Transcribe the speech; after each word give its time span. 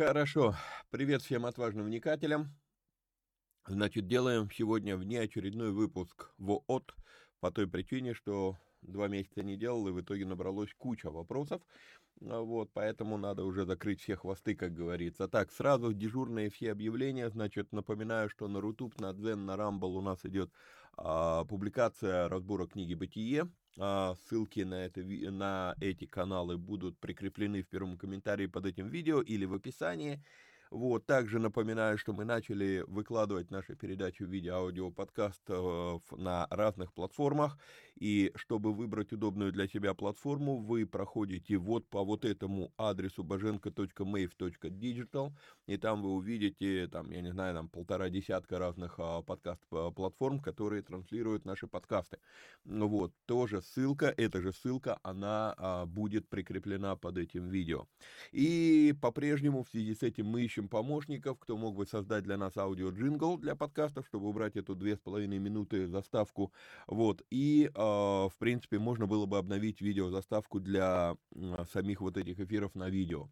Хорошо. 0.00 0.54
Привет 0.88 1.20
всем 1.20 1.44
отважным 1.44 1.84
вникателям. 1.84 2.56
Значит, 3.66 4.06
делаем 4.06 4.50
сегодня 4.50 4.96
внеочередной 4.96 5.72
выпуск 5.72 6.32
в 6.38 6.52
ООТ 6.52 6.94
по 7.40 7.50
той 7.50 7.68
причине, 7.68 8.14
что 8.14 8.56
два 8.80 9.08
месяца 9.08 9.42
не 9.42 9.58
делал, 9.58 9.86
и 9.88 9.92
в 9.92 10.00
итоге 10.00 10.24
набралось 10.24 10.72
куча 10.78 11.10
вопросов. 11.10 11.60
А 12.22 12.40
вот, 12.40 12.70
поэтому 12.72 13.18
надо 13.18 13.44
уже 13.44 13.66
закрыть 13.66 14.00
все 14.00 14.16
хвосты, 14.16 14.54
как 14.54 14.72
говорится. 14.72 15.28
Так, 15.28 15.52
сразу 15.52 15.92
дежурные 15.92 16.48
все 16.48 16.72
объявления. 16.72 17.28
Значит, 17.28 17.70
напоминаю, 17.70 18.30
что 18.30 18.48
на 18.48 18.62
Рутуб, 18.62 18.98
на 18.98 19.12
Дзен, 19.12 19.44
на 19.44 19.58
Рамбл 19.58 19.98
у 19.98 20.00
нас 20.00 20.24
идет 20.24 20.50
а, 20.96 21.44
публикация 21.44 22.26
разбора 22.30 22.66
книги 22.66 22.94
«Бытие». 22.94 23.50
А, 23.78 24.14
ссылки 24.14 24.60
на, 24.60 24.74
это, 24.74 25.02
на 25.02 25.76
эти 25.80 26.06
каналы 26.06 26.58
будут 26.58 26.98
прикреплены 26.98 27.62
в 27.62 27.68
первом 27.68 27.96
комментарии 27.96 28.46
под 28.46 28.66
этим 28.66 28.88
видео 28.88 29.22
или 29.22 29.44
в 29.44 29.54
описании. 29.54 30.22
Вот, 30.70 31.04
также 31.04 31.40
напоминаю, 31.40 31.98
что 31.98 32.12
мы 32.12 32.24
начали 32.24 32.84
выкладывать 32.86 33.50
наши 33.50 33.74
передачи 33.74 34.22
в 34.22 34.30
виде 34.30 34.50
аудио-подкастов 34.50 36.00
на 36.12 36.46
разных 36.48 36.92
платформах. 36.92 37.58
И 37.98 38.30
чтобы 38.36 38.72
выбрать 38.72 39.12
удобную 39.12 39.50
для 39.52 39.66
себя 39.66 39.94
платформу, 39.94 40.58
вы 40.58 40.86
проходите 40.86 41.56
вот 41.58 41.88
по 41.88 42.04
вот 42.04 42.24
этому 42.24 42.72
адресу 42.78 43.24
bajenko.mave.digital, 43.24 45.32
и 45.66 45.76
там 45.76 46.02
вы 46.02 46.12
увидите, 46.12 46.86
там, 46.86 47.10
я 47.10 47.20
не 47.20 47.32
знаю, 47.32 47.54
там 47.54 47.68
полтора 47.68 48.08
десятка 48.08 48.58
разных 48.58 48.94
а, 48.98 49.22
подкаст-платформ, 49.22 50.40
которые 50.40 50.82
транслируют 50.82 51.44
наши 51.44 51.66
подкасты. 51.66 52.18
Вот, 52.64 53.12
тоже 53.26 53.60
ссылка, 53.60 54.14
эта 54.16 54.40
же 54.40 54.52
ссылка, 54.52 54.98
она 55.02 55.54
а, 55.58 55.84
будет 55.84 56.28
прикреплена 56.28 56.94
под 56.96 57.18
этим 57.18 57.48
видео. 57.48 57.86
И 58.32 58.94
по-прежнему 59.02 59.64
в 59.64 59.68
связи 59.68 59.94
с 59.94 60.02
этим 60.02 60.26
мы 60.26 60.42
ищем 60.60 60.68
помощников, 60.68 61.38
кто 61.38 61.56
мог 61.56 61.76
бы 61.76 61.86
создать 61.86 62.24
для 62.24 62.36
нас 62.36 62.56
аудио-джингл 62.56 63.38
для 63.38 63.54
подкастов, 63.54 64.06
чтобы 64.06 64.28
убрать 64.28 64.56
эту 64.56 64.74
две 64.74 64.96
с 64.96 65.00
половиной 65.00 65.38
минуты 65.38 65.86
заставку. 65.86 66.52
Вот, 66.86 67.22
и 67.30 67.70
а, 67.74 68.28
в 68.28 68.36
принципе, 68.38 68.78
можно 68.78 69.06
было 69.06 69.26
бы 69.26 69.38
обновить 69.38 69.80
видеозаставку 69.80 70.60
для 70.60 71.16
самих 71.72 72.00
вот 72.00 72.16
этих 72.16 72.38
эфиров 72.38 72.74
на 72.74 72.90
видео. 72.90 73.28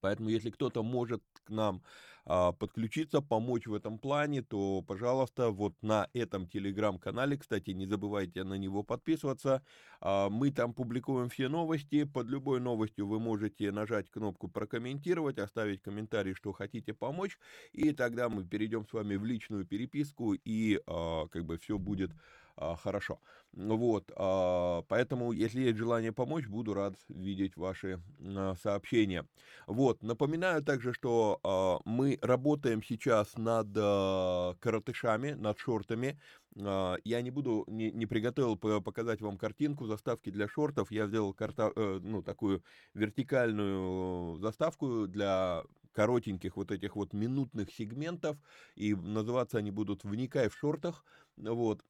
Поэтому, 0.00 0.30
если 0.30 0.50
кто-то 0.50 0.82
может 0.82 1.22
к 1.44 1.50
нам 1.50 1.82
подключиться, 2.24 3.20
помочь 3.20 3.66
в 3.66 3.74
этом 3.74 3.98
плане, 3.98 4.42
то, 4.42 4.82
пожалуйста, 4.82 5.50
вот 5.50 5.74
на 5.82 6.08
этом 6.12 6.46
телеграм-канале, 6.46 7.36
кстати, 7.36 7.70
не 7.70 7.86
забывайте 7.86 8.44
на 8.44 8.54
него 8.54 8.82
подписываться. 8.82 9.62
А, 10.00 10.28
мы 10.30 10.50
там 10.50 10.74
публикуем 10.74 11.28
все 11.28 11.48
новости. 11.48 12.04
Под 12.04 12.28
любой 12.28 12.60
новостью 12.60 13.06
вы 13.06 13.20
можете 13.20 13.72
нажать 13.72 14.10
кнопку 14.10 14.48
прокомментировать, 14.48 15.38
оставить 15.38 15.82
комментарий, 15.82 16.34
что 16.34 16.52
хотите 16.52 16.92
помочь, 16.92 17.38
и 17.72 17.92
тогда 17.92 18.28
мы 18.28 18.44
перейдем 18.44 18.86
с 18.86 18.92
вами 18.92 19.16
в 19.16 19.24
личную 19.24 19.64
переписку, 19.66 20.34
и 20.34 20.80
а, 20.86 21.26
как 21.28 21.44
бы 21.44 21.58
все 21.58 21.78
будет 21.78 22.10
а, 22.56 22.76
хорошо. 22.76 23.20
Вот, 23.52 24.10
а, 24.16 24.82
поэтому, 24.88 25.32
если 25.32 25.60
есть 25.60 25.76
желание 25.78 26.12
помочь, 26.12 26.46
буду 26.46 26.74
рад 26.74 26.94
видеть 27.08 27.56
ваши 27.56 28.00
а, 28.20 28.54
сообщения. 28.54 29.26
Вот, 29.66 30.02
напоминаю 30.02 30.62
также, 30.62 30.92
что 30.92 31.80
мы 31.84 32.18
работаем 32.22 32.82
сейчас 32.82 33.36
над 33.36 33.68
а, 33.76 34.54
коротышами, 34.60 35.32
над 35.32 35.58
шортами. 35.58 36.20
Я 36.54 37.22
не 37.22 37.30
буду, 37.30 37.64
не, 37.66 37.90
не 37.90 38.04
приготовил 38.04 38.56
показать 38.58 39.22
вам 39.22 39.38
картинку 39.38 39.86
заставки 39.86 40.30
для 40.30 40.48
шортов. 40.48 40.90
Я 40.90 41.06
сделал 41.06 41.32
карта, 41.32 41.72
э, 41.74 41.98
ну, 42.02 42.22
такую 42.22 42.62
вертикальную 42.92 44.38
заставку 44.38 45.06
для 45.06 45.64
коротеньких 45.92 46.56
вот 46.56 46.70
этих 46.70 46.96
вот 46.96 47.12
минутных 47.12 47.70
сегментов, 47.70 48.36
и 48.74 48.94
называться 48.94 49.58
они 49.58 49.70
будут 49.70 50.04
«Вникай 50.04 50.48
в 50.48 50.56
шортах», 50.56 51.04
вот, 51.36 51.82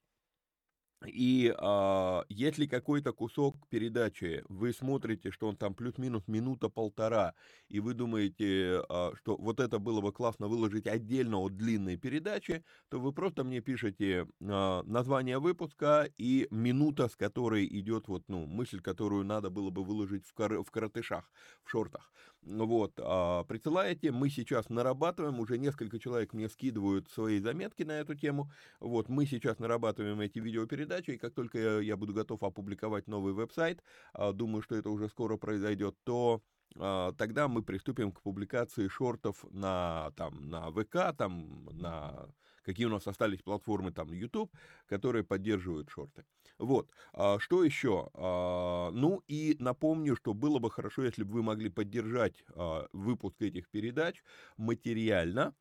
и 1.06 1.52
а, 1.58 2.25
если 2.28 2.66
какой-то 2.66 3.12
кусок 3.12 3.69
передачи 3.69 4.43
вы 4.49 4.72
смотрите, 4.72 5.31
что 5.31 5.49
он 5.49 5.56
там 5.56 5.75
плюс-минус 5.75 6.25
минута-полтора, 6.28 7.34
и 7.69 7.81
вы 7.81 7.94
думаете, 7.94 8.82
а, 8.88 9.12
что 9.16 9.37
вот 9.37 9.60
это 9.60 9.78
было 9.78 10.00
бы 10.00 10.12
классно 10.12 10.49
выложить 10.49 10.87
отдельно 10.87 11.38
от 11.38 11.56
длинной 11.56 11.96
передачи, 11.96 12.64
то 12.88 13.00
вы 13.00 13.12
просто 13.12 13.44
мне 13.44 13.60
пишете 13.60 14.26
а, 14.43 14.82
название 14.84 15.38
выпуска 15.38 16.08
и 16.19 16.46
минута, 16.50 17.08
с 17.08 17.16
которой 17.16 17.66
идет 17.66 18.08
вот, 18.08 18.25
ну, 18.28 18.46
мысль, 18.46 18.81
которую 18.81 19.25
надо 19.25 19.50
было 19.50 19.70
бы 19.70 19.84
выложить 19.84 20.26
в, 20.26 20.32
кор- 20.34 20.62
в 20.62 20.70
коротышах, 20.70 21.31
в 21.64 21.70
шортах. 21.70 22.12
Вот, 22.43 22.94
а, 22.99 23.44
присылаете, 23.44 24.11
мы 24.11 24.29
сейчас 24.31 24.69
нарабатываем, 24.69 25.39
уже 25.41 25.59
несколько 25.59 25.99
человек 25.99 26.33
мне 26.33 26.49
скидывают 26.49 27.09
свои 27.11 27.39
заметки 27.39 27.83
на 27.83 27.93
эту 27.93 28.15
тему, 28.15 28.50
вот, 28.81 29.09
мы 29.09 29.27
сейчас 29.27 29.59
нарабатываем 29.59 30.21
эти 30.21 30.39
видеопередачи, 30.39 31.12
и 31.12 31.19
как 31.19 31.35
только 31.35 31.59
я, 31.59 31.79
я 31.81 31.97
буду 31.97 32.12
готов 32.12 32.43
опубликовать 32.43 33.06
новый 33.06 33.33
веб-сайт, 33.33 33.83
а, 34.12 34.33
думаю, 34.33 34.62
что 34.62 34.77
это 34.77 34.91
уже 34.91 35.09
скоро 35.09 35.37
произойдет, 35.37 35.97
то 36.05 36.43
а, 36.79 37.12
тогда 37.12 37.49
мы 37.49 37.62
приступим 37.62 38.12
к 38.12 38.23
публикации 38.23 38.89
шортов 38.89 39.44
на, 39.50 40.12
там, 40.17 40.49
на 40.49 40.71
ВК, 40.73 41.17
там, 41.17 41.67
на 41.73 42.29
какие 42.62 42.87
у 42.87 42.91
нас 42.91 43.06
остались 43.06 43.43
платформы, 43.43 43.93
там, 43.93 44.12
YouTube, 44.12 44.53
которые 44.87 45.25
поддерживают 45.25 45.91
шорты. 45.91 46.25
Вот, 46.59 46.93
а, 47.12 47.38
что 47.38 47.64
еще? 47.64 48.11
А, 48.14 48.91
ну 48.93 49.23
и 49.26 49.56
напомню, 49.59 50.17
что 50.17 50.35
было 50.35 50.59
бы 50.59 50.70
хорошо, 50.70 51.03
если 51.05 51.25
бы 51.25 51.35
вы 51.35 51.43
могли 51.43 51.69
поддержать 51.69 52.44
а, 52.55 52.87
выпуск 52.93 53.43
этих 53.43 53.69
передач 53.69 54.23
материально, 54.56 55.55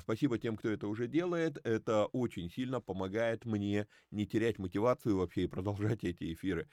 Спасибо 0.00 0.36
тем, 0.36 0.56
кто 0.56 0.68
это 0.68 0.88
уже 0.88 1.06
делает. 1.06 1.64
Это 1.64 2.06
очень 2.06 2.50
сильно 2.50 2.80
помогает 2.80 3.44
мне 3.44 3.86
не 4.10 4.26
терять 4.26 4.58
мотивацию 4.58 5.16
вообще 5.16 5.44
и 5.44 5.46
продолжать 5.46 6.02
эти 6.02 6.32
эфиры. 6.32 6.68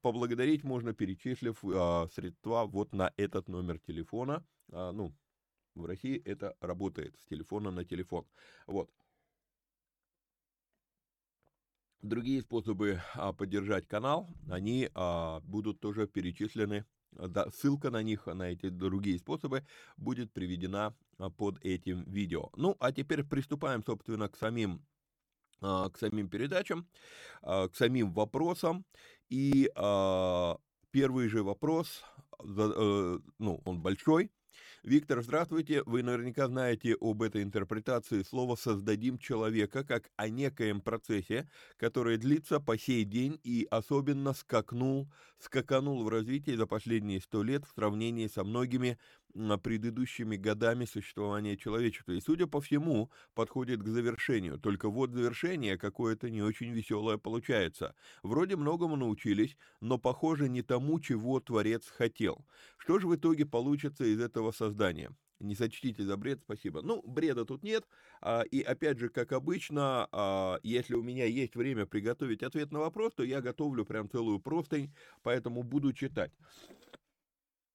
Поблагодарить 0.00 0.64
можно, 0.64 0.94
перечислив 0.94 1.58
средства 2.10 2.64
вот 2.64 2.94
на 2.94 3.12
этот 3.18 3.48
номер 3.48 3.78
телефона. 3.78 4.46
Ну, 4.68 5.12
в 5.78 5.86
России 5.86 6.20
это 6.24 6.54
работает 6.60 7.16
с 7.18 7.24
телефона 7.24 7.70
на 7.70 7.84
телефон. 7.84 8.26
Вот. 8.66 8.90
Другие 12.02 12.42
способы 12.42 13.00
а, 13.14 13.32
поддержать 13.32 13.88
канал, 13.88 14.28
они 14.48 14.88
а, 14.94 15.40
будут 15.40 15.80
тоже 15.80 16.06
перечислены. 16.06 16.84
Ссылка 17.52 17.90
на 17.90 18.02
них, 18.02 18.26
на 18.26 18.50
эти 18.50 18.68
другие 18.68 19.18
способы, 19.18 19.64
будет 19.96 20.32
приведена 20.32 20.94
а, 21.18 21.30
под 21.30 21.58
этим 21.64 22.04
видео. 22.04 22.50
Ну, 22.56 22.76
а 22.78 22.92
теперь 22.92 23.24
приступаем, 23.24 23.82
собственно, 23.84 24.28
к 24.28 24.36
самим, 24.36 24.84
к 25.60 25.92
самим 25.98 26.28
передачам, 26.28 26.86
к 27.42 27.70
самим 27.74 28.12
вопросам. 28.12 28.84
И 29.28 29.68
первый 30.90 31.28
же 31.28 31.42
вопрос, 31.42 32.02
а, 32.38 33.18
ну, 33.38 33.60
он 33.64 33.80
большой, 33.80 34.30
Виктор, 34.84 35.22
здравствуйте. 35.22 35.82
Вы 35.86 36.04
наверняка 36.04 36.46
знаете 36.46 36.96
об 37.00 37.22
этой 37.22 37.42
интерпретации 37.42 38.22
слова 38.22 38.54
«создадим 38.54 39.18
человека» 39.18 39.82
как 39.82 40.08
о 40.16 40.28
некоем 40.28 40.80
процессе, 40.80 41.48
который 41.76 42.16
длится 42.16 42.60
по 42.60 42.78
сей 42.78 43.04
день 43.04 43.40
и 43.42 43.66
особенно 43.70 44.32
скакнул, 44.34 45.08
скаканул 45.40 46.04
в 46.04 46.08
развитии 46.08 46.52
за 46.52 46.66
последние 46.66 47.20
сто 47.20 47.42
лет 47.42 47.64
в 47.64 47.74
сравнении 47.74 48.28
со 48.28 48.44
многими 48.44 48.98
предыдущими 49.62 50.36
годами 50.36 50.84
существования 50.84 51.56
человечества. 51.56 52.12
И, 52.12 52.20
судя 52.20 52.46
по 52.46 52.60
всему, 52.60 53.10
подходит 53.34 53.82
к 53.82 53.86
завершению. 53.86 54.58
Только 54.58 54.88
вот 54.88 55.12
завершение 55.12 55.76
какое-то 55.76 56.30
не 56.30 56.42
очень 56.42 56.70
веселое 56.70 57.18
получается. 57.18 57.94
Вроде 58.22 58.56
многому 58.56 58.96
научились, 58.96 59.56
но 59.80 59.98
похоже 59.98 60.48
не 60.48 60.62
тому, 60.62 60.98
чего 60.98 61.40
Творец 61.40 61.88
хотел. 61.88 62.46
Что 62.78 62.98
же 62.98 63.06
в 63.06 63.14
итоге 63.14 63.44
получится 63.44 64.04
из 64.04 64.20
этого 64.20 64.50
создания? 64.50 64.67
Не 65.40 65.54
сочтите 65.54 66.02
за 66.02 66.16
бред, 66.16 66.40
спасибо. 66.40 66.82
Ну, 66.82 67.00
бреда 67.02 67.44
тут 67.44 67.62
нет. 67.62 67.84
А, 68.20 68.42
и 68.42 68.60
опять 68.60 68.98
же, 68.98 69.08
как 69.08 69.32
обычно, 69.32 70.08
а, 70.10 70.58
если 70.64 70.94
у 70.94 71.02
меня 71.02 71.26
есть 71.26 71.54
время 71.54 71.86
приготовить 71.86 72.42
ответ 72.42 72.72
на 72.72 72.80
вопрос, 72.80 73.14
то 73.14 73.22
я 73.22 73.40
готовлю 73.40 73.84
прям 73.84 74.10
целую 74.10 74.40
простынь, 74.40 74.92
поэтому 75.22 75.62
буду 75.62 75.92
читать. 75.92 76.32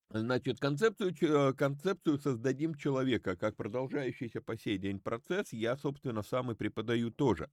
Значит, 0.09 0.59
концепцию, 0.59 1.15
э, 1.21 1.53
концепцию 1.53 2.19
«создадим 2.19 2.75
человека» 2.75 3.35
как 3.35 3.55
продолжающийся 3.55 4.41
по 4.41 4.57
сей 4.57 4.77
день 4.77 4.99
процесс 4.99 5.53
я, 5.53 5.75
собственно, 5.77 6.21
сам 6.21 6.51
и 6.51 6.55
преподаю 6.55 7.09
тоже. 7.11 7.49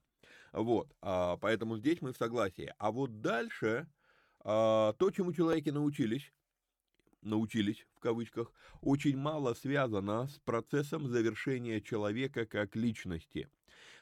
Вот, 0.52 0.92
а, 1.00 1.36
поэтому 1.36 1.78
здесь 1.78 2.02
мы 2.02 2.12
в 2.12 2.16
согласии. 2.16 2.74
А 2.78 2.90
вот 2.90 3.20
дальше 3.20 3.86
то, 4.42 5.10
чему 5.14 5.34
человеки 5.34 5.68
научились, 5.68 6.32
научились 7.22 7.86
в 7.94 8.00
кавычках, 8.00 8.52
очень 8.80 9.16
мало 9.16 9.54
связано 9.54 10.28
с 10.28 10.38
процессом 10.44 11.08
завершения 11.08 11.80
человека 11.80 12.46
как 12.46 12.76
личности– 12.76 13.48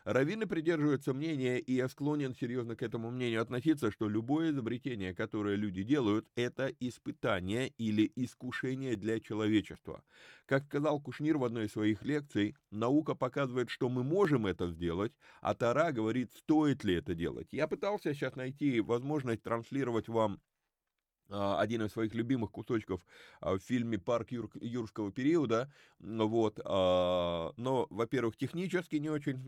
Раввины 0.09 0.47
придерживаются 0.47 1.13
мнения, 1.13 1.59
и 1.59 1.75
я 1.75 1.87
склонен 1.87 2.35
серьезно 2.35 2.77
к 2.77 2.83
этому 2.83 3.11
мнению 3.11 3.43
относиться, 3.43 3.91
что 3.91 4.09
любое 4.09 4.53
изобретение, 4.53 5.15
которое 5.15 5.55
люди 5.55 5.83
делают, 5.83 6.27
это 6.35 6.73
испытание 6.81 7.69
или 7.77 8.11
искушение 8.17 8.97
для 8.97 9.21
человечества. 9.21 10.03
Как 10.47 10.65
сказал 10.65 10.99
Кушнир 10.99 11.37
в 11.37 11.45
одной 11.45 11.67
из 11.67 11.73
своих 11.73 12.03
лекций, 12.07 12.57
наука 12.71 13.15
показывает, 13.15 13.69
что 13.69 13.91
мы 13.91 14.03
можем 14.03 14.47
это 14.47 14.71
сделать, 14.71 15.13
а 15.43 15.55
Тара 15.55 15.93
говорит, 15.93 16.33
стоит 16.33 16.85
ли 16.85 16.95
это 16.95 17.15
делать. 17.15 17.49
Я 17.53 17.69
пытался 17.69 18.15
сейчас 18.15 18.35
найти 18.35 18.81
возможность 18.81 19.43
транслировать 19.43 20.09
вам 20.09 20.41
один 21.31 21.83
из 21.83 21.93
своих 21.93 22.15
любимых 22.15 22.51
кусочков 22.51 23.01
а, 23.41 23.55
в 23.55 23.59
фильме 23.59 23.99
«Парк 23.99 24.31
юр, 24.33 24.51
юрского 24.61 25.13
периода». 25.13 25.71
Вот. 26.01 26.61
А, 26.65 27.53
но, 27.57 27.87
во-первых, 27.91 28.37
технически 28.37 28.97
не 28.97 29.11
очень 29.11 29.39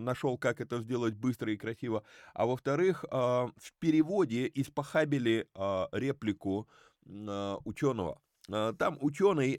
нашел, 0.00 0.36
как 0.38 0.60
это 0.60 0.80
сделать 0.80 1.14
быстро 1.14 1.52
и 1.52 1.56
красиво. 1.56 2.02
А 2.34 2.46
во-вторых, 2.46 3.04
в 3.10 3.72
переводе 3.78 4.50
испохабили 4.54 5.48
реплику 5.92 6.68
ученого. 7.04 8.20
Там 8.46 8.98
ученый 9.00 9.52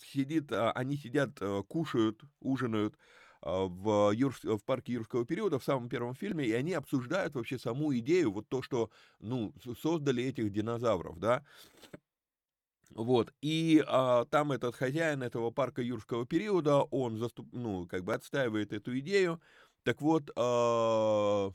сидит, 0.00 0.52
они 0.52 0.96
сидят, 0.96 1.40
кушают, 1.68 2.20
ужинают, 2.40 2.94
а, 2.94 3.00
в, 3.42 4.12
Юрс, 4.12 4.42
в 4.44 4.60
парке 4.64 4.94
юрского 4.94 5.24
периода 5.24 5.58
в 5.58 5.64
самом 5.64 5.88
первом 5.88 6.14
фильме, 6.14 6.46
и 6.46 6.52
они 6.52 6.72
обсуждают 6.72 7.34
вообще 7.34 7.58
саму 7.58 7.96
идею, 7.98 8.32
вот 8.32 8.48
то, 8.48 8.62
что, 8.62 8.90
ну, 9.20 9.52
создали 9.80 10.24
этих 10.24 10.52
динозавров, 10.52 11.18
да, 11.18 11.44
вот, 12.90 13.34
и 13.42 13.82
а, 13.86 14.24
там 14.26 14.52
этот 14.52 14.74
хозяин 14.74 15.22
этого 15.22 15.50
парка 15.50 15.82
юрского 15.82 16.24
периода, 16.24 16.82
он, 16.82 17.18
заступ, 17.18 17.48
ну, 17.52 17.86
как 17.86 18.04
бы 18.04 18.14
отстаивает 18.14 18.72
эту 18.72 18.98
идею, 18.98 19.40
так 19.82 20.00
вот, 20.00 20.30
а, 20.36 21.52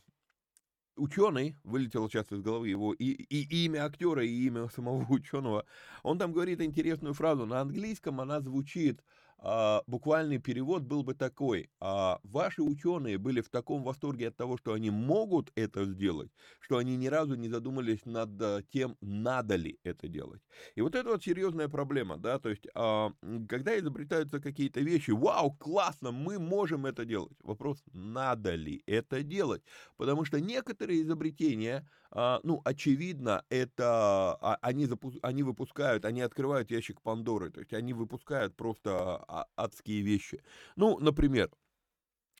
ученый, 0.95 1.57
вылетело 1.63 2.09
часто 2.09 2.35
из 2.35 2.41
головы 2.41 2.69
его 2.69 2.93
и, 2.93 3.05
и 3.05 3.65
имя 3.65 3.85
актера, 3.85 4.23
и 4.23 4.45
имя 4.45 4.69
самого 4.75 5.05
ученого, 5.11 5.65
он 6.03 6.19
там 6.19 6.31
говорит 6.33 6.61
интересную 6.61 7.13
фразу, 7.13 7.45
на 7.45 7.61
английском 7.61 8.21
она 8.21 8.41
звучит 8.41 9.01
а, 9.41 9.81
буквальный 9.87 10.37
перевод 10.37 10.83
был 10.83 11.03
бы 11.03 11.13
такой. 11.15 11.69
А, 11.79 12.19
ваши 12.23 12.61
ученые 12.61 13.17
были 13.17 13.41
в 13.41 13.49
таком 13.49 13.83
восторге 13.83 14.27
от 14.29 14.37
того, 14.37 14.57
что 14.57 14.73
они 14.73 14.89
могут 14.91 15.51
это 15.55 15.85
сделать, 15.85 16.31
что 16.59 16.77
они 16.77 16.95
ни 16.95 17.07
разу 17.07 17.35
не 17.35 17.49
задумались 17.49 18.05
над 18.05 18.41
а, 18.41 18.61
тем, 18.69 18.97
надо 19.01 19.55
ли 19.55 19.79
это 19.83 20.07
делать. 20.07 20.41
И 20.75 20.81
вот 20.81 20.95
это 20.95 21.09
вот 21.09 21.23
серьезная 21.23 21.67
проблема, 21.69 22.17
да, 22.17 22.39
то 22.39 22.49
есть, 22.49 22.67
а, 22.75 23.11
когда 23.49 23.77
изобретаются 23.77 24.39
какие-то 24.39 24.79
вещи, 24.81 25.11
вау, 25.11 25.51
классно, 25.53 26.11
мы 26.11 26.39
можем 26.39 26.85
это 26.85 27.05
делать. 27.05 27.37
Вопрос, 27.43 27.83
надо 27.93 28.55
ли 28.55 28.83
это 28.85 29.23
делать? 29.23 29.63
Потому 29.97 30.25
что 30.25 30.39
некоторые 30.39 31.01
изобретения, 31.01 31.89
а, 32.11 32.39
ну, 32.43 32.61
очевидно, 32.65 33.43
это, 33.49 34.33
а, 34.41 34.57
они, 34.61 34.85
запу- 34.85 35.19
они 35.21 35.43
выпускают, 35.43 36.05
они 36.05 36.21
открывают 36.21 36.71
ящик 36.71 37.01
Пандоры, 37.01 37.49
то 37.51 37.59
есть 37.59 37.73
они 37.73 37.93
выпускают 37.93 38.55
просто 38.55 39.17
адские 39.55 40.01
вещи. 40.01 40.43
Ну, 40.75 40.99
например, 40.99 41.49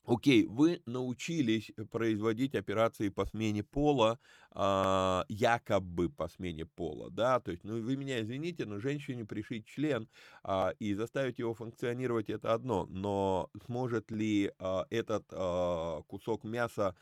Окей, 0.04 0.46
вы 0.46 0.82
научились 0.84 1.70
производить 1.92 2.56
операции 2.56 3.08
по 3.08 3.24
смене 3.24 3.62
пола, 3.62 4.18
э, 4.52 5.22
якобы 5.28 6.10
по 6.10 6.26
смене 6.28 6.66
пола, 6.66 7.08
да, 7.08 7.38
то 7.38 7.52
есть, 7.52 7.62
ну, 7.62 7.80
вы 7.80 7.96
меня 7.96 8.20
извините, 8.20 8.66
но 8.66 8.80
женщине 8.80 9.24
пришить 9.24 9.64
член 9.64 10.08
э, 10.44 10.72
и 10.80 10.94
заставить 10.94 11.38
его 11.38 11.54
функционировать 11.54 12.30
это 12.30 12.52
одно, 12.52 12.84
но 12.86 13.48
сможет 13.64 14.10
ли 14.10 14.50
э, 14.58 14.82
этот 14.90 15.24
э, 15.30 16.02
кусок 16.08 16.42
мяса 16.44 16.96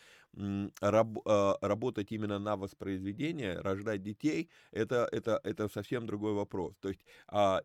раб, 0.81 1.19
работать 1.61 2.13
именно 2.13 2.39
на 2.39 2.57
воспроизведение, 2.57 3.59
рождать 3.59 4.03
детей, 4.03 4.49
это, 4.71 5.09
это, 5.11 5.41
это 5.43 5.69
совсем 5.69 6.07
другой 6.07 6.35
вопрос. 6.35 6.77
То 6.79 6.89
есть, 6.89 7.01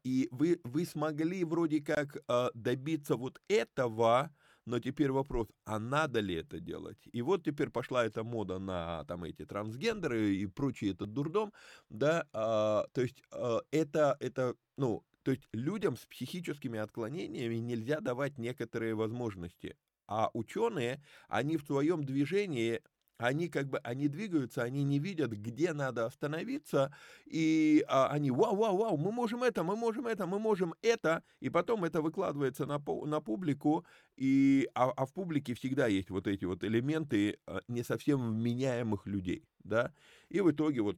и 0.03 0.27
вы, 0.31 0.59
вы 0.63 0.85
смогли 0.85 1.43
вроде 1.43 1.81
как 1.81 2.17
добиться 2.55 3.17
вот 3.17 3.39
этого, 3.47 4.31
но 4.65 4.79
теперь 4.79 5.12
вопрос, 5.12 5.48
а 5.65 5.79
надо 5.79 6.19
ли 6.19 6.36
это 6.36 6.60
делать? 6.60 6.98
И 7.12 7.22
вот 7.22 7.43
теперь 7.43 7.69
пошла 7.69 8.05
эта 8.05 8.24
мода 8.24 8.60
на 8.60 9.03
там 9.05 9.24
эти 9.24 9.45
трансгендеры 9.45 10.36
и 10.36 10.45
прочий 10.48 10.91
этот 10.91 11.13
дурдом, 11.13 11.53
да, 11.89 12.27
а, 12.34 12.86
то 12.93 13.01
есть 13.01 13.22
а, 13.31 13.60
это, 13.72 14.17
это, 14.19 14.55
ну, 14.77 15.05
то 15.24 15.31
есть 15.31 15.43
людям 15.53 15.98
с 15.98 16.05
психическими 16.05 16.79
отклонениями 16.79 17.55
нельзя 17.55 18.00
давать 18.00 18.38
некоторые 18.38 18.95
возможности. 18.95 19.77
А 20.07 20.29
ученые, 20.34 21.03
они 21.27 21.57
в 21.57 21.65
своем 21.65 22.03
движении 22.03 22.81
они 23.17 23.48
как 23.50 23.69
бы, 23.69 23.79
они 23.79 24.07
двигаются, 24.07 24.63
они 24.63 24.84
не 24.84 25.00
видят, 25.00 25.31
где 25.31 25.74
надо 25.74 26.05
остановиться, 26.05 26.93
и 27.25 27.84
а, 27.88 28.07
они, 28.07 28.31
вау, 28.31 28.55
вау, 28.55 28.77
вау, 28.77 28.98
мы 28.98 29.12
можем 29.12 29.43
это, 29.43 29.63
мы 29.63 29.75
можем 29.75 30.07
это, 30.07 30.25
мы 30.25 30.39
можем 30.39 30.74
это, 30.81 31.24
и 31.39 31.50
потом 31.50 31.84
это 31.84 32.01
выкладывается 32.01 32.65
на, 32.65 32.81
на 33.05 33.22
публику, 33.22 33.86
и, 34.17 34.69
а, 34.75 34.91
а 34.91 35.05
в 35.05 35.13
публике 35.13 35.53
всегда 35.53 35.88
есть 35.88 36.10
вот 36.10 36.27
эти 36.27 36.45
вот 36.45 36.63
элементы 36.63 37.39
а, 37.45 37.62
не 37.67 37.84
совсем 37.84 38.34
вменяемых 38.34 39.05
людей, 39.07 39.48
да, 39.63 39.93
и 40.29 40.41
в 40.41 40.51
итоге 40.51 40.81
вот 40.81 40.98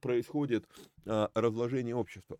происходит 0.00 0.68
а, 1.06 1.30
разложение 1.34 1.96
общества. 1.96 2.38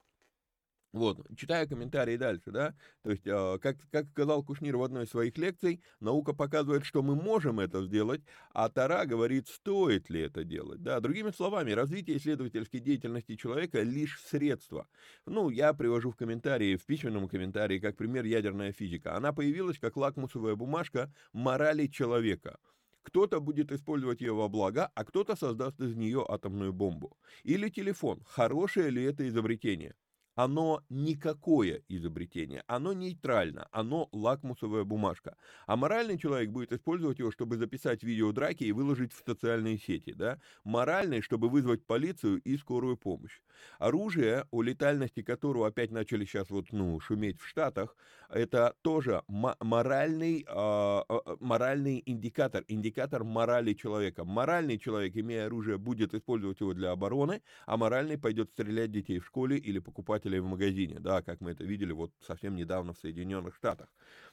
Вот, 0.92 1.26
читая 1.37 1.66
комментарии 1.66 2.18
дальше, 2.18 2.50
да, 2.50 2.75
то 3.02 3.11
есть, 3.11 3.26
э, 3.26 3.58
как, 3.62 3.78
как 3.90 4.08
сказал 4.11 4.42
Кушнир 4.42 4.76
в 4.76 4.82
одной 4.82 5.04
из 5.04 5.11
своих 5.11 5.38
лекций, 5.38 5.82
наука 6.00 6.34
показывает, 6.34 6.84
что 6.84 7.02
мы 7.02 7.14
можем 7.14 7.61
это 7.61 7.82
сделать, 7.82 8.20
а 8.52 8.68
Тара 8.68 9.06
говорит, 9.06 9.49
стоит 9.49 10.11
ли 10.11 10.20
это 10.20 10.44
делать, 10.44 10.82
да, 10.82 11.00
другими 11.00 11.30
словами, 11.30 11.70
развитие 11.70 12.18
исследовательской 12.18 12.80
деятельности 12.80 13.37
человека 13.37 13.80
лишь 13.80 14.20
средство. 14.20 14.87
Ну, 15.25 15.49
я 15.49 15.72
привожу 15.72 16.11
в 16.11 16.16
комментарии, 16.16 16.76
в 16.76 16.84
письменном 16.84 17.26
комментарии, 17.26 17.78
как 17.78 17.96
пример 17.96 18.26
ядерная 18.26 18.72
физика. 18.72 19.16
Она 19.16 19.32
появилась 19.32 19.78
как 19.78 19.96
лакмусовая 19.96 20.56
бумажка 20.56 21.11
морали 21.32 21.87
человека. 21.87 22.58
Кто-то 23.02 23.40
будет 23.40 23.72
использовать 23.72 24.20
ее 24.20 24.34
во 24.34 24.49
благо, 24.49 24.90
а 24.94 25.04
кто-то 25.04 25.37
создаст 25.37 25.80
из 25.80 25.96
нее 25.96 26.25
атомную 26.28 26.75
бомбу. 26.75 27.16
Или 27.44 27.70
телефон. 27.70 28.22
Хорошее 28.26 28.90
ли 28.90 29.02
это 29.02 29.26
изобретение? 29.26 29.94
Оно 30.34 30.82
никакое 30.88 31.82
изобретение, 31.88 32.62
оно 32.66 32.92
нейтрально, 32.92 33.68
оно 33.70 34.08
лакмусовая 34.12 34.84
бумажка. 34.84 35.36
А 35.66 35.76
моральный 35.76 36.18
человек 36.18 36.50
будет 36.50 36.72
использовать 36.72 37.18
его, 37.18 37.30
чтобы 37.30 37.56
записать 37.56 38.02
видео 38.02 38.32
драки 38.32 38.64
и 38.64 38.72
выложить 38.72 39.12
в 39.12 39.22
социальные 39.24 39.78
сети, 39.78 40.12
да? 40.12 40.38
Моральный, 40.64 41.20
чтобы 41.20 41.48
вызвать 41.48 41.84
полицию 41.86 42.40
и 42.40 42.56
скорую 42.56 42.96
помощь. 42.96 43.40
Оружие, 43.78 44.46
о 44.50 44.62
летальности 44.62 45.22
которого 45.22 45.66
опять 45.66 45.90
начали 45.90 46.24
сейчас 46.24 46.50
вот, 46.50 46.72
ну, 46.72 46.98
шуметь 47.00 47.40
в 47.40 47.46
Штатах, 47.46 47.96
это 48.28 48.74
тоже 48.82 49.22
моральный, 49.28 50.46
э, 50.48 51.00
моральный 51.40 52.02
индикатор, 52.06 52.64
индикатор 52.68 53.24
морали 53.24 53.74
человека. 53.74 54.24
Моральный 54.24 54.78
человек, 54.78 55.16
имея 55.16 55.46
оружие, 55.46 55.76
будет 55.78 56.14
использовать 56.14 56.60
его 56.60 56.72
для 56.72 56.92
обороны, 56.92 57.42
а 57.66 57.76
моральный 57.76 58.18
пойдет 58.18 58.50
стрелять 58.50 58.90
детей 58.90 59.18
в 59.18 59.26
школе 59.26 59.58
или 59.58 59.78
покупателей 60.22 60.40
в 60.40 60.46
магазине, 60.46 61.00
да, 61.00 61.22
как 61.22 61.40
мы 61.40 61.50
это 61.50 61.64
видели 61.64 61.92
вот 61.92 62.12
совсем 62.20 62.56
недавно 62.56 62.92
в 62.92 62.98
Соединенных 62.98 63.54
Штатах. 63.56 63.88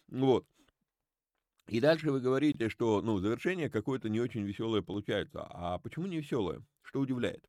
Вот. 0.08 0.46
И 1.68 1.80
дальше 1.80 2.12
вы 2.12 2.20
говорите, 2.20 2.70
что, 2.70 3.02
ну, 3.02 3.20
завершение 3.20 3.70
какое-то 3.70 4.10
не 4.10 4.20
очень 4.20 4.44
веселое 4.44 4.82
получается. 4.82 5.46
А 5.50 5.78
почему 5.78 6.08
не 6.08 6.18
веселое? 6.18 6.62
Что 6.82 7.00
удивляет? 7.00 7.48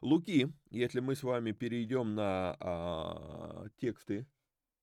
Луки, 0.00 0.48
если 0.70 1.00
мы 1.00 1.14
с 1.14 1.22
вами 1.22 1.52
перейдем 1.52 2.14
на 2.14 2.56
а, 2.58 3.66
тексты 3.78 4.26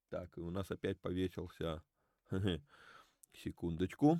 так, 0.10 0.38
у 0.38 0.50
нас 0.52 0.72
опять 0.72 1.00
повесился... 1.02 1.84
Секундочку. 3.34 4.20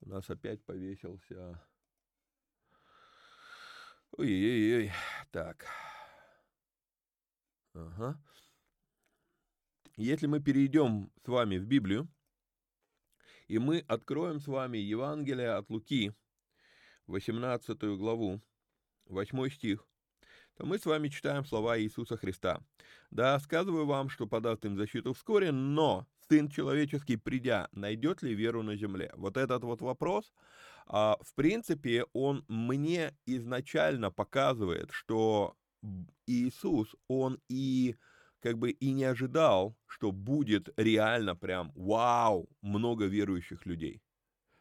У 0.00 0.08
нас 0.08 0.30
опять 0.30 0.62
повесился... 0.64 1.60
Ой-ой-ой. 4.12 4.92
Так. 5.30 5.66
Ага. 7.76 8.18
Если 9.96 10.26
мы 10.26 10.40
перейдем 10.40 11.12
с 11.22 11.28
вами 11.28 11.58
в 11.58 11.66
Библию, 11.66 12.08
и 13.48 13.58
мы 13.58 13.80
откроем 13.86 14.40
с 14.40 14.46
вами 14.46 14.78
Евангелие 14.78 15.52
от 15.52 15.68
Луки, 15.68 16.14
18 17.06 17.78
главу, 17.98 18.40
8 19.06 19.50
стих, 19.50 19.86
то 20.56 20.64
мы 20.64 20.78
с 20.78 20.86
вами 20.86 21.08
читаем 21.08 21.44
слова 21.44 21.78
Иисуса 21.78 22.16
Христа. 22.16 22.62
«Да, 23.10 23.38
сказываю 23.40 23.84
вам, 23.84 24.08
что 24.08 24.26
подаст 24.26 24.64
им 24.64 24.76
защиту 24.76 25.12
вскоре, 25.12 25.52
но 25.52 26.06
Сын 26.28 26.48
Человеческий, 26.48 27.16
придя, 27.16 27.68
найдет 27.72 28.22
ли 28.22 28.34
веру 28.34 28.62
на 28.62 28.74
земле?» 28.74 29.12
Вот 29.16 29.36
этот 29.36 29.64
вот 29.64 29.82
вопрос, 29.82 30.32
а, 30.86 31.18
в 31.20 31.34
принципе, 31.34 32.06
он 32.14 32.42
мне 32.48 33.14
изначально 33.26 34.10
показывает, 34.10 34.90
что 34.92 35.56
Иисус, 36.26 36.94
он 37.08 37.38
и 37.48 37.96
как 38.40 38.58
бы 38.58 38.70
и 38.70 38.92
не 38.92 39.04
ожидал, 39.04 39.76
что 39.86 40.12
будет 40.12 40.68
реально 40.76 41.34
прям 41.34 41.72
вау, 41.74 42.48
много 42.62 43.06
верующих 43.06 43.66
людей. 43.66 44.02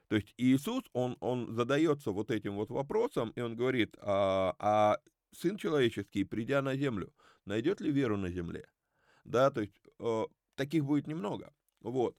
То 0.07 0.15
есть 0.15 0.33
Иисус, 0.37 0.83
он, 0.93 1.17
он 1.19 1.53
задается 1.53 2.11
вот 2.11 2.31
этим 2.31 2.55
вот 2.55 2.69
вопросом, 2.69 3.31
и 3.35 3.41
он 3.41 3.55
говорит, 3.55 3.95
а, 4.01 4.55
а 4.59 4.97
Сын 5.31 5.57
человеческий, 5.57 6.23
придя 6.23 6.61
на 6.61 6.75
землю, 6.75 7.13
найдет 7.45 7.81
ли 7.81 7.91
веру 7.91 8.17
на 8.17 8.29
земле? 8.29 8.67
Да, 9.25 9.51
то 9.51 9.61
есть 9.61 9.73
э, 9.99 10.25
таких 10.55 10.85
будет 10.85 11.07
немного. 11.07 11.51
Вот. 11.81 12.15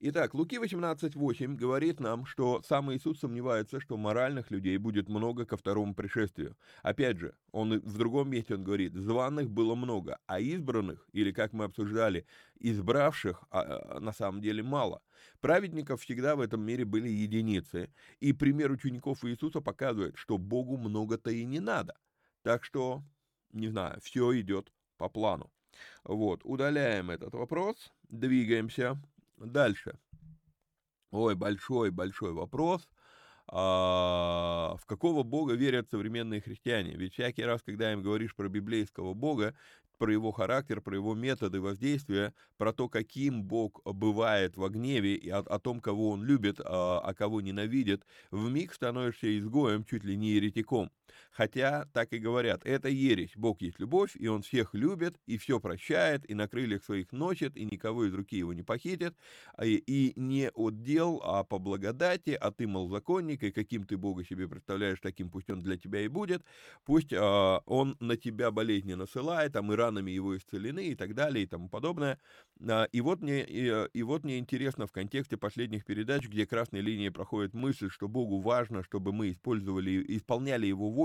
Итак, 0.00 0.34
Луки 0.34 0.56
18.8 0.56 1.56
говорит 1.56 1.98
нам, 1.98 2.24
что 2.24 2.62
сам 2.62 2.92
Иисус 2.92 3.18
сомневается, 3.18 3.80
что 3.80 3.96
моральных 3.96 4.52
людей 4.52 4.76
будет 4.76 5.08
много 5.08 5.44
ко 5.44 5.56
второму 5.56 5.94
пришествию. 5.94 6.56
Опять 6.82 7.18
же, 7.18 7.34
он 7.50 7.80
в 7.80 7.98
другом 7.98 8.30
месте 8.30 8.54
он 8.54 8.62
говорит, 8.62 8.94
званых 8.94 9.50
было 9.50 9.74
много, 9.74 10.18
а 10.26 10.38
избранных, 10.38 11.04
или 11.12 11.32
как 11.32 11.52
мы 11.52 11.64
обсуждали, 11.64 12.26
избравших 12.60 13.42
а, 13.50 13.60
а, 13.60 14.00
на 14.00 14.12
самом 14.12 14.40
деле 14.40 14.62
мало. 14.62 15.02
Праведников 15.40 16.02
всегда 16.02 16.36
в 16.36 16.40
этом 16.40 16.60
мире 16.60 16.84
были 16.84 17.08
единицы, 17.08 17.90
и 18.20 18.32
пример 18.32 18.70
учеников 18.70 19.24
Иисуса 19.24 19.60
показывает, 19.60 20.16
что 20.16 20.38
Богу 20.38 20.76
много-то 20.76 21.30
и 21.30 21.44
не 21.44 21.58
надо– 21.58 21.96
так 22.42 22.64
что, 22.64 23.02
не 23.52 23.68
знаю, 23.68 24.00
все 24.02 24.40
идет 24.40 24.72
по 24.96 25.08
плану. 25.08 25.50
Вот, 26.04 26.40
удаляем 26.44 27.10
этот 27.10 27.34
вопрос, 27.34 27.92
двигаемся 28.08 28.98
дальше. 29.46 29.98
Ой, 31.10 31.34
большой-большой 31.34 32.32
вопрос. 32.32 32.88
А, 33.50 34.76
в 34.78 34.84
какого 34.84 35.22
бога 35.22 35.54
верят 35.54 35.88
современные 35.88 36.40
христиане? 36.40 36.94
Ведь 36.96 37.14
всякий 37.14 37.44
раз, 37.44 37.62
когда 37.62 37.92
им 37.92 38.02
говоришь 38.02 38.34
про 38.36 38.48
библейского 38.48 39.14
бога, 39.14 39.54
про 39.96 40.12
его 40.12 40.32
характер, 40.32 40.80
про 40.80 40.94
его 40.94 41.14
методы 41.14 41.60
воздействия, 41.60 42.34
про 42.56 42.72
то, 42.72 42.88
каким 42.88 43.42
Бог 43.42 43.80
бывает 43.84 44.56
во 44.56 44.68
гневе, 44.68 45.14
и 45.14 45.28
о, 45.30 45.38
о 45.38 45.58
том, 45.58 45.80
кого 45.80 46.10
он 46.10 46.24
любит, 46.24 46.60
а, 46.60 47.00
а 47.00 47.14
кого 47.14 47.40
ненавидит, 47.40 48.04
в 48.30 48.50
миг 48.50 48.74
становишься 48.74 49.36
изгоем, 49.38 49.84
чуть 49.84 50.04
ли 50.04 50.16
не 50.16 50.32
еретиком. 50.32 50.90
Хотя, 51.30 51.86
так 51.92 52.12
и 52.12 52.18
говорят, 52.18 52.62
это 52.64 52.88
ересь, 52.88 53.32
Бог 53.36 53.60
есть 53.60 53.78
любовь, 53.78 54.12
и 54.14 54.26
Он 54.28 54.42
всех 54.42 54.74
любит, 54.74 55.16
и 55.26 55.38
все 55.38 55.60
прощает, 55.60 56.28
и 56.28 56.34
на 56.34 56.48
крыльях 56.48 56.84
своих 56.84 57.12
носит, 57.12 57.56
и 57.56 57.64
никого 57.64 58.04
из 58.04 58.14
руки 58.14 58.36
его 58.36 58.52
не 58.52 58.62
похитит, 58.62 59.14
а, 59.56 59.64
и, 59.64 59.76
и 59.76 60.12
не 60.16 60.50
от 60.50 60.82
дел, 60.82 61.20
а 61.24 61.44
по 61.44 61.58
благодати, 61.58 62.30
а 62.30 62.50
ты, 62.50 62.66
мол, 62.66 62.88
законник, 62.88 63.42
и 63.42 63.50
каким 63.52 63.84
ты 63.84 63.96
Бога 63.96 64.24
себе 64.24 64.48
представляешь, 64.48 64.98
таким 65.00 65.30
пусть 65.30 65.50
Он 65.50 65.60
для 65.60 65.76
тебя 65.76 66.00
и 66.00 66.08
будет, 66.08 66.42
пусть 66.84 67.12
а, 67.12 67.60
Он 67.66 67.96
на 68.00 68.16
тебя 68.16 68.50
болезни 68.50 68.94
насылает, 68.94 69.56
а 69.56 69.62
мы 69.62 69.76
ранами 69.76 70.10
его 70.10 70.36
исцелены, 70.36 70.88
и 70.88 70.94
так 70.94 71.14
далее, 71.14 71.44
и 71.44 71.46
тому 71.46 71.68
подобное. 71.68 72.18
А, 72.68 72.84
и, 72.84 73.00
вот 73.00 73.20
мне, 73.20 73.44
и, 73.44 73.88
и 73.92 74.02
вот 74.02 74.24
мне 74.24 74.38
интересно 74.38 74.86
в 74.86 74.92
контексте 74.92 75.36
последних 75.36 75.84
передач, 75.84 76.26
где 76.26 76.46
красной 76.46 76.80
линией 76.80 77.10
проходит 77.10 77.54
мысль, 77.54 77.90
что 77.90 78.08
Богу 78.08 78.40
важно, 78.40 78.82
чтобы 78.82 79.12
мы 79.12 79.30
использовали, 79.30 80.04
исполняли 80.16 80.66
Его 80.66 80.90
волю, 80.90 80.97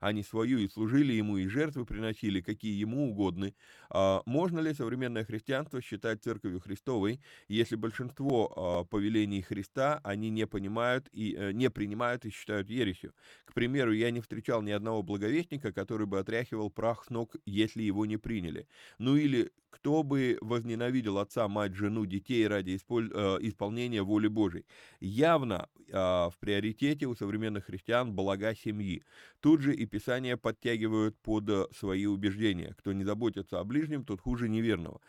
а 0.00 0.12
не 0.12 0.22
свою, 0.22 0.58
и 0.58 0.68
служили 0.68 1.12
ему, 1.12 1.36
и 1.36 1.46
жертвы 1.46 1.84
приносили, 1.84 2.40
какие 2.40 2.78
ему 2.78 3.10
угодны. 3.10 3.54
А 3.90 4.22
можно 4.26 4.60
ли 4.60 4.74
современное 4.74 5.24
христианство 5.24 5.80
считать 5.80 6.22
церковью 6.22 6.60
Христовой, 6.60 7.20
если 7.48 7.76
большинство 7.76 8.52
а, 8.56 8.84
повелений 8.84 9.42
Христа 9.42 10.00
они 10.02 10.30
не 10.30 10.46
понимают 10.46 11.08
и 11.12 11.34
э, 11.36 11.52
не 11.52 11.70
принимают 11.70 12.24
и 12.24 12.30
считают 12.30 12.70
ересью? 12.70 13.12
К 13.44 13.54
примеру, 13.54 13.92
я 13.92 14.10
не 14.10 14.20
встречал 14.20 14.62
ни 14.62 14.70
одного 14.70 15.02
благовестника, 15.02 15.72
который 15.72 16.06
бы 16.06 16.18
отряхивал 16.18 16.70
прах 16.70 17.04
с 17.04 17.10
ног, 17.10 17.36
если 17.46 17.82
его 17.82 18.06
не 18.06 18.16
приняли. 18.16 18.66
Ну 18.98 19.16
или 19.16 19.52
кто 19.76 20.02
бы 20.02 20.38
возненавидел 20.40 21.18
отца, 21.18 21.46
мать, 21.48 21.74
жену, 21.74 22.06
детей 22.06 22.48
ради 22.48 22.70
э, 22.70 23.38
исполнения 23.42 24.02
воли 24.02 24.26
Божьей? 24.26 24.64
Явно 25.00 25.68
а, 25.92 26.30
в 26.30 26.38
приоритете 26.38 27.04
у 27.06 27.14
современных 27.14 27.66
христиан 27.66 28.14
блага 28.14 28.54
семьи. 28.54 29.02
Тут 29.40 29.60
же 29.60 29.74
и 29.74 29.84
Писания 29.84 30.38
подтягивают 30.38 31.18
под 31.18 31.50
э, 31.50 31.66
свои 31.76 32.06
убеждения. 32.06 32.74
Кто 32.78 32.94
не 32.94 33.04
заботится 33.04 33.60
о 33.60 33.64
ближнем, 33.64 34.04
тот 34.04 34.22
хуже 34.22 34.48
неверного. 34.48 35.00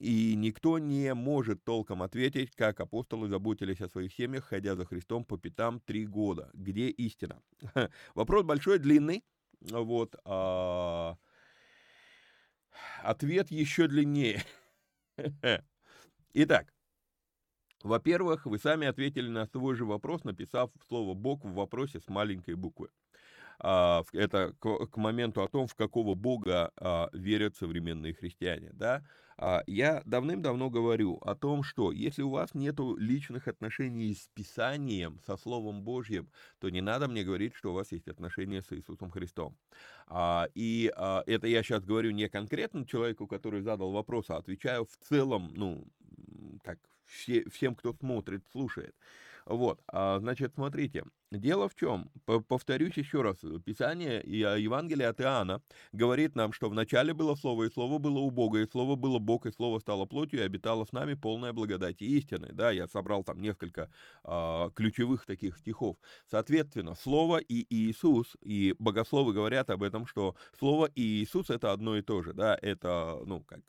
И 0.00 0.34
никто 0.36 0.78
не 0.78 1.12
может 1.12 1.62
толком 1.62 2.02
ответить, 2.02 2.56
как 2.56 2.80
апостолы 2.80 3.28
заботились 3.28 3.82
о 3.82 3.90
своих 3.90 4.14
семьях, 4.14 4.46
ходя 4.46 4.74
за 4.74 4.86
Христом 4.86 5.24
по 5.24 5.36
пятам 5.36 5.80
три 5.80 6.06
года. 6.06 6.50
Где 6.54 6.88
истина? 6.88 7.42
Вопрос 8.14 8.44
большой, 8.44 8.78
длинный. 8.78 9.22
Вот. 9.60 10.16
А... 10.24 11.16
Ответ 13.02 13.50
еще 13.50 13.86
длиннее. 13.88 14.42
Итак, 16.34 16.72
Во-первых, 17.84 18.46
вы 18.46 18.58
сами 18.58 18.88
ответили 18.88 19.28
на 19.28 19.46
свой 19.46 19.76
же 19.76 19.84
вопрос, 19.84 20.24
написав 20.24 20.72
слово 20.88 21.14
«Бог» 21.14 21.44
в 21.44 21.52
вопросе 21.54 22.00
с 22.00 22.08
маленькой 22.08 22.56
буквы. 22.56 22.90
А, 23.58 24.02
это 24.12 24.54
к 24.60 24.96
моменту 24.96 25.42
о 25.42 25.48
том, 25.48 25.66
в 25.66 25.74
какого 25.74 26.14
Бога 26.14 26.72
а, 26.76 27.08
верят 27.12 27.56
современные 27.56 28.14
христиане. 28.14 28.70
Да? 28.72 29.02
А, 29.36 29.62
я 29.66 30.02
давным-давно 30.04 30.70
говорю 30.70 31.16
о 31.16 31.34
том, 31.34 31.62
что 31.62 31.92
если 31.92 32.22
у 32.22 32.30
вас 32.30 32.54
нет 32.54 32.76
личных 32.98 33.48
отношений 33.48 34.14
с 34.14 34.28
Писанием, 34.34 35.20
со 35.26 35.36
Словом 35.36 35.82
Божьим, 35.82 36.30
то 36.58 36.68
не 36.68 36.80
надо 36.80 37.08
мне 37.08 37.24
говорить, 37.24 37.54
что 37.54 37.70
у 37.70 37.74
вас 37.74 37.92
есть 37.92 38.08
отношения 38.08 38.62
с 38.62 38.72
Иисусом 38.72 39.10
Христом. 39.10 39.56
И 40.54 40.92
это 40.94 41.46
я 41.46 41.62
сейчас 41.62 41.84
говорю 41.84 42.10
не 42.12 42.28
конкретно 42.28 42.86
человеку, 42.86 43.26
который 43.26 43.62
задал 43.62 43.90
вопрос, 43.90 44.30
а 44.30 44.36
отвечаю 44.36 44.84
в 44.84 44.96
целом, 45.08 45.50
ну, 45.54 45.86
как 46.62 46.78
все, 47.06 47.48
всем, 47.50 47.74
кто 47.74 47.92
смотрит, 47.92 48.44
слушает. 48.52 48.94
Вот, 49.46 49.80
а, 49.88 50.18
значит, 50.20 50.54
смотрите, 50.54 51.04
дело 51.30 51.68
в 51.68 51.74
чем, 51.74 52.10
повторюсь 52.48 52.96
еще 52.96 53.20
раз, 53.20 53.36
Писание 53.64 54.22
и 54.22 54.42
а, 54.42 54.56
Евангелие 54.56 55.08
от 55.08 55.20
Иоанна 55.20 55.60
говорит 55.92 56.34
нам, 56.34 56.52
что 56.54 56.70
вначале 56.70 57.12
было 57.12 57.34
Слово, 57.34 57.64
и 57.64 57.70
Слово 57.70 57.98
было 57.98 58.20
у 58.20 58.30
Бога, 58.30 58.60
и 58.60 58.66
Слово 58.66 58.96
было 58.96 59.18
Бог, 59.18 59.44
и 59.44 59.52
Слово 59.52 59.80
стало 59.80 60.06
плотью, 60.06 60.40
и 60.40 60.44
обитало 60.44 60.86
с 60.86 60.92
нами 60.92 61.12
полная 61.12 61.52
благодать 61.52 62.00
и 62.00 62.16
истины. 62.16 62.48
Да, 62.52 62.70
я 62.70 62.88
собрал 62.88 63.22
там 63.22 63.42
несколько 63.42 63.90
а, 64.22 64.70
ключевых 64.70 65.26
таких 65.26 65.58
стихов. 65.58 65.98
Соответственно, 66.30 66.94
Слово 66.94 67.36
и 67.36 67.66
Иисус, 67.68 68.36
и 68.40 68.74
богословы 68.78 69.34
говорят 69.34 69.68
об 69.68 69.82
этом, 69.82 70.06
что 70.06 70.36
Слово 70.58 70.88
и 70.94 71.02
Иисус 71.02 71.50
это 71.50 71.72
одно 71.72 71.98
и 71.98 72.02
то 72.02 72.22
же, 72.22 72.32
да, 72.32 72.58
это, 72.62 73.20
ну, 73.26 73.40
как 73.42 73.60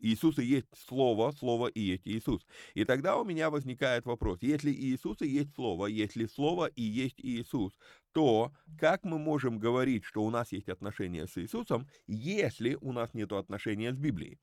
Иисус 0.00 0.38
и 0.38 0.44
есть 0.44 0.66
Слово, 0.86 1.32
Слово 1.32 1.68
и 1.68 1.80
есть 1.80 2.06
Иисус. 2.06 2.46
И 2.74 2.84
тогда 2.84 3.16
у 3.16 3.24
меня 3.24 3.50
возникает 3.50 4.06
вопрос, 4.06 4.38
если 4.42 4.72
Иисус 4.72 5.22
и 5.22 5.28
есть 5.28 5.54
Слово, 5.54 5.86
если 5.86 6.26
Слово 6.26 6.66
и 6.66 6.82
есть 6.82 7.20
Иисус, 7.20 7.78
то 8.12 8.52
как 8.78 9.04
мы 9.04 9.18
можем 9.18 9.58
говорить, 9.58 10.04
что 10.04 10.24
у 10.24 10.30
нас 10.30 10.52
есть 10.52 10.68
отношения 10.68 11.26
с 11.26 11.36
Иисусом, 11.38 11.88
если 12.06 12.76
у 12.80 12.92
нас 12.92 13.14
нет 13.14 13.32
отношения 13.32 13.92
с 13.92 13.96
Библией? 13.96 14.38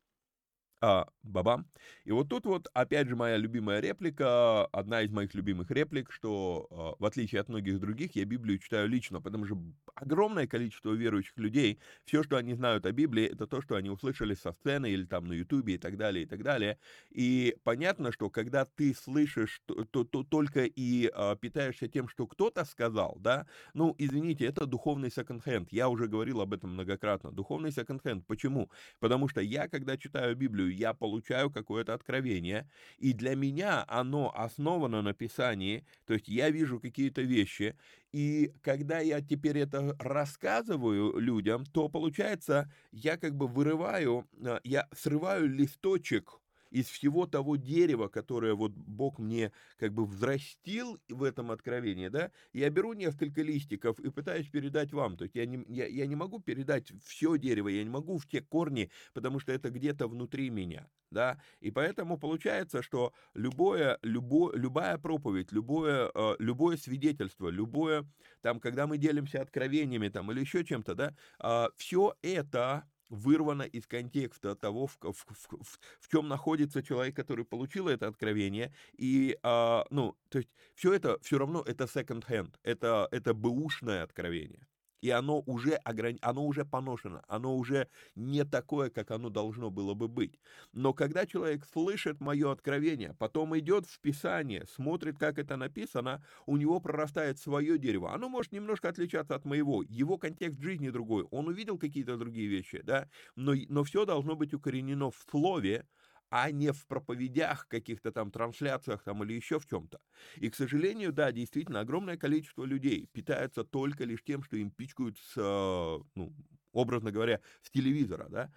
А, 0.83 1.07
бабам. 1.23 1.65
И 2.03 2.11
вот 2.11 2.27
тут 2.27 2.45
вот, 2.45 2.67
опять 2.73 3.07
же, 3.07 3.15
моя 3.15 3.37
любимая 3.37 3.79
реплика, 3.79 4.65
одна 4.65 5.01
из 5.01 5.11
моих 5.11 5.33
любимых 5.33 5.71
реплик, 5.71 6.11
что, 6.11 6.67
а, 6.71 7.01
в 7.01 7.05
отличие 7.05 7.39
от 7.39 7.47
многих 7.47 7.79
других, 7.79 8.17
я 8.17 8.25
Библию 8.25 8.59
читаю 8.59 8.89
лично, 8.89 9.21
потому 9.21 9.45
что 9.45 9.57
огромное 9.95 10.45
количество 10.45 10.91
верующих 10.91 11.37
людей, 11.37 11.79
все, 12.03 12.21
что 12.21 12.35
они 12.35 12.53
знают 12.53 12.85
о 12.85 12.91
Библии, 12.91 13.23
это 13.23 13.47
то, 13.47 13.61
что 13.61 13.75
они 13.75 13.89
услышали 13.89 14.33
со 14.33 14.51
сцены 14.51 14.91
или 14.91 15.05
там 15.05 15.25
на 15.25 15.31
Ютубе 15.31 15.75
и 15.75 15.77
так 15.77 15.95
далее, 15.95 16.25
и 16.25 16.27
так 16.27 16.43
далее. 16.43 16.77
И 17.11 17.55
понятно, 17.63 18.11
что 18.11 18.29
когда 18.29 18.65
ты 18.65 18.93
слышишь 18.93 19.61
то, 19.65 19.85
то, 19.85 20.03
то 20.03 20.23
только 20.25 20.65
и 20.65 21.09
а, 21.13 21.37
питаешься 21.37 21.87
тем, 21.87 22.09
что 22.09 22.27
кто-то 22.27 22.65
сказал, 22.65 23.15
да, 23.21 23.47
ну, 23.73 23.95
извините, 23.97 24.45
это 24.45 24.65
духовный 24.65 25.11
секонд-хенд. 25.11 25.71
Я 25.71 25.87
уже 25.87 26.07
говорил 26.09 26.41
об 26.41 26.53
этом 26.53 26.73
многократно. 26.73 27.31
Духовный 27.31 27.71
секонд-хенд. 27.71 28.27
Почему? 28.27 28.69
Потому 28.99 29.29
что 29.29 29.39
я, 29.39 29.69
когда 29.69 29.95
читаю 29.95 30.35
Библию, 30.35 30.72
я 30.73 30.93
получаю 30.93 31.49
какое-то 31.51 31.93
откровение, 31.93 32.69
и 32.97 33.13
для 33.13 33.35
меня 33.35 33.85
оно 33.87 34.31
основано 34.35 35.01
на 35.01 35.13
Писании, 35.13 35.85
то 36.05 36.13
есть 36.13 36.27
я 36.27 36.49
вижу 36.49 36.79
какие-то 36.79 37.21
вещи, 37.21 37.75
и 38.11 38.53
когда 38.61 38.99
я 38.99 39.21
теперь 39.21 39.57
это 39.59 39.95
рассказываю 39.99 41.17
людям, 41.19 41.65
то 41.65 41.89
получается, 41.89 42.71
я 42.91 43.17
как 43.17 43.35
бы 43.35 43.47
вырываю, 43.47 44.27
а, 44.45 44.59
я 44.63 44.87
срываю 44.93 45.49
листочек 45.49 46.39
из 46.73 46.87
всего 46.87 47.27
того 47.27 47.55
дерева, 47.55 48.07
которое 48.07 48.55
вот 48.55 48.71
Бог 48.71 49.19
мне 49.19 49.51
как 49.77 49.93
бы 49.93 50.05
взрастил 50.05 50.99
в 51.07 51.23
этом 51.23 51.51
откровении, 51.51 52.07
да, 52.07 52.31
я 52.51 52.69
беру 52.71 52.93
несколько 52.93 53.43
листиков 53.43 53.99
и 53.99 54.09
пытаюсь 54.09 54.49
передать 54.49 54.91
вам. 54.91 55.15
То 55.15 55.23
есть 55.25 55.35
я 55.35 55.45
не, 55.45 55.63
я, 55.67 55.85
я 55.85 56.07
не 56.07 56.15
могу 56.15 56.39
передать 56.39 56.91
все 57.05 57.37
дерево, 57.37 57.67
я 57.67 57.83
не 57.83 57.91
могу 57.91 58.17
в 58.17 58.27
те 58.27 58.41
корни, 58.41 58.89
потому 59.13 59.39
что 59.39 59.51
это 59.51 59.69
где-то 59.69 60.07
внутри 60.07 60.49
меня, 60.49 60.89
да, 61.11 61.39
и 61.59 61.69
поэтому 61.69 62.17
получается, 62.17 62.81
что 62.81 63.13
любое, 63.35 63.99
любо, 64.01 64.51
любая 64.55 64.97
проповедь, 64.97 65.51
любое, 65.51 66.09
э, 66.13 66.35
любое 66.39 66.77
свидетельство, 66.77 67.49
любое, 67.49 68.05
там, 68.41 68.59
когда 68.59 68.87
мы 68.87 68.97
делимся 68.97 69.41
откровениями, 69.41 70.09
там, 70.09 70.31
или 70.31 70.39
еще 70.39 70.65
чем-то, 70.65 70.95
да, 70.95 71.15
э, 71.39 71.67
все 71.77 72.15
это 72.23 72.85
вырвано 73.13 73.63
из 73.63 73.85
контекста 73.87 74.55
того, 74.55 74.87
в, 74.87 74.97
в, 75.01 75.25
в, 75.29 75.79
в 75.99 76.07
чем 76.09 76.27
находится 76.27 76.81
человек, 76.81 77.15
который 77.15 77.45
получил 77.45 77.87
это 77.87 78.07
откровение. 78.07 78.73
И, 78.97 79.37
а, 79.43 79.85
ну, 79.89 80.15
то 80.29 80.39
есть 80.39 80.49
все 80.75 80.93
это 80.93 81.17
все 81.21 81.37
равно 81.37 81.61
это 81.61 81.85
second 81.85 82.25
hand, 82.27 82.55
это, 82.63 83.07
это 83.11 83.33
бэушное 83.33 84.03
откровение 84.03 84.65
и 85.03 85.09
оно 85.09 85.43
уже, 85.45 85.73
ограни... 85.73 86.17
оно 86.21 86.45
уже 86.45 86.63
поношено, 86.63 87.23
оно 87.27 87.57
уже 87.57 87.89
не 88.15 88.45
такое, 88.45 88.89
как 88.89 89.11
оно 89.11 89.29
должно 89.29 89.69
было 89.69 89.93
бы 89.93 90.07
быть. 90.07 90.39
Но 90.71 90.93
когда 90.93 91.25
человек 91.25 91.65
слышит 91.65 92.21
мое 92.21 92.49
откровение, 92.49 93.13
потом 93.19 93.59
идет 93.59 93.85
в 93.85 93.99
Писание, 93.99 94.65
смотрит, 94.65 95.19
как 95.19 95.39
это 95.39 95.57
написано, 95.57 96.23
у 96.45 96.55
него 96.55 96.79
прорастает 96.79 97.37
свое 97.37 97.77
дерево. 97.77 98.13
Оно 98.13 98.29
может 98.29 98.53
немножко 98.53 98.87
отличаться 98.87 99.35
от 99.35 99.43
моего, 99.43 99.83
его 99.83 100.17
контекст 100.17 100.61
жизни 100.61 100.89
другой, 100.89 101.25
он 101.31 101.49
увидел 101.49 101.77
какие-то 101.77 102.15
другие 102.15 102.47
вещи, 102.47 102.79
да, 102.81 103.09
но, 103.35 103.53
но 103.67 103.83
все 103.83 104.05
должно 104.05 104.37
быть 104.37 104.53
укоренено 104.53 105.11
в 105.11 105.17
слове, 105.29 105.85
а 106.29 106.51
не 106.51 106.71
в 106.71 106.87
проповедях, 106.87 107.67
каких-то 107.67 108.11
там 108.11 108.31
трансляциях 108.31 109.03
там 109.03 109.23
или 109.23 109.33
еще 109.33 109.59
в 109.59 109.65
чем-то. 109.67 109.99
И, 110.37 110.49
к 110.49 110.55
сожалению, 110.55 111.13
да, 111.13 111.31
действительно, 111.31 111.81
огромное 111.81 112.17
количество 112.17 112.65
людей 112.65 113.07
питается 113.11 113.63
только 113.63 114.03
лишь 114.05 114.23
тем, 114.23 114.43
что 114.43 114.57
им 114.57 114.71
пичкают 114.71 115.17
с, 115.19 115.33
э, 115.37 115.99
ну, 116.15 116.33
образно 116.71 117.11
говоря, 117.11 117.41
с 117.61 117.69
телевизора, 117.71 118.27
да. 118.29 118.51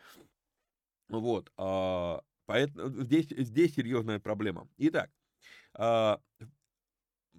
Вот, 1.09 1.53
а, 1.57 2.23
поэтому 2.47 3.03
здесь, 3.05 3.27
здесь 3.29 3.75
серьезная 3.75 4.19
проблема. 4.19 4.69
Итак, 4.79 5.11
а, 5.75 6.21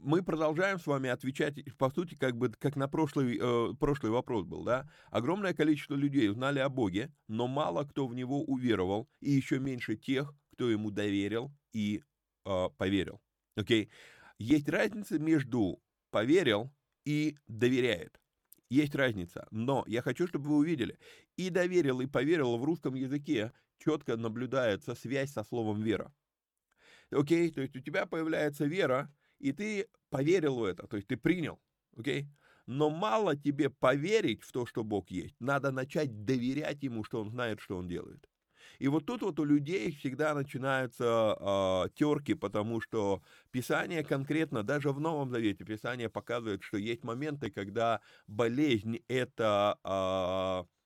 мы 0.04 0.24
продолжаем 0.24 0.80
с 0.80 0.88
вами 0.88 1.10
отвечать, 1.10 1.56
по 1.78 1.90
сути, 1.90 2.16
как 2.16 2.36
бы 2.38 2.50
как 2.50 2.76
на 2.76 2.88
прошлый, 2.88 3.38
э, 3.42 3.74
прошлый 3.80 4.12
вопрос 4.12 4.46
был, 4.46 4.64
да? 4.64 4.90
Огромное 5.10 5.54
количество 5.54 5.96
людей 5.96 6.30
узнали 6.30 6.60
о 6.60 6.70
Боге, 6.70 7.12
но 7.28 7.48
мало 7.48 7.84
кто 7.84 8.08
в 8.08 8.16
него 8.16 8.44
уверовал, 8.44 9.10
и 9.20 9.32
еще 9.32 9.60
меньше 9.60 9.96
тех, 9.96 10.34
кто 10.54 10.70
ему 10.70 10.92
доверил 10.92 11.52
и 11.74 12.04
э, 12.46 12.70
поверил. 12.78 13.22
Окей? 13.56 13.86
Okay? 13.86 13.90
Есть 14.40 14.70
разница 14.70 15.18
между 15.20 15.82
поверил 16.12 16.72
и 17.06 17.38
доверяет. 17.48 18.20
Есть 18.70 18.96
разница, 18.96 19.48
но 19.50 19.84
я 19.88 20.02
хочу, 20.02 20.28
чтобы 20.28 20.50
вы 20.50 20.58
увидели, 20.58 21.00
и 21.38 21.50
доверил, 21.50 22.02
и 22.02 22.06
поверил 22.06 22.58
в 22.58 22.64
русском 22.64 22.96
языке 22.96 23.54
четко 23.80 24.18
наблюдается 24.18 24.94
связь 24.96 25.32
со 25.32 25.44
словом 25.44 25.82
вера. 25.82 26.14
Окей, 27.10 27.50
okay? 27.50 27.54
то 27.54 27.62
есть 27.62 27.76
у 27.76 27.80
тебя 27.80 28.06
появляется 28.06 28.66
вера, 28.66 29.14
и 29.40 29.52
ты 29.52 29.88
поверил 30.10 30.56
в 30.56 30.64
это, 30.64 30.88
то 30.88 30.98
есть 30.98 31.08
ты 31.08 31.18
принял, 31.18 31.60
окей? 31.98 32.24
Okay? 32.24 32.28
Но 32.68 32.90
мало 32.90 33.38
тебе 33.38 33.70
поверить 33.70 34.44
в 34.44 34.52
то, 34.52 34.66
что 34.66 34.84
Бог 34.84 35.10
есть. 35.10 35.36
Надо 35.40 35.72
начать 35.72 36.26
доверять 36.26 36.84
Ему, 36.84 37.06
что 37.06 37.22
Он 37.22 37.30
знает, 37.30 37.62
что 37.62 37.78
Он 37.78 37.88
делает. 37.88 38.28
И 38.80 38.90
вот 38.90 39.06
тут 39.06 39.22
вот 39.22 39.40
у 39.40 39.46
людей 39.46 39.92
всегда 39.92 40.36
начинаются 40.36 41.38
э, 41.40 41.90
терки, 41.96 42.34
потому 42.34 42.82
что 42.82 43.24
Писание 43.52 44.04
конкретно, 44.04 44.64
даже 44.64 44.92
в 44.92 45.00
Новом 45.00 45.32
Завете, 45.32 45.64
Писание 45.64 46.10
показывает, 46.10 46.62
что 46.62 46.78
есть 46.78 47.04
моменты, 47.04 47.50
когда 47.50 48.02
болезнь 48.28 49.00
это 49.08 49.80
э, 49.84 50.77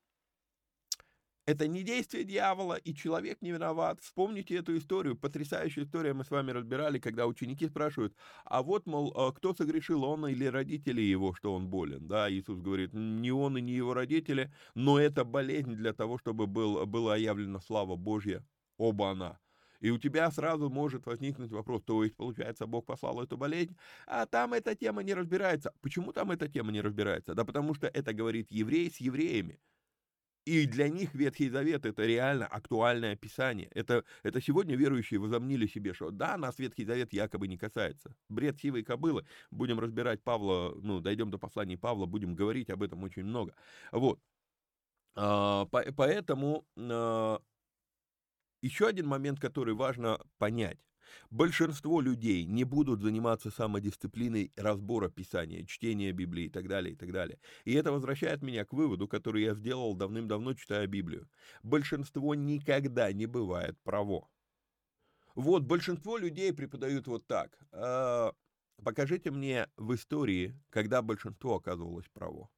это 1.46 1.68
не 1.68 1.84
действие 1.84 2.24
дьявола, 2.24 2.76
и 2.76 2.94
человек 2.94 3.42
не 3.42 3.52
виноват. 3.52 4.00
Вспомните 4.02 4.56
эту 4.56 4.78
историю, 4.78 5.16
потрясающая 5.16 5.84
история 5.84 6.14
мы 6.14 6.24
с 6.24 6.32
вами 6.32 6.52
разбирали, 6.52 7.00
когда 7.00 7.28
ученики 7.28 7.68
спрашивают, 7.68 8.16
а 8.46 8.62
вот, 8.62 8.86
мол, 8.86 9.12
а 9.16 9.32
кто 9.32 9.54
согрешил, 9.54 10.04
он 10.04 10.28
или 10.28 10.46
родители 10.46 11.02
его, 11.02 11.34
что 11.34 11.54
он 11.54 11.68
болен? 11.68 12.08
Да, 12.08 12.32
Иисус 12.32 12.60
говорит, 12.60 12.94
не 12.94 13.32
он 13.32 13.58
и 13.58 13.62
не 13.62 13.74
его 13.74 13.94
родители, 13.94 14.52
но 14.76 15.00
это 15.00 15.24
болезнь 15.24 15.76
для 15.76 15.94
того, 15.94 16.18
чтобы 16.18 16.48
был, 16.48 16.86
была 16.86 17.18
явлена 17.18 17.60
слава 17.60 17.96
Божья, 17.96 18.46
оба 18.78 19.12
она. 19.12 19.40
И 19.80 19.90
у 19.90 19.98
тебя 19.98 20.30
сразу 20.30 20.70
может 20.70 21.08
возникнуть 21.08 21.52
вопрос, 21.52 21.82
то 21.84 22.04
есть, 22.04 22.16
получается, 22.16 22.68
Бог 22.68 22.86
послал 22.86 23.20
эту 23.22 23.36
болезнь, 23.36 23.76
а 24.06 24.28
там 24.28 24.54
эта 24.54 24.76
тема 24.76 25.02
не 25.02 25.16
разбирается. 25.16 25.74
Почему 25.82 26.14
там 26.14 26.30
эта 26.30 26.48
тема 26.48 26.72
не 26.72 26.82
разбирается? 26.82 27.34
Да 27.34 27.46
потому 27.46 27.74
что 27.74 27.88
это 27.88 28.14
говорит 28.14 28.52
еврей 28.52 28.92
с 28.92 28.98
евреями. 28.98 29.60
И 30.46 30.66
для 30.66 30.90
них 30.90 31.14
Ветхий 31.14 31.50
Завет 31.50 31.86
это 31.86 32.04
реально 32.04 32.48
актуальное 32.48 33.16
писание. 33.16 33.70
Это, 33.76 34.04
это 34.24 34.42
сегодня 34.42 34.76
верующие 34.76 35.20
возомнили 35.20 35.68
себе, 35.68 35.94
что 35.94 36.10
да, 36.10 36.36
нас 36.38 36.58
Ветхий 36.58 36.84
Завет 36.84 37.14
якобы 37.14 37.48
не 37.48 37.58
касается. 37.58 38.16
Бред 38.28 38.60
сивой 38.60 38.84
кобылы. 38.84 39.26
Будем 39.52 39.80
разбирать 39.80 40.24
Павла, 40.24 40.74
ну, 40.82 41.00
дойдем 41.00 41.30
до 41.30 41.38
послания 41.38 41.78
Павла, 41.78 42.08
будем 42.08 42.34
говорить 42.36 42.72
об 42.72 42.82
этом 42.82 43.04
очень 43.04 43.24
много. 43.24 43.54
Вот. 43.92 44.20
А, 45.16 45.66
поэтому 45.68 46.66
а, 46.76 47.40
еще 48.62 48.88
один 48.88 49.08
момент, 49.08 49.40
который 49.40 49.76
важно 49.76 50.20
понять. 50.40 50.80
Большинство 51.30 52.02
людей 52.02 52.46
не 52.46 52.64
будут 52.64 53.02
заниматься 53.02 53.52
самодисциплиной 53.52 54.52
разбора 54.56 55.10
Писания, 55.10 55.66
чтения 55.66 56.12
Библии 56.12 56.46
и 56.46 56.50
так 56.50 56.68
далее, 56.68 56.94
и 56.94 56.96
так 56.96 57.12
далее. 57.12 57.40
И 57.66 57.74
это 57.74 57.92
возвращает 57.92 58.42
меня 58.42 58.66
к 58.66 58.74
выводу, 58.74 59.08
который 59.08 59.44
я 59.44 59.54
сделал 59.54 59.96
давным-давно, 59.96 60.54
читая 60.54 60.88
Библию. 60.88 61.30
Большинство 61.64 62.36
никогда 62.36 63.12
не 63.14 63.26
бывает 63.26 63.78
право. 63.84 64.28
Вот, 65.36 65.64
большинство 65.64 66.18
людей 66.18 66.54
преподают 66.54 67.08
вот 67.08 67.26
так. 67.28 67.58
«А, 67.72 68.34
покажите 68.84 69.32
мне 69.32 69.68
в 69.78 69.94
истории, 69.94 70.60
когда 70.70 71.02
большинство 71.02 71.56
оказывалось 71.56 72.08
право. 72.14 72.50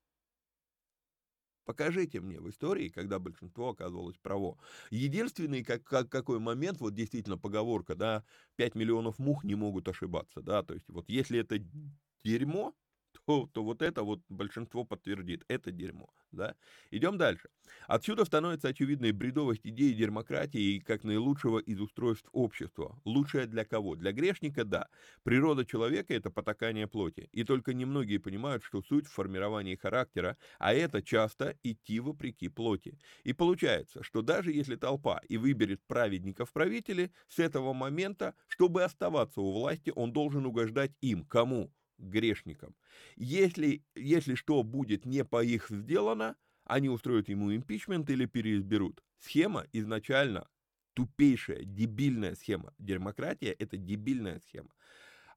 Покажите 1.65 2.19
мне 2.19 2.39
в 2.39 2.49
истории, 2.49 2.89
когда 2.89 3.19
большинство 3.19 3.69
оказывалось 3.69 4.17
право. 4.17 4.57
Единственный 4.91 5.63
как, 5.63 5.83
как, 5.83 6.09
какой 6.09 6.39
момент, 6.39 6.79
вот 6.81 6.93
действительно 6.93 7.37
поговорка, 7.37 7.95
да, 7.95 8.25
5 8.55 8.75
миллионов 8.75 9.17
мух 9.19 9.43
не 9.45 9.55
могут 9.55 9.87
ошибаться, 9.87 10.41
да, 10.41 10.63
то 10.63 10.73
есть 10.73 10.89
вот 10.89 11.09
если 11.09 11.39
это 11.39 11.59
дерьмо, 12.23 12.73
то, 13.25 13.49
то 13.53 13.63
вот 13.63 13.81
это 13.81 14.03
вот 14.03 14.21
большинство 14.29 14.83
подтвердит, 14.83 15.43
это 15.47 15.71
дерьмо, 15.71 16.09
да. 16.31 16.55
Идем 16.91 17.17
дальше. 17.17 17.49
Отсюда 17.87 18.25
становится 18.25 18.69
очевидной 18.69 19.11
бредовость 19.11 19.65
идеи 19.65 19.93
демократии 19.93 20.79
как 20.79 21.03
наилучшего 21.03 21.59
из 21.59 21.79
устройств 21.79 22.29
общества. 22.31 22.99
Лучшее 23.05 23.45
для 23.47 23.65
кого? 23.65 23.95
Для 23.95 24.11
грешника– 24.11 24.63
да. 24.65 24.89
Природа 25.23 25.65
человека– 25.65 26.13
это 26.15 26.29
потакание 26.29 26.87
плоти. 26.87 27.29
И 27.31 27.43
только 27.43 27.73
немногие 27.73 28.19
понимают, 28.19 28.63
что 28.63 28.81
суть 28.81 29.07
в 29.07 29.11
формировании 29.13 29.75
характера, 29.75 30.37
а 30.59 30.73
это 30.73 31.01
часто 31.01 31.57
идти 31.63 31.99
вопреки 31.99 32.49
плоти. 32.49 32.99
И 33.23 33.33
получается, 33.33 34.03
что 34.03 34.21
даже 34.21 34.51
если 34.51 34.75
толпа 34.75 35.21
и 35.27 35.37
выберет 35.37 35.81
праведников 35.87 36.51
правители, 36.51 37.11
с 37.27 37.39
этого 37.39 37.73
момента, 37.73 38.35
чтобы 38.47 38.83
оставаться 38.83 39.41
у 39.41 39.51
власти, 39.51 39.91
он 39.95 40.11
должен 40.13 40.45
угождать 40.45 40.91
им. 41.01 41.25
Кому? 41.25 41.71
Грешникам. 41.97 42.75
Если, 43.15 43.83
если 43.95 44.35
что 44.35 44.63
будет 44.63 45.05
не 45.05 45.23
по 45.23 45.43
их 45.43 45.69
сделано, 45.69 46.35
они 46.65 46.89
устроят 46.89 47.29
ему 47.29 47.53
импичмент 47.53 48.09
или 48.09 48.25
переизберут. 48.25 49.03
Схема 49.19 49.65
изначально 49.73 50.47
тупейшая, 50.93 51.63
дебильная 51.63 52.35
схема. 52.35 52.73
Демократия– 52.77 53.51
это 53.59 53.77
дебильная 53.77 54.39
схема. 54.39 54.73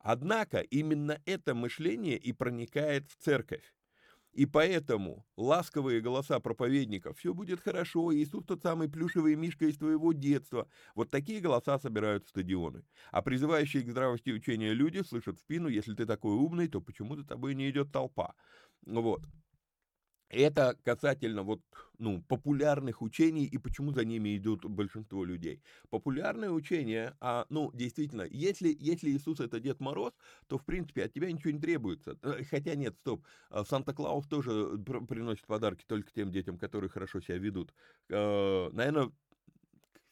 Однако 0.01 0.61
именно 0.61 1.21
это 1.25 1.55
мышление 1.55 2.17
и 2.17 2.33
проникает 2.33 3.11
в 3.11 3.17
церковь. 3.17 3.75
И 4.37 4.45
поэтому 4.45 5.25
ласковые 5.39 6.03
голоса 6.03 6.39
проповедников 6.41 7.17
«все 7.19 7.33
будет 7.33 7.63
хорошо», 7.63 8.15
«Иисус 8.15 8.45
тот 8.45 8.61
самый 8.63 8.87
плюшевый 8.87 9.35
мишка 9.35 9.65
из 9.65 9.79
твоего 9.79 10.13
детства»– 10.13 10.69
вот 10.95 11.11
такие 11.11 11.41
голоса 11.41 11.79
собирают 11.79 12.29
стадионы. 12.29 12.85
А 13.13 13.23
призывающие 13.23 13.83
к 13.83 13.91
здравости 13.91 14.29
учения 14.29 14.75
люди 14.75 15.03
слышат 15.03 15.39
в 15.39 15.41
спину 15.41 15.69
«если 15.69 15.95
ты 15.95 16.05
такой 16.05 16.35
умный, 16.35 16.69
то 16.69 16.83
почему 16.83 17.17
за 17.17 17.25
тобой 17.25 17.55
не 17.55 17.71
идет 17.71 17.93
толпа?» 17.93 18.35
Вот. 18.85 19.23
Это 20.29 20.77
касательно 20.83 21.43
вот, 21.43 21.63
ну, 21.99 22.21
популярных 22.23 23.01
учений 23.01 23.45
и 23.45 23.59
почему 23.59 23.93
за 23.93 24.05
ними 24.05 24.37
идут 24.37 24.65
большинство 24.65 25.25
людей. 25.25 25.63
Популярные 25.89 26.51
учения, 26.51 27.17
а, 27.21 27.47
ну, 27.49 27.71
действительно, 27.73 28.23
если, 28.23 28.77
если 28.79 29.11
Иисус 29.11 29.39
это 29.39 29.61
Дед 29.61 29.79
Мороз, 29.81 30.15
то, 30.49 30.59
в 30.59 30.65
принципе, 30.65 31.05
от 31.05 31.13
тебя 31.13 31.31
ничего 31.31 31.53
не 31.53 31.61
требуется. 31.61 32.19
Э, 32.23 32.43
хотя 32.45 32.75
нет, 32.75 32.97
стоп, 32.99 33.25
а, 33.51 33.65
Санта-Клаус 33.65 34.27
тоже 34.27 34.79
приносит 35.09 35.47
подарки 35.47 35.85
только 35.87 36.13
тем 36.13 36.33
детям, 36.33 36.59
которые 36.59 36.91
хорошо 36.91 37.21
себя 37.21 37.39
ведут. 37.39 37.73
Э, 38.09 38.69
Наверное, 38.73 39.13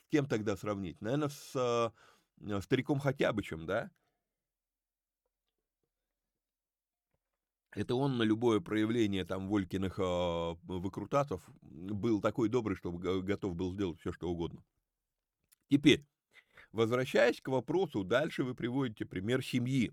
с 0.04 0.08
кем 0.10 0.26
тогда 0.26 0.56
сравнить? 0.56 1.00
Наверное, 1.00 1.28
с 1.28 1.92
э, 2.40 2.60
стариком 2.60 3.00
Хотябычем, 3.00 3.66
да? 3.66 3.90
Это 7.74 7.96
он 7.96 8.18
на 8.18 8.22
любое 8.22 8.60
проявление 8.60 9.24
там 9.24 9.48
Волькиных 9.48 9.98
э, 9.98 10.54
выкрутасов 10.62 11.42
был 11.60 12.20
такой 12.20 12.48
добрый, 12.48 12.76
чтобы 12.76 13.22
готов 13.22 13.56
был 13.56 13.72
сделать 13.72 13.98
все, 14.00 14.12
что 14.12 14.30
угодно. 14.30 14.62
Теперь, 15.68 16.06
возвращаясь 16.72 17.40
к 17.40 17.48
вопросу, 17.48 18.04
дальше 18.04 18.44
вы 18.44 18.54
приводите 18.54 19.04
пример 19.04 19.44
семьи. 19.44 19.92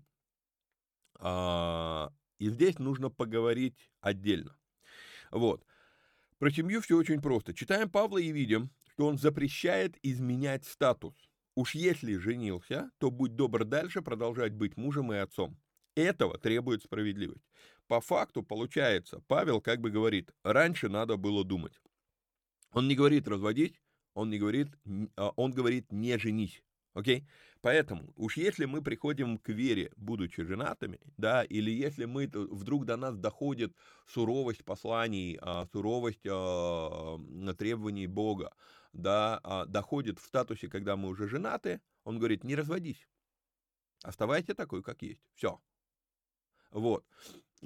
А, 1.18 2.12
и 2.38 2.48
здесь 2.50 2.78
нужно 2.78 3.10
поговорить 3.10 3.90
отдельно. 4.00 4.56
Вот. 5.30 5.64
Про 6.38 6.50
семью 6.50 6.80
все 6.80 6.96
очень 6.96 7.20
просто. 7.20 7.54
Читаем 7.54 7.90
Павла 7.90 8.18
и 8.18 8.32
видим, 8.32 8.70
что 8.92 9.06
он 9.06 9.18
запрещает 9.18 9.96
изменять 10.02 10.64
статус. 10.64 11.14
Уж 11.54 11.74
если 11.74 12.16
женился, 12.16 12.90
то 12.98 13.10
будь 13.10 13.36
добр 13.36 13.64
дальше 13.64 14.02
продолжать 14.02 14.52
быть 14.52 14.76
мужем 14.76 15.12
и 15.12 15.16
отцом. 15.16 15.58
Этого 15.94 16.38
требует 16.38 16.82
справедливость. 16.82 17.44
По 17.92 18.00
факту 18.00 18.42
получается, 18.42 19.22
Павел 19.28 19.60
как 19.60 19.82
бы 19.82 19.90
говорит, 19.90 20.30
раньше 20.44 20.88
надо 20.88 21.18
было 21.18 21.44
думать. 21.44 21.78
Он 22.72 22.88
не 22.88 22.94
говорит 22.94 23.28
разводить, 23.28 23.82
он 24.14 24.30
не 24.30 24.38
говорит, 24.38 24.68
а, 25.14 25.34
он 25.36 25.52
говорит 25.52 25.92
не 25.92 26.16
женись. 26.16 26.62
Окей? 26.94 27.28
Поэтому, 27.60 28.10
уж 28.16 28.38
если 28.38 28.64
мы 28.64 28.80
приходим 28.80 29.36
к 29.36 29.50
вере, 29.50 29.92
будучи 29.98 30.42
женатыми, 30.42 31.00
да, 31.18 31.42
или 31.44 31.70
если 31.70 32.06
мы 32.06 32.30
вдруг 32.32 32.86
до 32.86 32.96
нас 32.96 33.18
доходит 33.18 33.76
суровость 34.06 34.64
посланий, 34.64 35.38
а, 35.42 35.66
суровость 35.66 36.26
а, 36.26 37.18
требований 37.58 38.06
Бога, 38.06 38.54
да, 38.94 39.66
доходит 39.68 40.18
в 40.18 40.24
статусе, 40.24 40.68
когда 40.68 40.96
мы 40.96 41.10
уже 41.10 41.28
женаты, 41.28 41.82
он 42.04 42.18
говорит, 42.18 42.42
не 42.42 42.54
разводись. 42.54 43.06
Оставайся 44.02 44.54
такой, 44.54 44.82
как 44.82 45.02
есть. 45.02 45.20
Все. 45.34 45.60
Вот. 46.70 47.04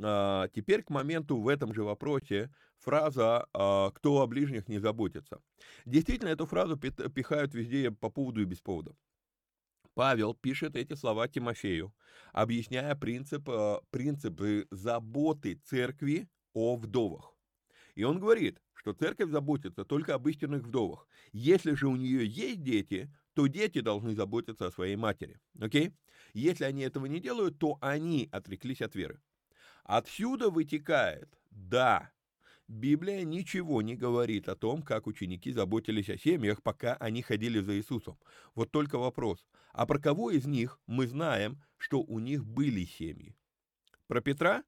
А, 0.02 0.48
теперь 0.48 0.82
к 0.82 0.90
моменту 0.90 1.38
в 1.40 1.48
этом 1.48 1.72
же 1.72 1.82
вопросе 1.82 2.52
фраза 2.78 3.46
а, 3.52 3.90
«кто 3.90 4.20
о 4.20 4.26
ближних 4.26 4.68
не 4.68 4.78
заботится». 4.78 5.40
Действительно, 5.84 6.28
эту 6.28 6.46
фразу 6.46 6.76
пихают 6.76 7.54
везде 7.54 7.90
по 7.90 8.10
поводу 8.10 8.42
и 8.42 8.44
без 8.44 8.60
повода. 8.60 8.94
Павел 9.94 10.34
пишет 10.34 10.76
эти 10.76 10.94
слова 10.94 11.26
Тимофею, 11.26 11.94
объясняя 12.32 12.94
принцип, 12.94 13.48
а, 13.48 13.80
принципы 13.90 14.66
заботы 14.70 15.60
церкви 15.64 16.28
о 16.52 16.76
вдовах. 16.76 17.32
И 17.94 18.04
он 18.04 18.20
говорит, 18.20 18.60
что 18.74 18.92
церковь 18.92 19.30
заботится 19.30 19.84
только 19.84 20.14
об 20.14 20.28
истинных 20.28 20.62
вдовах. 20.62 21.08
Если 21.32 21.72
же 21.72 21.88
у 21.88 21.96
нее 21.96 22.26
есть 22.26 22.62
дети, 22.62 23.10
то 23.32 23.46
дети 23.46 23.80
должны 23.80 24.14
заботиться 24.14 24.66
о 24.66 24.70
своей 24.70 24.96
матери. 24.96 25.40
Окей? 25.58 25.92
Если 26.34 26.64
они 26.64 26.82
этого 26.82 27.06
не 27.06 27.18
делают, 27.18 27.58
то 27.58 27.78
они 27.80 28.28
отреклись 28.30 28.82
от 28.82 28.94
веры. 28.94 29.20
Отсюда 29.86 30.50
вытекает, 30.50 31.28
да, 31.52 32.10
Библия 32.66 33.22
ничего 33.22 33.82
не 33.82 33.94
говорит 33.94 34.48
о 34.48 34.56
том, 34.56 34.82
как 34.82 35.06
ученики 35.06 35.52
заботились 35.52 36.10
о 36.10 36.18
семьях, 36.18 36.60
пока 36.60 36.94
они 36.94 37.22
ходили 37.22 37.60
за 37.60 37.76
Иисусом. 37.76 38.18
Вот 38.56 38.72
только 38.72 38.98
вопрос, 38.98 39.46
а 39.72 39.86
про 39.86 40.00
кого 40.00 40.32
из 40.32 40.44
них 40.44 40.80
мы 40.88 41.06
знаем, 41.06 41.62
что 41.76 42.00
у 42.00 42.18
них 42.18 42.44
были 42.44 42.84
семьи? 42.84 43.36
Про 44.08 44.20
Петра? 44.20 44.64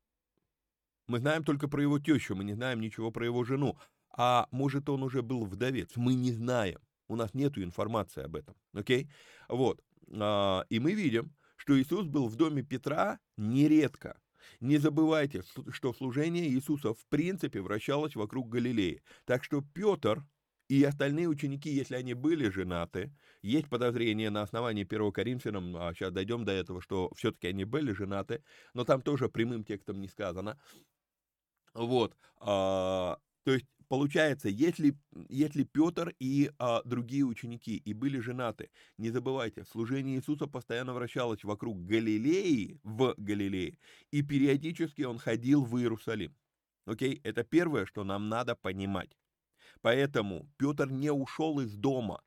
Мы 1.08 1.18
знаем 1.18 1.42
только 1.42 1.66
про 1.66 1.82
его 1.82 1.98
тещу, 1.98 2.36
мы 2.36 2.44
не 2.44 2.52
знаем 2.52 2.80
ничего 2.80 3.10
про 3.10 3.26
его 3.26 3.42
жену. 3.42 3.76
А 4.10 4.46
может, 4.52 4.88
он 4.88 5.02
уже 5.02 5.22
был 5.22 5.46
вдовец? 5.46 5.96
Мы 5.96 6.14
не 6.14 6.30
знаем. 6.30 6.78
У 7.08 7.16
нас 7.16 7.34
нет 7.34 7.58
информации 7.58 8.22
об 8.22 8.36
этом. 8.36 8.54
Окей? 8.72 9.10
Вот. 9.48 9.82
А, 10.12 10.64
и 10.68 10.78
мы 10.78 10.92
видим, 10.92 11.34
что 11.56 11.76
Иисус 11.76 12.06
был 12.06 12.28
в 12.28 12.36
доме 12.36 12.62
Петра 12.62 13.18
нередко. 13.36 14.16
Не 14.60 14.78
забывайте, 14.78 15.42
что 15.70 15.92
служение 15.92 16.48
Иисуса 16.48 16.92
в 16.92 17.06
принципе 17.06 17.60
вращалось 17.60 18.16
вокруг 18.16 18.48
Галилеи. 18.48 19.02
Так 19.24 19.44
что 19.44 19.62
Петр 19.62 20.24
и 20.68 20.82
остальные 20.84 21.28
ученики, 21.28 21.70
если 21.70 21.94
они 21.94 22.14
были 22.14 22.48
женаты, 22.48 23.14
есть 23.40 23.68
подозрение 23.68 24.30
на 24.30 24.42
основании 24.42 24.84
1 24.84 25.12
Коринфянам, 25.12 25.76
а 25.76 25.94
сейчас 25.94 26.12
дойдем 26.12 26.44
до 26.44 26.52
этого, 26.52 26.82
что 26.82 27.10
все-таки 27.14 27.46
они 27.46 27.64
были 27.64 27.92
женаты, 27.92 28.42
но 28.74 28.84
там 28.84 29.00
тоже 29.00 29.28
прямым 29.28 29.64
текстом 29.64 30.00
не 30.00 30.08
сказано. 30.08 30.58
Вот. 31.72 32.16
А, 32.40 33.18
то 33.44 33.52
есть 33.52 33.66
получается, 33.88 34.48
если, 34.48 34.96
если 35.28 35.64
Петр 35.64 36.14
и 36.20 36.50
а, 36.58 36.82
другие 36.84 37.24
ученики 37.24 37.76
и 37.76 37.92
были 37.92 38.20
женаты, 38.20 38.70
не 38.98 39.10
забывайте, 39.10 39.64
служение 39.64 40.18
Иисуса 40.18 40.46
постоянно 40.46 40.94
вращалось 40.94 41.44
вокруг 41.44 41.84
Галилеи, 41.84 42.78
в 42.82 43.14
Галилее, 43.16 43.78
и 44.10 44.22
периодически 44.22 45.02
он 45.02 45.18
ходил 45.18 45.64
в 45.64 45.76
Иерусалим. 45.78 46.36
Окей, 46.86 47.20
это 47.24 47.44
первое, 47.44 47.86
что 47.86 48.04
нам 48.04 48.28
надо 48.28 48.54
понимать. 48.54 49.16
Поэтому 49.80 50.48
Петр 50.56 50.90
не 50.90 51.10
ушел 51.10 51.60
из 51.60 51.74
дома. 51.74 52.22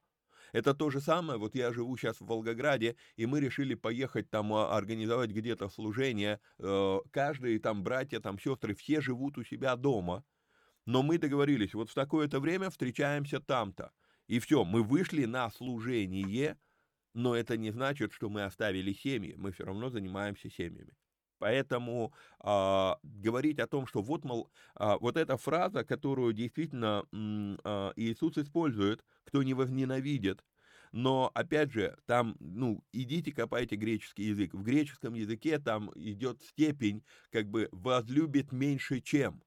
Это 0.53 0.73
то 0.73 0.89
же 0.89 0.99
самое, 0.99 1.39
вот 1.39 1.55
я 1.55 1.71
живу 1.71 1.95
сейчас 1.95 2.19
в 2.19 2.25
Волгограде, 2.25 2.97
и 3.15 3.25
мы 3.25 3.39
решили 3.39 3.73
поехать 3.73 4.29
там 4.29 4.53
а, 4.53 4.75
организовать 4.75 5.31
где-то 5.31 5.69
служение. 5.69 6.41
Э, 6.59 6.99
каждый 7.11 7.57
там 7.59 7.83
братья, 7.83 8.19
там 8.19 8.37
сестры, 8.37 8.75
все 8.75 8.99
живут 8.99 9.37
у 9.37 9.43
себя 9.45 9.77
дома 9.77 10.25
но 10.85 11.03
мы 11.03 11.17
договорились, 11.17 11.73
вот 11.73 11.89
в 11.89 11.93
такое-то 11.93 12.39
время 12.39 12.69
встречаемся 12.69 13.39
там-то. 13.39 13.91
И 14.27 14.39
все, 14.39 14.63
мы 14.63 14.83
вышли 14.83 15.25
на 15.25 15.49
служение, 15.49 16.57
но 17.13 17.35
это 17.35 17.57
не 17.57 17.71
значит, 17.71 18.13
что 18.13 18.29
мы 18.29 18.43
оставили 18.43 18.93
семьи, 18.93 19.35
мы 19.37 19.51
все 19.51 19.65
равно 19.65 19.89
занимаемся 19.89 20.49
семьями. 20.49 20.95
Поэтому 21.39 22.13
а, 22.39 22.99
говорить 23.01 23.57
о 23.57 23.65
том, 23.65 23.87
что 23.87 24.03
вот, 24.03 24.23
мол, 24.23 24.51
а, 24.75 24.99
вот 24.99 25.17
эта 25.17 25.37
фраза, 25.37 25.83
которую 25.83 26.33
действительно 26.33 27.03
а, 27.11 27.93
Иисус 27.95 28.37
использует, 28.37 29.03
кто 29.23 29.41
не 29.41 29.55
возненавидит, 29.55 30.45
но, 30.91 31.31
опять 31.33 31.71
же, 31.71 31.97
там, 32.05 32.35
ну, 32.39 32.83
идите 32.91 33.31
копайте 33.31 33.75
греческий 33.75 34.25
язык. 34.25 34.53
В 34.53 34.61
греческом 34.61 35.13
языке 35.13 35.57
там 35.57 35.89
идет 35.95 36.41
степень, 36.43 37.03
как 37.31 37.49
бы, 37.49 37.69
возлюбит 37.71 38.51
меньше 38.51 38.99
чем. 38.99 39.41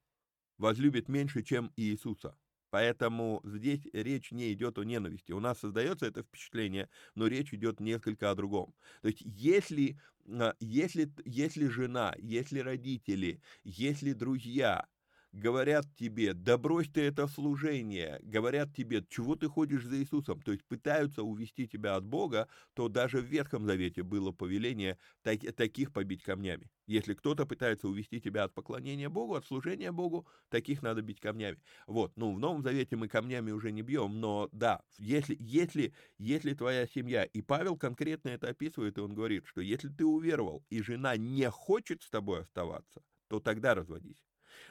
Возлюбит 0.57 1.09
меньше, 1.09 1.43
чем 1.43 1.71
Иисуса. 1.75 2.37
Поэтому 2.69 3.41
здесь 3.45 3.87
речь 3.93 4.31
не 4.31 4.51
идет 4.51 4.77
о 4.77 4.83
ненависти. 4.83 5.31
У 5.31 5.39
нас 5.39 5.59
создается 5.59 6.05
это 6.07 6.23
впечатление, 6.23 6.89
но 7.13 7.27
речь 7.27 7.53
идет 7.53 7.79
несколько 7.79 8.31
о 8.31 8.35
другом. 8.35 8.75
То 9.01 9.07
есть 9.07 9.21
если, 9.21 9.97
а, 10.27 10.55
если, 10.59 11.13
если 11.23 11.67
жена, 11.67 12.13
если 12.17 12.59
родители, 12.59 13.41
если 13.63 14.11
друзья 14.13 14.87
говорят 15.35 15.85
тебе, 15.95 16.33
да 16.33 16.57
брось 16.57 16.87
ты 16.87 17.01
это 17.01 17.27
служение, 17.27 18.19
говорят 18.23 18.73
тебе, 18.73 19.05
чего 19.09 19.35
ты 19.35 19.47
ходишь 19.47 19.83
за 19.83 19.97
Иисусом, 19.97 20.41
то 20.41 20.53
есть 20.53 20.63
пытаются 20.63 21.23
увести 21.23 21.67
тебя 21.67 21.95
от 21.95 22.05
Бога, 22.05 22.47
то 22.73 22.87
даже 22.87 23.19
в 23.19 23.25
Ветхом 23.25 23.65
Завете 23.65 24.03
было 24.03 24.31
повеление 24.31 24.97
так, 25.23 25.39
таких 25.55 25.91
побить 25.91 26.23
камнями. 26.23 26.71
Если 26.87 27.13
кто-то 27.13 27.45
пытается 27.45 27.89
увести 27.89 28.21
тебя 28.21 28.45
от 28.45 28.53
поклонения 28.53 29.09
Богу, 29.09 29.35
от 29.35 29.45
служения 29.45 29.91
Богу, 29.91 30.25
таких 30.49 30.81
надо 30.81 31.01
бить 31.01 31.19
камнями. 31.19 31.61
Вот, 31.85 32.13
ну, 32.15 32.33
в 32.33 32.39
Новом 32.39 32.63
Завете 32.63 32.95
мы 32.95 33.09
камнями 33.09 33.51
уже 33.51 33.71
не 33.71 33.81
бьем, 33.81 34.21
но 34.21 34.47
да, 34.53 34.81
если, 34.97 35.35
если, 35.39 35.93
если 36.17 36.53
твоя 36.53 36.87
семья, 36.87 37.25
и 37.25 37.41
Павел 37.41 37.77
конкретно 37.77 38.29
это 38.29 38.49
описывает, 38.49 38.97
и 38.97 39.01
он 39.01 39.13
говорит, 39.13 39.45
что 39.47 39.59
если 39.59 39.89
ты 39.89 40.05
уверовал, 40.05 40.63
и 40.69 40.81
жена 40.81 41.17
не 41.17 41.49
хочет 41.49 42.03
с 42.03 42.09
тобой 42.09 42.41
оставаться, 42.41 43.03
то 43.27 43.41
тогда 43.41 43.75
разводись. 43.75 44.23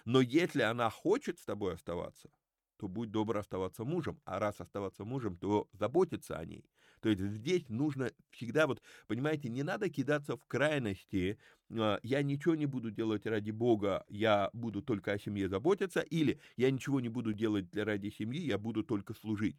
Но 0.05 0.20
если 0.20 0.62
она 0.62 0.90
хочет 0.90 1.38
с 1.38 1.44
тобой 1.44 1.75
оставаться, 1.75 2.31
то 2.77 2.88
будь 2.88 3.11
добр 3.11 3.37
оставаться 3.38 3.85
мужем, 3.85 4.20
а 4.25 4.38
раз 4.38 4.61
оставаться 4.61 5.05
мужем, 5.05 5.37
то 5.38 5.68
заботиться 5.73 6.37
о 6.38 6.44
ней. 6.44 6.68
То 7.01 7.09
есть 7.09 7.23
здесь 7.23 7.68
нужно 7.68 8.12
всегда, 8.31 8.66
вот, 8.66 8.83
понимаете, 9.07 9.49
не 9.49 9.62
надо 9.62 9.88
кидаться 9.90 10.37
в 10.37 10.44
крайности, 10.47 11.38
а, 11.70 11.99
я 12.03 12.23
ничего 12.23 12.55
не 12.55 12.66
буду 12.66 12.90
делать 12.90 13.27
ради 13.27 13.51
Бога, 13.53 14.05
я 14.09 14.51
буду 14.53 14.83
только 14.83 15.12
о 15.12 15.18
семье 15.18 15.49
заботиться, 15.49 16.01
или 16.01 16.40
я 16.57 16.70
ничего 16.70 17.01
не 17.01 17.09
буду 17.09 17.33
делать 17.33 17.70
для 17.70 17.85
ради 17.85 18.09
семьи, 18.11 18.40
я 18.40 18.59
буду 18.59 18.83
только 18.83 19.14
служить. 19.14 19.57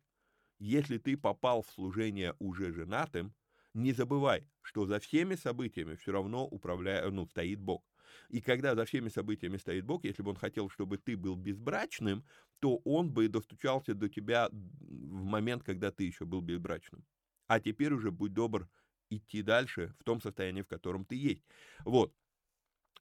Если 0.60 0.98
ты 0.98 1.18
попал 1.18 1.62
в 1.64 1.70
служение 1.72 2.36
уже 2.40 2.74
женатым, 2.74 3.36
не 3.74 3.94
забывай, 3.94 4.50
что 4.62 4.86
за 4.86 5.00
всеми 5.00 5.36
событиями 5.36 5.96
все 5.96 6.12
равно 6.12 6.46
управляет, 6.48 7.12
ну, 7.14 7.28
стоит 7.28 7.60
Бог. 7.62 7.84
И 8.30 8.41
когда 8.41 8.75
за 8.75 8.86
всеми 8.86 9.10
событиями 9.10 9.58
стоит 9.58 9.86
Бог, 9.86 10.06
если 10.06 10.23
бы 10.23 10.32
он 10.32 10.36
хотел, 10.36 10.69
чтобы 10.69 10.97
ты 10.97 11.17
был 11.17 11.36
безбрачным, 11.36 12.23
то 12.60 12.78
он 12.84 13.12
бы 13.12 13.28
достучался 13.28 13.93
до 13.93 14.10
тебя 14.10 14.49
в 14.51 15.23
момент, 15.23 15.63
когда 15.63 15.91
ты 15.91 16.04
еще 16.04 16.25
был 16.25 16.41
безбрачным. 16.41 17.06
А 17.47 17.60
теперь 17.60 17.93
уже 17.93 18.12
будь 18.12 18.34
добр 18.34 18.69
идти 19.10 19.41
дальше 19.41 19.93
в 19.99 20.04
том 20.04 20.21
состоянии, 20.21 20.62
в 20.62 20.67
котором 20.67 21.06
ты 21.06 21.15
есть. 21.15 21.43
Вот. 21.84 22.13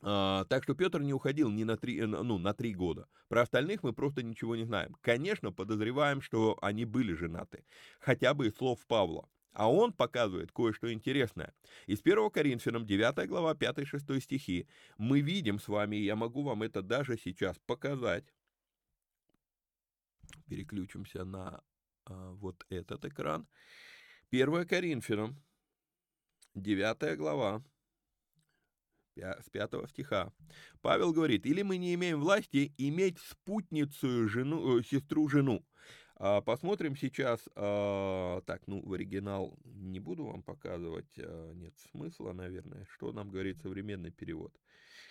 А, 0.03 0.45
так 0.45 0.65
что 0.65 0.75
Петр 0.75 1.01
не 1.01 1.15
уходил 1.15 1.51
ни 1.51 1.65
на 1.65 1.77
три, 1.77 2.01
ну, 2.03 2.39
на 2.39 2.53
три 2.53 2.75
года. 2.75 3.09
Про 3.29 3.43
остальных 3.43 3.83
мы 3.83 3.93
просто 3.93 4.23
ничего 4.23 4.55
не 4.55 4.65
знаем. 4.65 4.95
Конечно, 5.01 5.51
подозреваем, 5.51 6.21
что 6.21 6.59
они 6.61 6.85
были 6.85 7.15
женаты. 7.15 7.65
Хотя 8.01 8.35
бы 8.35 8.49
из 8.49 8.57
слов 8.57 8.85
Павла. 8.87 9.29
А 9.55 9.71
он 9.71 9.93
показывает 9.93 10.51
кое-что 10.51 10.93
интересное. 10.93 11.55
Из 11.87 12.01
1 12.01 12.31
Коринфянам 12.31 12.85
9 12.85 13.29
глава 13.29 13.55
5-6 13.55 14.21
стихи 14.21 14.69
мы 14.99 15.21
видим 15.21 15.61
с 15.61 15.69
вами, 15.69 15.97
я 15.97 16.17
могу 16.17 16.43
вам 16.43 16.65
это 16.65 16.83
даже 16.83 17.17
сейчас 17.17 17.57
показать. 17.61 18.25
Переключимся 20.49 21.25
на 21.25 21.63
а, 22.05 22.33
вот 22.33 22.67
этот 22.69 23.05
экран. 23.05 23.47
1 24.33 24.67
Коринфянам 24.67 25.41
9 26.55 27.17
глава 27.17 27.63
с 29.17 29.49
5 29.51 29.89
стиха. 29.89 30.33
Павел 30.83 31.13
говорит, 31.13 31.47
или 31.47 31.63
мы 31.63 31.77
не 31.77 31.95
имеем 31.95 32.21
власти 32.21 32.75
иметь 32.77 33.21
спутницу 33.21 34.29
жену, 34.29 34.79
э, 34.79 34.83
сестру-жену, 34.83 35.59
а, 35.59 35.65
посмотрим 36.17 36.97
сейчас, 36.97 37.49
а, 37.57 38.41
так, 38.43 38.67
ну, 38.67 38.81
в 38.83 38.93
оригинал 38.93 39.59
не 39.65 40.01
буду 40.01 40.25
вам 40.25 40.43
показывать, 40.43 41.13
а, 41.19 41.53
нет 41.53 41.75
смысла, 41.91 42.33
наверное, 42.33 42.87
что 42.91 43.13
нам 43.13 43.31
говорит 43.31 43.59
современный 43.61 44.11
перевод. 44.11 44.55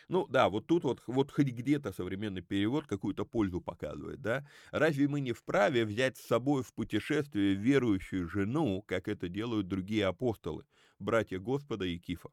Ну, 0.10 0.28
да, 0.28 0.50
вот 0.50 0.68
тут 0.68 0.84
вот, 0.84 1.02
вот 1.08 1.32
хоть 1.32 1.48
где-то 1.48 1.94
современный 1.94 2.42
перевод 2.42 2.88
какую-то 2.88 3.26
пользу 3.26 3.62
показывает, 3.62 4.22
да? 4.22 4.48
Разве 4.72 5.08
мы 5.08 5.22
не 5.22 5.32
вправе 5.34 5.86
взять 5.86 6.18
с 6.18 6.26
собой 6.26 6.64
в 6.64 6.74
путешествие 6.74 7.56
верующую 7.56 8.28
жену, 8.28 8.82
как 8.82 9.08
это 9.08 9.30
делают 9.30 9.68
другие 9.68 10.06
апостолы, 10.06 10.66
братья 11.00 11.40
Господа 11.40 11.86
и 11.86 11.98
Кифа? 12.00 12.30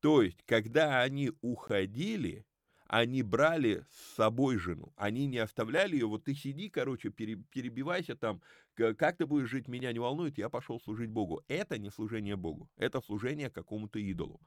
То 0.00 0.22
есть, 0.22 0.42
когда 0.46 1.02
они 1.02 1.32
уходили, 1.42 2.46
они 2.90 3.22
брали 3.22 3.84
с 3.92 4.16
собой 4.16 4.56
жену, 4.58 4.92
они 4.96 5.26
не 5.26 5.38
оставляли 5.38 5.94
ее, 5.94 6.06
вот 6.06 6.24
ты 6.24 6.34
сиди, 6.34 6.68
короче, 6.68 7.10
перебивайся 7.10 8.16
там, 8.16 8.42
как 8.74 9.16
ты 9.16 9.26
будешь 9.26 9.48
жить, 9.48 9.68
меня 9.68 9.92
не 9.92 10.00
волнует, 10.00 10.38
я 10.38 10.48
пошел 10.48 10.80
служить 10.80 11.10
Богу. 11.10 11.40
Это 11.46 11.78
не 11.78 11.90
служение 11.90 12.34
Богу, 12.34 12.68
это 12.76 13.00
служение 13.00 13.48
какому-то 13.48 14.00
идолу. 14.00 14.40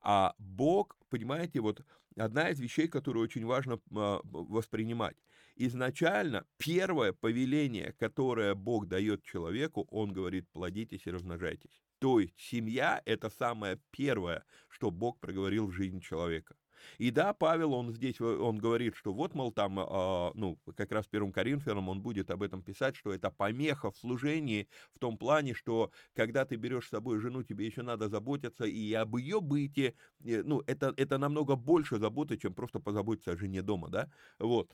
А 0.00 0.36
Бог, 0.38 0.96
понимаете, 1.10 1.58
вот 1.58 1.84
одна 2.16 2.50
из 2.50 2.60
вещей, 2.60 2.86
которую 2.86 3.24
очень 3.24 3.44
важно 3.44 3.80
а, 3.96 4.20
воспринимать. 4.22 5.16
Изначально 5.56 6.46
первое 6.56 7.12
повеление, 7.12 7.94
которое 7.98 8.54
Бог 8.54 8.86
дает 8.86 9.24
человеку, 9.24 9.88
он 9.90 10.12
говорит, 10.12 10.48
плодитесь 10.52 11.04
и 11.06 11.10
размножайтесь. 11.10 11.82
То 11.98 12.20
есть 12.20 12.38
семья– 12.38 13.02
это 13.06 13.28
самое 13.28 13.80
первое, 13.90 14.44
что 14.68 14.92
Бог 14.92 15.18
проговорил 15.18 15.66
в 15.66 15.72
жизни 15.72 15.98
человека. 15.98 16.54
И 16.98 17.10
да, 17.10 17.32
Павел, 17.32 17.74
он 17.74 17.92
здесь, 17.92 18.20
он 18.20 18.58
говорит, 18.58 18.94
что 18.96 19.12
вот, 19.12 19.34
мол, 19.34 19.52
там, 19.52 19.78
э, 19.78 20.30
ну, 20.34 20.58
как 20.76 20.92
раз 20.92 21.06
первым 21.06 21.32
Коринфянам 21.32 21.88
он 21.88 22.00
будет 22.00 22.30
об 22.30 22.42
этом 22.42 22.62
писать, 22.62 22.96
что 22.96 23.12
это 23.12 23.30
помеха 23.30 23.90
в 23.90 23.96
служении 23.96 24.68
в 24.94 24.98
том 24.98 25.18
плане, 25.18 25.54
что 25.54 25.90
когда 26.14 26.44
ты 26.44 26.56
берешь 26.56 26.86
с 26.86 26.90
собой 26.90 27.20
жену, 27.20 27.42
тебе 27.42 27.66
еще 27.66 27.82
надо 27.82 28.08
заботиться 28.08 28.64
и 28.64 28.92
об 28.94 29.16
ее 29.16 29.40
быте, 29.40 29.94
ну, 30.20 30.62
это, 30.66 30.92
это 30.96 31.18
намного 31.18 31.56
больше 31.56 31.98
заботы, 31.98 32.36
чем 32.36 32.54
просто 32.54 32.80
позаботиться 32.80 33.32
о 33.32 33.36
жене 33.36 33.62
дома, 33.62 33.88
да, 33.88 34.10
вот. 34.38 34.72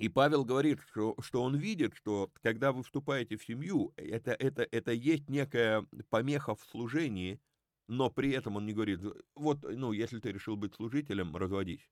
И 0.00 0.08
Павел 0.08 0.46
говорит, 0.46 0.80
что, 0.90 1.14
что 1.20 1.42
он 1.42 1.56
видит, 1.56 1.94
что 1.94 2.30
когда 2.42 2.72
вы 2.72 2.82
вступаете 2.82 3.36
в 3.36 3.44
семью, 3.44 3.92
это, 3.96 4.32
это, 4.32 4.66
это 4.70 4.92
есть 4.92 5.28
некая 5.28 5.86
помеха 6.08 6.54
в 6.54 6.64
служении, 6.64 7.38
но 7.90 8.08
при 8.08 8.30
этом 8.30 8.54
он 8.54 8.66
не 8.66 8.72
говорит, 8.72 9.00
вот, 9.34 9.64
ну, 9.64 9.90
если 9.90 10.20
ты 10.20 10.30
решил 10.30 10.56
быть 10.56 10.76
служителем, 10.76 11.36
разводись. 11.36 11.90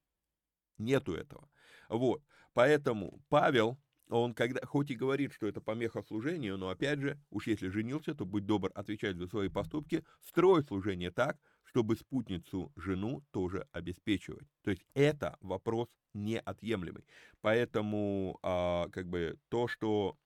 Нету 0.79 1.13
этого. 1.13 1.51
Вот, 1.89 2.23
поэтому 2.53 3.21
Павел, 3.29 3.81
он 4.09 4.33
когда, 4.33 4.65
хоть 4.65 4.93
и 4.93 4.95
говорит, 4.95 5.33
что 5.33 5.49
это 5.49 5.61
помеха 5.61 6.03
служению, 6.03 6.57
но 6.57 6.69
опять 6.69 7.01
же, 7.01 7.21
уж 7.31 7.49
если 7.49 7.67
женился, 7.67 8.15
то 8.15 8.25
будь 8.25 8.47
добр 8.47 8.71
отвечать 8.77 9.17
за 9.17 9.27
свои 9.27 9.49
поступки, 9.49 10.05
строй 10.21 10.63
служение 10.63 11.11
так, 11.11 11.37
чтобы 11.65 11.97
спутницу, 11.97 12.73
жену 12.77 13.25
тоже 13.33 13.67
обеспечивать. 13.73 14.47
То 14.63 14.71
есть 14.71 14.87
это 14.95 15.37
вопрос 15.41 15.89
неотъемлемый. 16.15 17.07
Поэтому, 17.41 18.39
а, 18.45 18.89
как 18.91 19.09
бы, 19.09 19.37
то, 19.49 19.67
что 19.67 20.17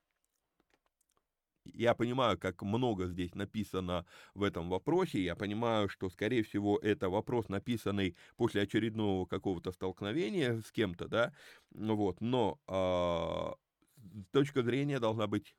я 1.65 1.93
понимаю, 1.93 2.37
как 2.37 2.61
много 2.61 3.07
здесь 3.07 3.35
написано 3.35 4.05
в 4.33 4.43
этом 4.43 4.69
вопросе. 4.69 5.23
Я 5.23 5.35
понимаю, 5.35 5.89
что, 5.89 6.09
скорее 6.09 6.43
всего, 6.43 6.77
это 6.79 7.09
вопрос, 7.09 7.49
написанный 7.49 8.15
после 8.35 8.63
очередного 8.63 9.25
какого-то 9.25 9.71
столкновения 9.71 10.61
с 10.61 10.71
кем-то, 10.71 11.07
да, 11.07 11.33
вот, 11.71 12.21
но 12.21 12.59
э, 12.67 14.23
точка 14.31 14.63
зрения 14.63 14.99
должна 14.99 15.27
быть 15.27 15.55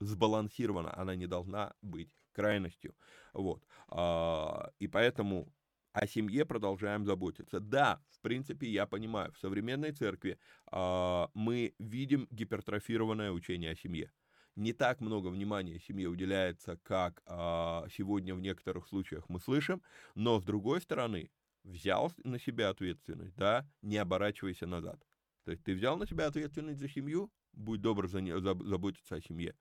сбалансирована, 0.00 0.96
она 0.96 1.14
не 1.14 1.26
должна 1.26 1.74
быть 1.82 2.10
крайностью, 2.32 2.94
вот, 3.32 3.62
э, 3.90 4.70
и 4.78 4.88
поэтому 4.88 5.52
о 5.92 6.08
семье 6.08 6.44
продолжаем 6.44 7.06
заботиться. 7.06 7.60
Да, 7.60 8.02
в 8.10 8.20
принципе, 8.20 8.68
я 8.68 8.84
понимаю, 8.84 9.32
в 9.32 9.38
современной 9.38 9.92
церкви 9.92 10.38
э, 10.72 11.26
мы 11.34 11.74
видим 11.78 12.26
гипертрофированное 12.32 13.30
учение 13.30 13.70
о 13.70 13.76
семье 13.76 14.10
не 14.56 14.72
так 14.72 15.00
много 15.00 15.28
внимания 15.28 15.78
семье 15.80 16.08
уделяется, 16.08 16.78
как 16.82 17.22
а, 17.26 17.86
сегодня 17.92 18.34
в 18.34 18.40
некоторых 18.40 18.86
случаях 18.86 19.28
мы 19.28 19.40
слышим, 19.40 19.82
но 20.14 20.40
с 20.40 20.44
другой 20.44 20.80
стороны, 20.80 21.30
взял 21.64 22.12
на 22.22 22.38
себя 22.38 22.68
ответственность, 22.68 23.34
да, 23.36 23.66
не 23.82 23.96
оборачивайся 23.96 24.66
назад. 24.66 25.00
То 25.44 25.50
есть 25.50 25.64
ты 25.64 25.74
взял 25.74 25.96
на 25.96 26.06
себя 26.06 26.26
ответственность 26.26 26.78
за 26.78 26.88
семью, 26.88 27.32
будь 27.52 27.80
добр 27.80 28.06
за 28.06 28.20
не, 28.20 28.38
за, 28.38 28.54
заботиться 28.54 29.16
о 29.16 29.20
семье. 29.20 29.54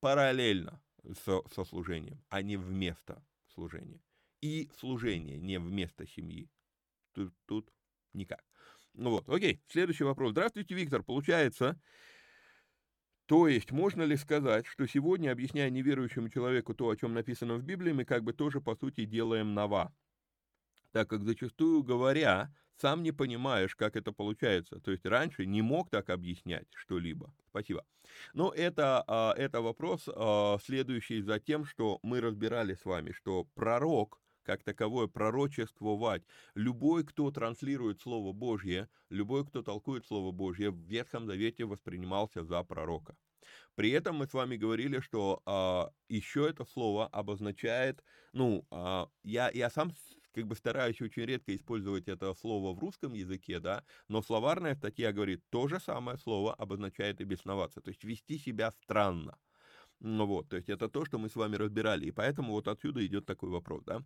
Параллельно 0.00 0.82
со, 1.24 1.42
со 1.52 1.64
служением, 1.64 2.22
а 2.28 2.42
не 2.42 2.56
вместо 2.56 3.24
служения. 3.54 4.00
И 4.40 4.70
служение 4.78 5.38
не 5.38 5.58
вместо 5.58 6.06
семьи. 6.06 6.50
Тут, 7.12 7.32
тут 7.46 7.72
никак. 8.12 8.44
Ну 8.92 9.10
вот, 9.10 9.28
окей, 9.28 9.62
следующий 9.68 10.04
вопрос. 10.04 10.32
Здравствуйте, 10.32 10.74
Виктор. 10.74 11.02
Получается, 11.02 11.80
то 13.26 13.48
есть, 13.48 13.72
можно 13.72 14.02
ли 14.02 14.16
сказать, 14.16 14.66
что 14.66 14.86
сегодня, 14.86 15.32
объясняя 15.32 15.70
неверующему 15.70 16.28
человеку 16.28 16.74
то, 16.74 16.90
о 16.90 16.96
чем 16.96 17.14
написано 17.14 17.54
в 17.54 17.62
Библии, 17.62 17.92
мы 17.92 18.04
как 18.04 18.22
бы 18.22 18.32
тоже, 18.32 18.60
по 18.60 18.76
сути, 18.76 19.06
делаем 19.06 19.54
нова? 19.54 19.94
Так 20.92 21.08
как 21.08 21.24
зачастую 21.24 21.82
говоря, 21.82 22.54
сам 22.76 23.02
не 23.02 23.12
понимаешь, 23.12 23.74
как 23.76 23.96
это 23.96 24.12
получается. 24.12 24.80
То 24.80 24.90
есть 24.90 25.06
раньше 25.06 25.46
не 25.46 25.62
мог 25.62 25.90
так 25.90 26.10
объяснять 26.10 26.66
что-либо. 26.74 27.32
Спасибо. 27.48 27.84
Но 28.34 28.50
это, 28.50 29.02
а, 29.06 29.32
это 29.36 29.62
вопрос, 29.62 30.08
а, 30.14 30.58
следующий 30.62 31.22
за 31.22 31.40
тем, 31.40 31.64
что 31.64 31.98
мы 32.02 32.20
разбирали 32.20 32.74
с 32.74 32.84
вами, 32.84 33.12
что 33.12 33.44
пророк, 33.54 34.20
как 34.44 34.62
таковое 34.62 35.08
пророчествовать. 35.08 36.22
Любой, 36.54 37.04
кто 37.04 37.30
транслирует 37.30 38.00
Слово 38.00 38.32
Божье, 38.32 38.88
любой, 39.10 39.44
кто 39.46 39.62
толкует 39.62 40.06
Слово 40.06 40.30
Божье, 40.32 40.70
в 40.70 40.78
Ветхом 40.78 41.26
Завете 41.26 41.64
воспринимался 41.64 42.44
за 42.44 42.62
пророка. 42.62 43.16
При 43.74 43.90
этом 43.90 44.16
мы 44.16 44.26
с 44.26 44.32
вами 44.32 44.56
говорили, 44.56 45.00
что 45.00 45.42
а, 45.46 45.90
еще 46.08 46.48
это 46.48 46.64
слово 46.64 47.06
обозначает, 47.08 48.02
ну, 48.32 48.66
а, 48.70 49.08
я, 49.22 49.50
я 49.52 49.70
сам 49.70 49.92
как 50.32 50.46
бы 50.46 50.56
стараюсь 50.56 51.00
очень 51.00 51.24
редко 51.24 51.54
использовать 51.54 52.08
это 52.08 52.34
слово 52.34 52.74
в 52.74 52.80
русском 52.80 53.14
языке, 53.14 53.60
да, 53.60 53.84
но 54.08 54.22
словарная 54.22 54.74
статья 54.74 55.12
говорит, 55.12 55.42
то 55.50 55.68
же 55.68 55.78
самое 55.78 56.18
слово 56.18 56.54
обозначает 56.54 57.20
и 57.20 57.24
бесноваться, 57.24 57.80
то 57.80 57.90
есть 57.90 58.04
вести 58.04 58.38
себя 58.38 58.72
странно. 58.72 59.38
Ну 60.00 60.26
вот, 60.26 60.48
то 60.48 60.56
есть 60.56 60.68
это 60.68 60.88
то, 60.88 61.04
что 61.04 61.18
мы 61.18 61.28
с 61.28 61.36
вами 61.36 61.56
разбирали, 61.56 62.06
и 62.06 62.10
поэтому 62.10 62.52
вот 62.52 62.68
отсюда 62.68 63.04
идет 63.06 63.26
такой 63.26 63.48
вопрос, 63.48 63.82
да. 63.84 64.02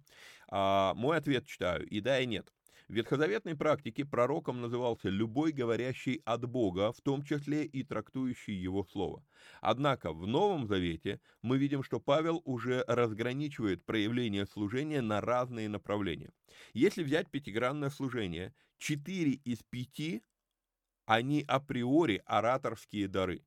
А, 0.48 0.94
мой 0.94 1.16
ответ 1.16 1.46
читаю, 1.46 1.86
и 1.86 2.00
да, 2.00 2.20
и 2.20 2.26
нет. 2.26 2.52
В 2.88 2.94
ветхозаветной 2.94 3.54
практике 3.54 4.06
пророком 4.06 4.62
назывался 4.62 5.10
любой 5.10 5.52
говорящий 5.52 6.22
от 6.24 6.48
Бога, 6.48 6.90
в 6.92 7.02
том 7.02 7.22
числе 7.22 7.66
и 7.66 7.82
трактующий 7.82 8.54
его 8.54 8.82
слово. 8.82 9.22
Однако 9.60 10.10
в 10.10 10.26
Новом 10.26 10.66
Завете 10.66 11.20
мы 11.42 11.58
видим, 11.58 11.82
что 11.82 12.00
Павел 12.00 12.40
уже 12.46 12.84
разграничивает 12.86 13.84
проявление 13.84 14.46
служения 14.46 15.02
на 15.02 15.20
разные 15.20 15.68
направления. 15.68 16.32
Если 16.72 17.02
взять 17.02 17.30
пятигранное 17.30 17.90
служение, 17.90 18.54
четыре 18.78 19.32
из 19.32 19.62
пяти 19.62 20.22
они 21.04 21.44
априори 21.46 22.22
ораторские 22.24 23.08
дары. 23.08 23.42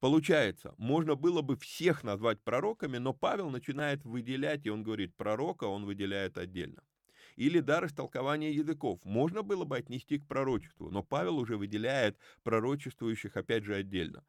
Получается, 0.00 0.74
можно 0.76 1.14
было 1.14 1.42
бы 1.42 1.56
всех 1.56 2.04
назвать 2.04 2.40
пророками, 2.42 2.98
но 2.98 3.14
Павел 3.14 3.50
начинает 3.50 4.04
выделять, 4.04 4.66
и 4.66 4.70
он 4.70 4.82
говорит, 4.82 5.14
пророка 5.16 5.64
он 5.64 5.84
выделяет 5.84 6.38
отдельно. 6.38 6.82
Или 7.36 7.60
дар 7.60 7.86
истолкования 7.86 8.50
языков 8.50 9.00
можно 9.04 9.42
было 9.42 9.64
бы 9.64 9.76
отнести 9.76 10.18
к 10.18 10.26
пророчеству, 10.26 10.90
но 10.90 11.02
Павел 11.02 11.38
уже 11.38 11.56
выделяет 11.56 12.18
пророчествующих 12.42 13.36
опять 13.36 13.64
же 13.64 13.74
отдельно. 13.74 14.24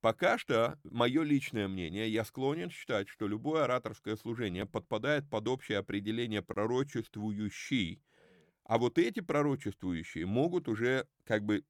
Пока 0.00 0.38
что, 0.38 0.78
мое 0.84 1.22
личное 1.22 1.68
мнение, 1.68 2.08
я 2.08 2.24
склонен 2.24 2.70
считать, 2.70 3.08
что 3.08 3.28
любое 3.28 3.64
ораторское 3.64 4.16
служение 4.16 4.66
подпадает 4.66 5.28
под 5.30 5.46
общее 5.48 5.78
определение 5.78 6.42
пророчествующий, 6.42 8.02
а 8.64 8.78
вот 8.78 8.98
эти 8.98 9.20
пророчествующие 9.20 10.26
могут 10.26 10.68
уже 10.68 11.06
как 11.24 11.44
бы 11.44 11.64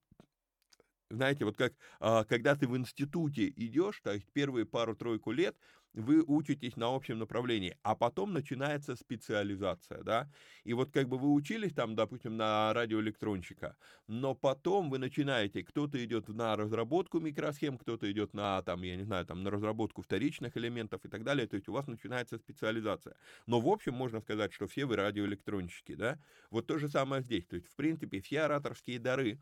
знаете, 1.13 1.45
вот 1.45 1.57
как 1.57 1.75
а, 2.01 2.25
когда 2.25 2.57
ты 2.57 2.67
в 2.67 2.77
институте 2.77 3.49
идешь, 3.49 4.01
то 4.03 4.13
есть 4.13 4.27
первые 4.33 4.67
пару-тройку 4.67 5.31
лет, 5.33 5.57
вы 5.95 6.23
учитесь 6.27 6.77
на 6.77 6.95
общем 6.95 7.19
направлении, 7.19 7.77
а 7.83 7.95
потом 7.95 8.33
начинается 8.33 8.97
специализация, 8.97 10.03
да, 10.03 10.31
и 10.65 10.73
вот 10.73 10.91
как 10.91 11.09
бы 11.09 11.19
вы 11.19 11.33
учились 11.33 11.75
там, 11.75 11.95
допустим, 11.95 12.37
на 12.37 12.73
радиоэлектронщика, 12.73 13.77
но 14.07 14.35
потом 14.35 14.89
вы 14.91 14.99
начинаете, 14.99 15.63
кто-то 15.63 16.03
идет 16.03 16.29
на 16.29 16.57
разработку 16.57 17.21
микросхем, 17.21 17.77
кто-то 17.79 18.11
идет 18.11 18.33
на, 18.33 18.63
там, 18.63 18.83
я 18.83 18.97
не 18.97 19.05
знаю, 19.05 19.27
там, 19.27 19.43
на 19.43 19.51
разработку 19.51 20.03
вторичных 20.03 20.57
элементов 20.57 21.05
и 21.05 21.09
так 21.09 21.25
далее, 21.25 21.47
то 21.47 21.57
есть 21.57 21.69
у 21.69 21.73
вас 21.73 21.87
начинается 21.87 22.39
специализация. 22.39 23.17
Но 23.47 23.61
в 23.61 23.69
общем 23.69 23.95
можно 23.95 24.21
сказать, 24.21 24.53
что 24.53 24.67
все 24.67 24.87
вы 24.87 24.97
радиоэлектронщики, 24.97 25.95
да, 25.95 26.19
вот 26.51 26.67
то 26.67 26.79
же 26.79 26.89
самое 26.89 27.23
здесь, 27.23 27.47
то 27.47 27.57
есть 27.57 27.69
в 27.69 27.77
принципе 27.77 28.21
все 28.21 28.41
ораторские 28.43 28.99
дары, 28.99 29.41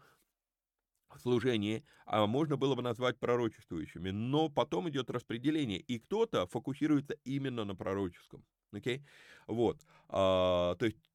служении 1.18 1.84
а 2.06 2.26
можно 2.26 2.56
было 2.56 2.74
бы 2.74 2.82
назвать 2.82 3.18
пророчествующими, 3.18 4.10
но 4.10 4.48
потом 4.48 4.88
идет 4.88 5.10
распределение, 5.10 5.78
и 5.78 5.98
кто-то 5.98 6.46
фокусируется 6.46 7.14
именно 7.24 7.64
на 7.64 7.74
пророческом. 7.74 8.44
Okay? 8.72 9.02
Вот. 9.46 9.78
А, 10.08 10.74
то 10.76 10.86
есть 10.86 11.09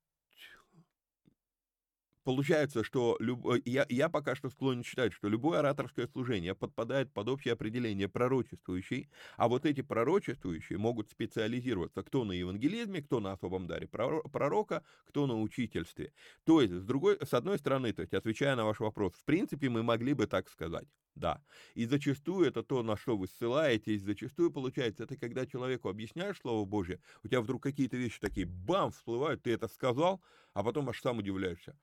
Получается, 2.25 2.83
что 2.83 3.17
люб... 3.19 3.45
Э, 3.45 3.61
я, 3.65 3.85
я 3.87 4.09
пока 4.09 4.35
что 4.35 4.49
склонен 4.49 4.83
считать, 4.83 5.13
что 5.13 5.29
любое 5.29 5.59
ораторское 5.59 6.07
служение 6.07 6.55
подпадает 6.55 7.13
под 7.13 7.29
общее 7.29 7.53
определение 7.53 8.09
пророчествующий, 8.09 9.09
а 9.37 9.47
вот 9.47 9.63
эти 9.67 9.81
пророчествующие 9.81 10.79
могут 10.79 11.11
специализироваться 11.11 12.01
кто 12.01 12.23
на 12.25 12.31
евангелизме, 12.31 13.03
кто 13.03 13.19
на 13.19 13.33
особом 13.33 13.67
даре 13.67 13.87
пророка, 13.87 14.83
кто 15.05 15.27
на 15.27 15.39
учительстве. 15.39 16.13
То 16.45 16.61
есть, 16.61 16.73
с, 16.73 16.83
другой, 16.83 17.19
с 17.23 17.31
одной 17.35 17.59
стороны, 17.59 17.93
то 17.93 18.01
есть, 18.01 18.15
отвечая 18.15 18.55
на 18.55 18.65
ваш 18.65 18.79
вопрос, 18.79 19.13
в 19.13 19.23
принципе, 19.23 19.69
мы 19.69 19.83
могли 19.83 20.13
бы 20.15 20.25
так 20.25 20.49
сказать. 20.49 20.87
Да. 21.13 21.43
И 21.75 21.85
зачастую 21.85 22.47
это 22.47 22.63
то, 22.63 22.81
на 22.81 22.97
что 22.97 23.15
вы 23.15 23.27
ссылаетесь, 23.27 24.01
зачастую 24.01 24.49
получается, 24.49 25.03
это 25.03 25.15
когда 25.15 25.45
человеку 25.45 25.89
объясняешь 25.89 26.39
Слово 26.39 26.65
Божье, 26.65 26.99
у 27.23 27.27
тебя 27.27 27.41
вдруг 27.41 27.61
какие-то 27.61 27.97
вещи 27.97 28.19
такие, 28.19 28.47
бам, 28.47 28.89
всплывают, 28.89 29.43
ты 29.43 29.51
это 29.51 29.67
сказал, 29.67 30.21
а 30.53 30.63
потом 30.63 30.89
аж 30.89 30.99
сам 30.99 31.19
удивляешься. 31.19 31.77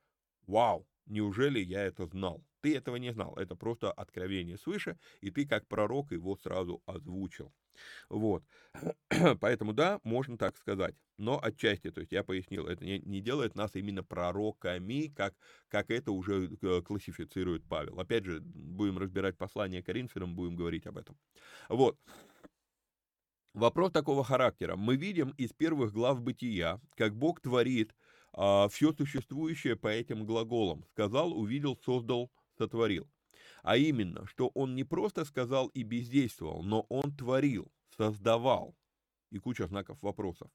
Вау, 0.47 0.87
неужели 1.07 1.61
я 1.61 1.83
это 1.83 2.07
знал? 2.07 2.45
Ты 2.61 2.77
этого 2.77 2.97
не 2.97 3.13
знал, 3.13 3.35
это 3.37 3.57
просто 3.57 3.91
откровение 3.91 4.57
свыше, 4.57 4.97
и 5.21 5.31
ты 5.31 5.47
как 5.47 5.67
пророк 5.67 6.13
его 6.13 6.37
сразу 6.37 6.81
озвучил. 6.87 7.53
Вот, 8.09 8.45
поэтому 9.41 9.73
да, 9.73 10.01
можно 10.05 10.37
так 10.39 10.57
сказать, 10.57 10.95
но 11.17 11.43
отчасти, 11.43 11.91
то 11.91 12.01
есть 12.01 12.13
я 12.13 12.23
пояснил, 12.23 12.67
это 12.67 12.85
не, 12.85 13.01
не 13.01 13.21
делает 13.21 13.55
нас 13.55 13.75
именно 13.75 14.05
пророками, 14.05 15.13
как, 15.17 15.35
как 15.69 15.91
это 15.91 16.13
уже 16.13 16.51
э, 16.61 16.83
классифицирует 16.83 17.65
Павел. 17.69 17.99
Опять 17.99 18.25
же, 18.25 18.41
будем 18.41 18.99
разбирать 18.99 19.37
послание 19.37 19.83
Коринфянам, 19.83 20.35
будем 20.35 20.55
говорить 20.55 20.87
об 20.87 20.99
этом. 20.99 21.17
Вот, 21.69 21.99
Вопрос 23.55 23.93
такого 23.93 24.25
характера. 24.25 24.77
Мы 24.77 24.97
видим 24.97 25.35
из 25.37 25.53
первых 25.53 25.93
глав 25.93 26.23
Бытия, 26.23 26.81
как 26.97 27.15
Бог 27.15 27.43
творит 27.43 27.95
а, 28.33 28.69
все 28.69 28.93
существующее 28.93 29.77
по 29.77 29.89
этим 29.89 30.25
глаголам. 30.25 30.85
Сказал, 30.93 31.33
увидел, 31.33 31.79
создал, 31.85 32.31
сотворил. 32.59 33.09
А 33.63 33.77
именно, 33.77 34.27
что 34.27 34.49
он 34.55 34.75
не 34.75 34.85
просто 34.85 35.25
сказал 35.25 35.69
и 35.69 35.83
бездействовал, 35.83 36.63
но 36.63 36.87
он 36.89 37.15
творил, 37.17 37.71
создавал. 37.97 38.77
И 39.31 39.39
куча 39.39 39.67
знаков 39.67 40.03
вопросов. 40.03 40.51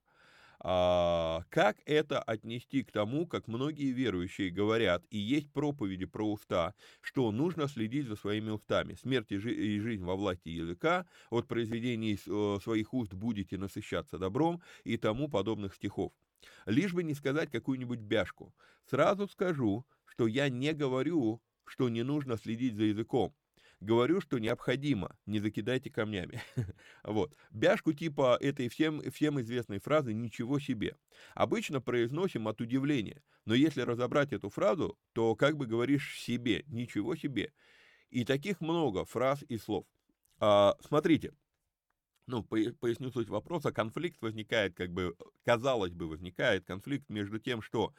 А, 0.59 1.43
как 1.49 1.77
это 1.85 2.21
отнести 2.21 2.83
к 2.83 2.91
тому, 2.91 3.27
как 3.27 3.47
многие 3.47 3.91
верующие 3.91 4.49
говорят, 4.49 5.05
и 5.11 5.17
есть 5.17 5.51
проповеди 5.51 6.05
про 6.05 6.29
уста, 6.29 6.73
что 7.01 7.31
нужно 7.31 7.67
следить 7.67 8.07
за 8.07 8.15
своими 8.15 8.49
устами. 8.49 8.95
Смерть 8.95 9.31
и, 9.31 9.37
жи- 9.37 9.53
и 9.53 9.79
жизнь 9.79 10.03
во 10.03 10.15
власти 10.15 10.49
языка, 10.49 11.05
от 11.29 11.47
произведений 11.47 12.19
э, 12.25 12.59
своих 12.61 12.93
уст 12.93 13.13
будете 13.13 13.57
насыщаться 13.57 14.17
добром 14.17 14.61
и 14.83 14.97
тому 14.97 15.27
подобных 15.29 15.75
стихов. 15.75 16.11
Лишь 16.65 16.93
бы 16.93 17.03
не 17.03 17.13
сказать 17.13 17.51
какую-нибудь 17.51 17.99
бяшку. 17.99 18.53
Сразу 18.89 19.27
скажу, 19.27 19.85
что 20.05 20.27
я 20.27 20.49
не 20.49 20.73
говорю, 20.73 21.41
что 21.65 21.89
не 21.89 22.03
нужно 22.03 22.37
следить 22.37 22.75
за 22.75 22.83
языком. 22.83 23.35
Говорю, 23.79 24.21
что 24.21 24.39
необходимо, 24.39 25.15
не 25.27 25.39
закидайте 25.39 25.91
камнями. 25.91 26.41
вот. 27.03 27.35
Бяшку 27.51 27.93
типа 27.93 28.37
этой 28.41 28.69
всем, 28.69 29.01
всем 29.11 29.39
известной 29.39 29.79
фразы 29.79 30.13
«ничего 30.13 30.59
себе». 30.59 30.95
Обычно 31.35 31.79
произносим 31.79 32.47
от 32.47 32.59
удивления, 32.59 33.21
но 33.45 33.53
если 33.53 33.81
разобрать 33.81 34.33
эту 34.33 34.49
фразу, 34.49 34.97
то 35.13 35.35
как 35.35 35.57
бы 35.57 35.67
говоришь 35.67 36.19
себе 36.19 36.63
«ничего 36.67 37.15
себе». 37.15 37.53
И 38.09 38.25
таких 38.25 38.61
много 38.61 39.05
фраз 39.05 39.43
и 39.47 39.57
слов. 39.57 39.85
А, 40.39 40.75
смотрите, 40.81 41.33
ну, 42.27 42.43
поясню 42.43 43.09
суть 43.11 43.29
вопроса, 43.29 43.71
конфликт 43.71 44.21
возникает, 44.21 44.75
как 44.75 44.91
бы, 44.91 45.15
казалось 45.43 45.93
бы, 45.93 46.07
возникает 46.07 46.65
конфликт 46.65 47.09
между 47.09 47.39
тем, 47.39 47.61
что 47.61 47.93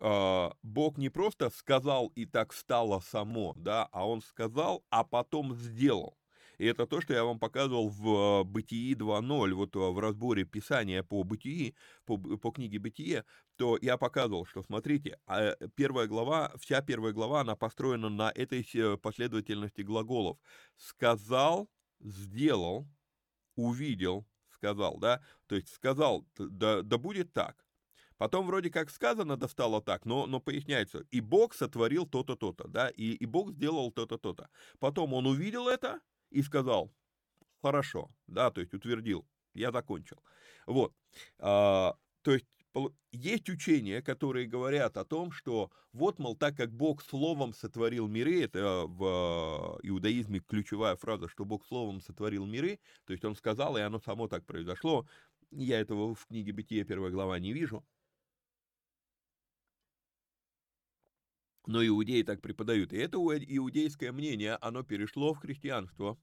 э, 0.00 0.50
Бог 0.62 0.96
не 0.96 1.08
просто 1.10 1.50
сказал 1.50 2.08
и 2.14 2.24
так 2.24 2.52
стало 2.52 3.00
само, 3.00 3.54
да, 3.56 3.88
а 3.92 4.08
Он 4.08 4.22
сказал, 4.22 4.84
а 4.90 5.04
потом 5.04 5.54
сделал. 5.54 6.16
И 6.58 6.66
это 6.66 6.86
то, 6.86 7.00
что 7.00 7.12
я 7.14 7.24
вам 7.24 7.40
показывал 7.40 7.88
в 7.88 8.42
э, 8.42 8.44
Бытии 8.44 8.94
2.0, 8.94 9.54
вот 9.54 9.74
э, 9.74 9.78
в 9.78 9.98
разборе 9.98 10.44
Писания 10.44 11.02
по 11.02 11.24
Бытии, 11.24 11.74
по, 12.06 12.16
по 12.16 12.52
книге 12.52 12.78
Бытие, 12.78 13.24
то 13.56 13.76
я 13.80 13.96
показывал, 13.96 14.46
что, 14.46 14.62
смотрите, 14.62 15.18
а, 15.26 15.56
первая 15.74 16.06
глава, 16.06 16.52
вся 16.60 16.80
первая 16.80 17.12
глава, 17.12 17.40
она 17.40 17.56
построена 17.56 18.08
на 18.08 18.30
этой 18.32 18.64
последовательности 18.98 19.82
глаголов. 19.82 20.38
Сказал, 20.76 21.68
сделал, 22.00 22.86
увидел, 23.56 24.26
сказал, 24.50 24.98
да, 24.98 25.22
то 25.46 25.56
есть 25.56 25.68
сказал, 25.72 26.26
да, 26.36 26.82
да 26.82 26.98
будет 26.98 27.32
так. 27.32 27.64
Потом 28.16 28.46
вроде 28.46 28.70
как 28.70 28.90
сказано, 28.90 29.36
да 29.36 29.48
стало 29.48 29.82
так, 29.82 30.04
но, 30.04 30.26
но 30.26 30.40
поясняется, 30.40 31.04
и 31.10 31.20
Бог 31.20 31.54
сотворил 31.54 32.06
то-то, 32.06 32.36
то-то, 32.36 32.68
да, 32.68 32.88
и, 32.88 33.12
и 33.12 33.26
Бог 33.26 33.52
сделал 33.52 33.90
то-то, 33.90 34.18
то-то. 34.18 34.48
Потом 34.78 35.14
он 35.14 35.26
увидел 35.26 35.68
это 35.68 36.00
и 36.30 36.42
сказал, 36.42 36.92
хорошо, 37.60 38.10
да, 38.26 38.50
то 38.50 38.60
есть 38.60 38.72
утвердил, 38.72 39.26
я 39.52 39.72
закончил. 39.72 40.22
Вот, 40.66 40.94
а, 41.38 41.96
то 42.22 42.32
есть 42.32 42.46
есть 43.12 43.48
учения, 43.48 44.02
которые 44.02 44.46
говорят 44.46 44.96
о 44.96 45.04
том, 45.04 45.30
что 45.30 45.70
вот, 45.92 46.18
мол, 46.18 46.36
так 46.36 46.56
как 46.56 46.72
Бог 46.72 47.02
словом 47.02 47.54
сотворил 47.54 48.08
миры, 48.08 48.42
это 48.42 48.84
в 48.86 49.78
иудаизме 49.82 50.40
ключевая 50.40 50.96
фраза, 50.96 51.28
что 51.28 51.44
Бог 51.44 51.64
словом 51.66 52.00
сотворил 52.00 52.46
миры, 52.46 52.80
то 53.06 53.12
есть 53.12 53.24
он 53.24 53.36
сказал, 53.36 53.76
и 53.76 53.80
оно 53.80 54.00
само 54.00 54.26
так 54.28 54.44
произошло, 54.44 55.06
я 55.50 55.80
этого 55.80 56.14
в 56.14 56.26
книге 56.26 56.52
Бытия 56.52 56.84
первая 56.84 57.12
глава 57.12 57.38
не 57.38 57.52
вижу, 57.52 57.84
но 61.66 61.84
иудеи 61.86 62.22
так 62.22 62.40
преподают. 62.40 62.92
И 62.92 62.96
это 62.96 63.18
иудейское 63.18 64.12
мнение, 64.12 64.56
оно 64.56 64.82
перешло 64.82 65.34
в 65.34 65.38
христианство. 65.38 66.18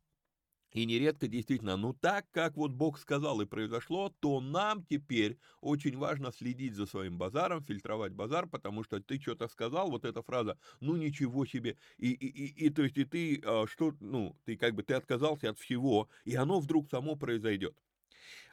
И 0.72 0.86
нередко 0.86 1.28
действительно, 1.28 1.76
ну 1.76 1.94
так, 1.94 2.26
как 2.32 2.56
вот 2.56 2.72
Бог 2.72 2.98
сказал 2.98 3.42
и 3.42 3.46
произошло, 3.46 4.10
то 4.20 4.40
нам 4.40 4.86
теперь 4.86 5.38
очень 5.60 5.98
важно 5.98 6.32
следить 6.32 6.76
за 6.76 6.86
своим 6.86 7.18
базаром, 7.18 7.62
фильтровать 7.62 8.14
базар, 8.14 8.48
потому 8.48 8.84
что 8.84 9.02
ты 9.02 9.20
что-то 9.20 9.50
сказал, 9.50 9.92
вот 9.92 10.06
эта 10.06 10.22
фраза, 10.22 10.58
ну 10.80 10.96
ничего 10.96 11.46
себе, 11.46 11.78
и, 11.98 12.12
и, 12.12 12.28
и, 12.28 12.68
и 12.68 12.70
то 12.70 12.84
есть 12.84 12.98
и 12.98 13.04
ты, 13.04 13.42
а, 13.44 13.66
что, 13.68 13.94
ну, 14.00 14.38
ты 14.46 14.56
как 14.56 14.74
бы, 14.74 14.84
ты 14.84 14.94
отказался 14.94 15.50
от 15.50 15.60
всего, 15.60 16.08
и 16.24 16.36
оно 16.36 16.60
вдруг 16.62 16.90
само 16.90 17.18
произойдет. 17.18 17.78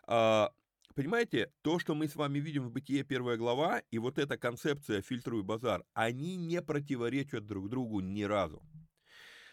А, 0.04 0.52
понимаете, 0.94 1.52
то, 1.62 1.78
что 1.78 1.94
мы 1.94 2.08
с 2.08 2.16
вами 2.16 2.40
видим 2.40 2.64
в 2.64 2.72
«Бытие» 2.72 3.04
первая 3.04 3.36
глава, 3.36 3.82
и 3.92 3.98
вот 3.98 4.18
эта 4.18 4.36
концепция 4.36 5.02
«фильтруй 5.02 5.44
базар», 5.44 5.84
они 5.94 6.34
не 6.36 6.62
противоречат 6.62 7.46
друг 7.46 7.68
другу 7.68 8.00
ни 8.00 8.22
разу. 8.22 8.62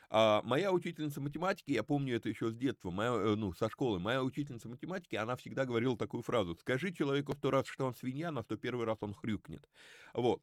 А 0.10 0.42
моя 0.44 0.72
учительница 0.72 1.22
математики, 1.22 1.72
я 1.72 1.84
помню 1.84 2.16
это 2.16 2.30
еще 2.30 2.52
с 2.52 2.56
детства, 2.56 2.92
моя, 2.92 3.12
э, 3.14 3.36
ну, 3.36 3.54
со 3.54 3.70
школы, 3.70 4.00
моя 4.00 4.24
учительница 4.24 4.70
математики, 4.70 5.16
она 5.16 5.36
всегда 5.36 5.66
говорила 5.66 5.98
такую 5.98 6.24
фразу, 6.24 6.56
скажи 6.56 6.94
человеку 6.94 7.34
сто 7.34 7.52
раз, 7.52 7.68
что 7.68 7.86
он 7.86 7.96
свинья, 7.96 8.32
на 8.32 8.44
сто 8.44 8.58
первый 8.58 8.86
раз 8.86 8.98
он 9.02 9.14
хрюкнет. 9.14 9.68
Вот. 10.14 10.42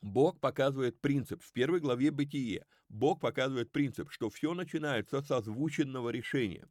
Бог 0.00 0.38
показывает 0.38 1.00
принцип, 1.00 1.42
в 1.42 1.52
первой 1.52 1.80
главе 1.80 2.10
Бытие, 2.10 2.66
Бог 2.88 3.20
показывает 3.20 3.72
принцип, 3.72 4.10
что 4.10 4.28
все 4.28 4.54
начинается 4.54 5.22
с 5.22 5.30
озвученного 5.30 6.10
решения. 6.10 6.68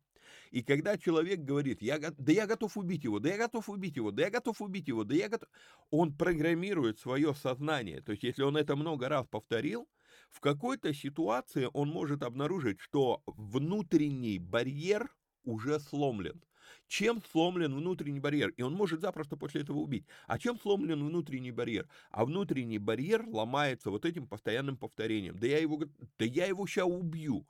И 0.52 0.62
когда 0.62 0.98
человек 0.98 1.40
говорит, 1.40 1.82
я, 1.82 2.00
да 2.00 2.32
я 2.32 2.48
готов 2.48 2.78
убить 2.78 3.04
его, 3.04 3.20
да 3.20 3.30
я 3.30 3.38
готов 3.38 3.70
убить 3.70 3.96
его, 3.96 4.12
да 4.12 4.24
я 4.24 4.30
готов 4.30 4.62
убить 4.62 4.88
его, 4.88 5.04
да 5.04 5.16
я 5.16 5.30
готов... 5.30 5.50
Он 5.90 6.16
программирует 6.16 7.00
свое 7.00 7.34
сознание. 7.34 8.02
То 8.02 8.12
есть, 8.12 8.24
если 8.24 8.44
он 8.44 8.58
это 8.58 8.76
много 8.76 9.10
раз 9.10 9.26
повторил, 9.28 9.88
в 10.34 10.40
какой-то 10.42 10.94
ситуации 10.94 11.70
он 11.74 11.90
может 11.90 12.24
обнаружить, 12.24 12.80
что 12.82 13.22
внутренний 13.28 14.40
барьер 14.40 15.16
уже 15.44 15.80
сломлен. 15.80 16.44
Чем 16.88 17.22
сломлен 17.32 17.76
внутренний 17.76 18.20
барьер? 18.20 18.50
И 18.50 18.64
он 18.64 18.74
может 18.74 19.02
запросто 19.02 19.38
после 19.38 19.62
этого 19.62 19.78
убить. 19.78 20.06
А 20.28 20.40
чем 20.40 20.60
сломлен 20.60 21.06
внутренний 21.06 21.52
барьер? 21.52 21.88
А 22.10 22.26
внутренний 22.26 22.80
барьер 22.80 23.26
ломается 23.28 23.92
вот 23.92 24.06
этим 24.06 24.28
постоянным 24.28 24.76
повторением. 24.76 25.38
Да 25.38 25.46
я 25.48 25.60
его, 25.60 25.80
да 26.18 26.26
я 26.26 26.48
его 26.48 26.66
сейчас 26.66 26.88
убью. 26.88 27.48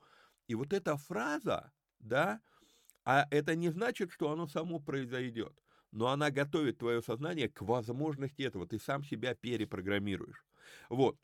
И 0.47 0.55
вот 0.55 0.73
эта 0.73 0.97
фраза, 0.97 1.71
да, 1.99 2.41
а 3.05 3.27
это 3.31 3.55
не 3.55 3.69
значит, 3.69 4.11
что 4.11 4.31
оно 4.31 4.47
само 4.47 4.79
произойдет. 4.79 5.53
Но 5.91 6.07
она 6.07 6.31
готовит 6.31 6.79
твое 6.79 7.01
сознание 7.01 7.47
к 7.49 7.61
возможности 7.61 8.41
этого. 8.41 8.67
Ты 8.67 8.79
сам 8.79 9.03
себя 9.03 9.35
перепрограммируешь. 9.35 10.43
Вот. 10.89 11.17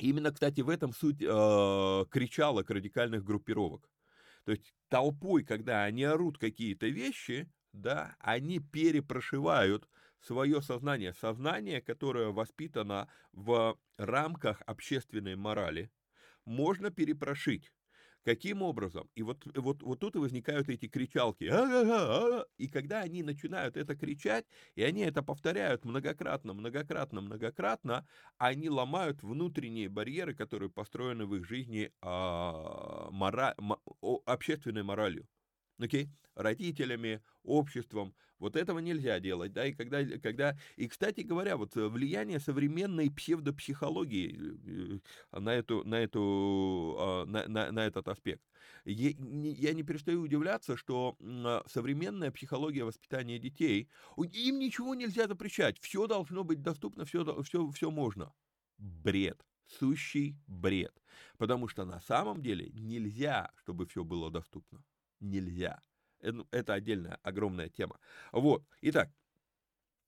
Именно, 0.00 0.32
кстати, 0.32 0.62
в 0.62 0.70
этом 0.70 0.92
суть 0.92 1.20
э, 1.20 2.04
кричалок 2.10 2.70
радикальных 2.70 3.22
группировок. 3.22 3.90
То 4.44 4.52
есть 4.52 4.74
толпой, 4.88 5.44
когда 5.44 5.84
они 5.84 6.04
орут 6.04 6.38
какие-то 6.38 6.86
вещи, 6.86 7.52
да, 7.72 8.16
они 8.18 8.60
перепрошивают 8.60 9.88
свое 10.20 10.62
сознание. 10.62 11.12
Сознание, 11.12 11.82
которое 11.82 12.30
воспитано 12.30 13.08
в 13.32 13.78
рамках 13.98 14.62
общественной 14.62 15.36
морали, 15.36 15.90
можно 16.46 16.90
перепрошить. 16.90 17.70
Каким 18.24 18.62
образом? 18.62 19.08
И 19.14 19.22
вот, 19.22 19.44
вот, 19.56 19.82
вот 19.82 20.00
тут 20.00 20.14
и 20.16 20.18
возникают 20.18 20.68
эти 20.68 20.88
кричалки. 20.88 21.44
И 22.58 22.68
когда 22.68 23.00
они 23.00 23.22
начинают 23.22 23.76
это 23.76 23.96
кричать, 23.96 24.46
и 24.74 24.82
они 24.82 25.02
это 25.02 25.22
повторяют 25.22 25.84
многократно, 25.84 26.52
многократно, 26.52 27.20
многократно, 27.22 28.06
они 28.38 28.68
ломают 28.68 29.22
внутренние 29.22 29.88
барьеры, 29.88 30.34
которые 30.34 30.70
построены 30.70 31.26
в 31.26 31.34
их 31.36 31.44
жизни 31.46 31.92
а, 32.02 33.10
мора, 33.10 33.56
общественной 34.26 34.82
моралью 34.82 35.26
okay? 35.86 36.08
родителями, 36.34 37.22
обществом. 37.42 38.14
Вот 38.38 38.56
этого 38.56 38.78
нельзя 38.78 39.20
делать, 39.20 39.52
да, 39.52 39.66
и 39.66 39.72
когда, 39.74 40.02
когда, 40.18 40.56
и, 40.76 40.88
кстати 40.88 41.20
говоря, 41.20 41.58
вот 41.58 41.76
э, 41.76 41.86
влияние 41.88 42.40
современной 42.40 43.10
псевдопсихологии 43.10 45.00
э, 45.34 45.38
на 45.38 45.50
эту, 45.50 45.84
на 45.84 45.96
эту, 45.96 46.96
а, 46.98 47.24
на, 47.26 47.46
на, 47.48 47.70
на 47.70 47.86
этот 47.86 48.08
аспект. 48.08 48.42
Я 48.86 49.10
я 49.10 49.74
не 49.74 49.82
перестаю 49.82 50.22
удивляться, 50.22 50.78
что 50.78 51.18
а, 51.20 51.62
современная 51.66 52.30
психология 52.30 52.84
воспитания 52.84 53.38
детей, 53.38 53.90
им 54.16 54.58
ничего 54.58 54.94
нельзя 54.94 55.28
запрещать, 55.28 55.78
все 55.78 56.06
должно 56.06 56.42
быть 56.42 56.62
доступно, 56.62 57.04
все, 57.04 57.42
все, 57.42 57.68
все 57.70 57.90
можно. 57.90 58.32
Бред 58.78 59.44
сущий 59.66 60.36
бред. 60.46 60.94
Потому 61.36 61.68
что 61.68 61.84
на 61.84 62.00
самом 62.00 62.42
деле 62.42 62.70
нельзя, 62.72 63.52
чтобы 63.56 63.86
все 63.86 64.02
было 64.02 64.30
доступно 64.30 64.82
нельзя. 65.20 65.80
Ну, 66.22 66.46
это 66.50 66.74
отдельная 66.74 67.18
огромная 67.22 67.68
тема. 67.68 67.98
Вот, 68.32 68.64
итак, 68.82 69.10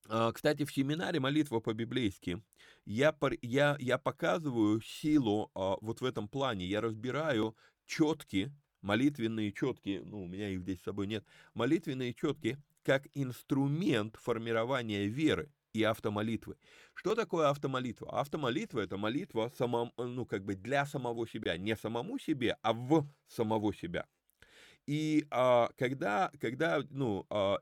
а, 0.08 0.32
кстати, 0.32 0.64
в 0.64 0.72
семинаре 0.72 1.20
«Молитва 1.20 1.60
по-библейски» 1.60 2.42
я, 2.84 3.16
я, 3.40 3.76
я 3.78 3.98
показываю 3.98 4.80
силу 4.80 5.50
а, 5.54 5.76
вот 5.80 6.00
в 6.00 6.04
этом 6.04 6.28
плане. 6.28 6.66
Я 6.66 6.80
разбираю 6.80 7.56
четки, 7.86 8.52
молитвенные 8.80 9.52
четки, 9.52 10.02
ну, 10.04 10.24
у 10.24 10.26
меня 10.26 10.50
их 10.50 10.60
здесь 10.60 10.80
с 10.80 10.84
собой 10.84 11.06
нет, 11.06 11.24
молитвенные 11.54 12.14
четки 12.14 12.58
как 12.82 13.06
инструмент 13.14 14.16
формирования 14.16 15.06
веры 15.06 15.52
и 15.72 15.84
автомолитвы. 15.84 16.56
Что 16.94 17.14
такое 17.14 17.48
автомолитва? 17.48 18.20
Автомолитва– 18.20 18.80
это 18.80 18.96
молитва 18.96 19.52
самом, 19.56 19.92
ну, 19.96 20.26
как 20.26 20.44
бы 20.44 20.56
для 20.56 20.84
самого 20.84 21.26
себя, 21.28 21.56
не 21.56 21.76
самому 21.76 22.18
себе, 22.18 22.58
а 22.62 22.72
в 22.72 23.08
самого 23.28 23.72
себя. 23.72 24.06
И 24.86 25.26
а, 25.30 25.70
когда, 25.76 26.30
когда, 26.40 26.82
ну, 26.90 27.26
а, 27.30 27.58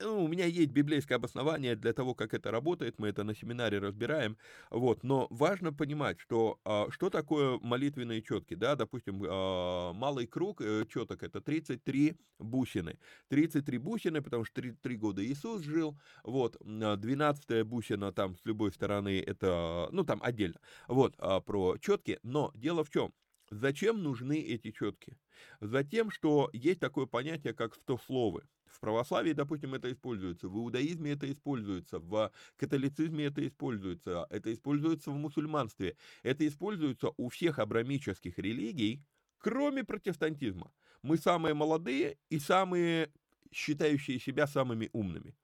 ну, 0.00 0.24
у 0.24 0.28
меня 0.28 0.46
есть 0.46 0.70
библейское 0.70 1.16
обоснование 1.16 1.76
для 1.76 1.92
того, 1.92 2.14
как 2.14 2.34
это 2.34 2.50
работает, 2.50 2.98
мы 2.98 3.08
это 3.08 3.22
на 3.22 3.34
семинаре 3.34 3.78
разбираем, 3.78 4.36
вот, 4.70 5.02
но 5.02 5.26
важно 5.30 5.72
понимать, 5.72 6.18
что, 6.20 6.58
а, 6.64 6.86
что 6.90 7.10
такое 7.10 7.58
молитвенные 7.58 8.22
четки, 8.22 8.54
да, 8.54 8.76
допустим, 8.76 9.22
а, 9.26 9.92
малый 9.92 10.26
круг 10.26 10.60
э, 10.62 10.86
четок, 10.88 11.22
это 11.22 11.40
33 11.40 12.16
бусины, 12.38 12.98
33 13.28 13.78
бусины, 13.78 14.22
потому 14.22 14.44
что 14.44 14.60
33 14.60 14.96
года 14.96 15.24
Иисус 15.24 15.62
жил, 15.62 15.98
вот, 16.24 16.56
12 16.60 17.66
бусина 17.66 18.12
там 18.12 18.36
с 18.36 18.44
любой 18.44 18.72
стороны, 18.72 19.20
это, 19.20 19.88
ну, 19.92 20.04
там 20.04 20.20
отдельно, 20.22 20.60
вот, 20.88 21.14
а, 21.18 21.40
про 21.40 21.76
четки, 21.78 22.18
но 22.22 22.52
дело 22.54 22.84
в 22.84 22.90
чем, 22.90 23.12
Зачем 23.50 24.02
нужны 24.02 24.40
эти 24.40 24.70
четки? 24.70 25.18
Затем, 25.60 26.10
что 26.12 26.50
есть 26.52 26.78
такое 26.78 27.06
понятие, 27.06 27.52
как 27.52 27.74
стословы. 27.74 28.42
В 28.66 28.78
православии, 28.78 29.32
допустим, 29.32 29.74
это 29.74 29.90
используется, 29.90 30.48
в 30.48 30.56
иудаизме 30.56 31.12
это 31.12 31.30
используется, 31.30 31.98
в 31.98 32.30
католицизме 32.56 33.24
это 33.24 33.44
используется, 33.44 34.26
это 34.30 34.52
используется 34.52 35.10
в 35.10 35.16
мусульманстве, 35.16 35.96
это 36.22 36.46
используется 36.46 37.10
у 37.16 37.28
всех 37.28 37.58
абрамических 37.58 38.38
религий, 38.38 39.02
кроме 39.38 39.82
протестантизма. 39.82 40.72
Мы 41.02 41.16
самые 41.16 41.54
молодые 41.54 42.18
и 42.28 42.38
самые 42.38 43.12
считающие 43.50 44.20
себя 44.20 44.46
самыми 44.46 44.88
умными 44.92 45.34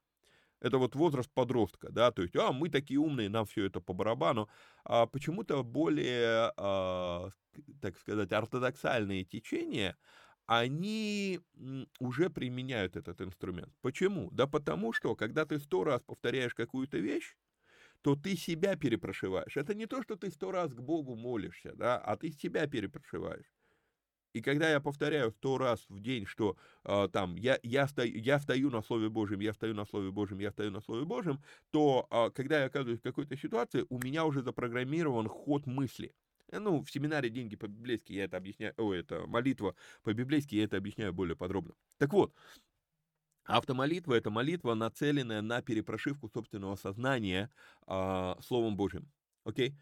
это 0.67 0.79
вот 0.79 0.95
возраст 0.95 1.31
подростка, 1.33 1.91
да, 1.91 2.11
то 2.11 2.23
есть, 2.23 2.37
а, 2.37 2.53
мы 2.53 2.69
такие 2.69 3.01
умные, 3.01 3.29
нам 3.29 3.47
все 3.47 3.65
это 3.67 3.81
по 3.81 3.93
барабану, 3.95 4.49
а 4.85 5.07
почему-то 5.07 5.63
более, 5.65 6.53
а, 6.57 7.31
так 7.81 7.99
сказать, 7.99 8.33
ортодоксальные 8.33 9.25
течения, 9.25 9.97
они 10.47 11.41
уже 11.99 12.31
применяют 12.31 12.97
этот 12.97 13.21
инструмент. 13.21 13.73
Почему? 13.81 14.31
Да 14.31 14.47
потому 14.47 14.93
что, 14.93 15.17
когда 15.17 15.45
ты 15.45 15.59
сто 15.59 15.85
раз 15.85 16.03
повторяешь 16.03 16.55
какую-то 16.55 16.99
вещь, 16.99 17.37
то 18.03 18.17
ты 18.17 18.37
себя 18.37 18.77
перепрошиваешь. 18.77 19.57
Это 19.57 19.75
не 19.75 19.87
то, 19.87 20.03
что 20.03 20.17
ты 20.17 20.31
сто 20.31 20.53
раз 20.53 20.73
к 20.75 20.81
Богу 20.81 21.17
молишься, 21.17 21.75
да, 21.75 21.99
а 21.99 22.17
ты 22.17 22.33
себя 22.33 22.67
перепрошиваешь. 22.69 23.56
И 24.37 24.43
когда 24.43 24.69
я 24.69 24.81
повторяю 24.81 25.31
сто 25.31 25.57
раз 25.57 25.87
в 25.89 25.99
день, 25.99 26.27
что 26.27 26.59
э, 26.85 27.09
там 27.11 27.37
я, 27.37 27.59
я, 27.63 27.89
стою, 27.89 28.19
я 28.19 28.39
стою 28.39 28.69
на 28.69 28.83
Слове 28.83 29.09
Божьем, 29.09 29.41
я 29.41 29.55
стою 29.55 29.73
на 29.73 29.87
Слове 29.87 30.11
Божьем, 30.11 30.41
я 30.41 30.51
стою 30.51 30.71
на 30.71 30.83
Слове 30.83 31.07
Божьем, 31.07 31.43
то 31.71 32.07
э, 32.11 32.31
когда 32.35 32.61
я 32.61 32.67
оказываюсь 32.67 33.01
в 33.01 33.03
какой-то 33.03 33.35
ситуации, 33.39 33.87
у 33.89 33.99
меня 33.99 34.27
уже 34.27 34.43
запрограммирован 34.43 35.27
ход 35.27 35.65
мысли. 35.67 36.13
Э, 36.53 36.59
ну, 36.59 36.83
в 36.83 36.91
семинаре 36.91 37.31
«Деньги 37.31 37.57
по-библейски» 37.57 38.13
я 38.13 38.25
это 38.25 38.37
объясняю, 38.37 38.75
о, 38.77 38.93
это 38.93 39.27
молитва 39.27 39.75
по-библейски, 40.03 40.57
я 40.57 40.65
это 40.65 40.77
объясняю 40.77 41.15
более 41.15 41.35
подробно. 41.35 41.73
Так 41.97 42.13
вот, 42.13 42.35
автомолитва— 43.45 44.13
это 44.19 44.29
молитва, 44.29 44.75
нацеленная 44.75 45.41
на 45.41 45.63
перепрошивку 45.63 46.29
собственного 46.29 46.77
сознания 46.77 47.49
э, 47.87 48.35
Словом 48.43 48.77
Божьим. 48.77 49.11
Окей? 49.45 49.75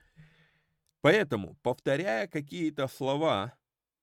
Поэтому, 1.01 1.59
повторяя 1.63 2.29
какие-то 2.29 2.87
слова, 2.87 3.53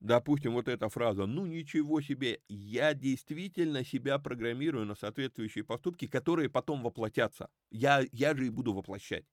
допустим, 0.02 0.54
вот 0.54 0.68
эта 0.68 0.90
фраза, 0.90 1.26
ну 1.26 1.46
ничего 1.46 2.02
себе, 2.02 2.42
я 2.50 2.94
действительно 2.94 3.86
себя 3.86 4.20
программирую 4.20 4.86
на 4.86 4.96
соответствующие 4.96 5.64
поступки, 5.64 6.08
которые 6.08 6.50
потом 6.50 6.84
воплотятся. 6.84 7.50
Я, 7.70 8.04
я 8.12 8.36
же 8.36 8.48
и 8.48 8.50
буду 8.50 8.74
воплощать. 8.74 9.26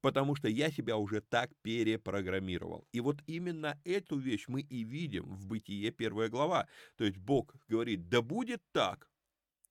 Потому 0.00 0.34
что 0.34 0.48
я 0.48 0.72
себя 0.72 0.96
уже 0.96 1.20
так 1.20 1.50
перепрограммировал. 1.62 2.88
И 2.92 3.00
вот 3.00 3.18
именно 3.26 3.78
эту 3.84 4.18
вещь 4.18 4.46
мы 4.48 4.62
и 4.62 4.82
видим 4.82 5.24
в 5.36 5.46
Бытие 5.46 5.92
первая 5.92 6.28
глава. 6.28 6.66
То 6.96 7.04
есть 7.04 7.18
Бог 7.18 7.54
говорит, 7.68 8.08
да 8.08 8.20
будет 8.20 8.62
так, 8.72 9.08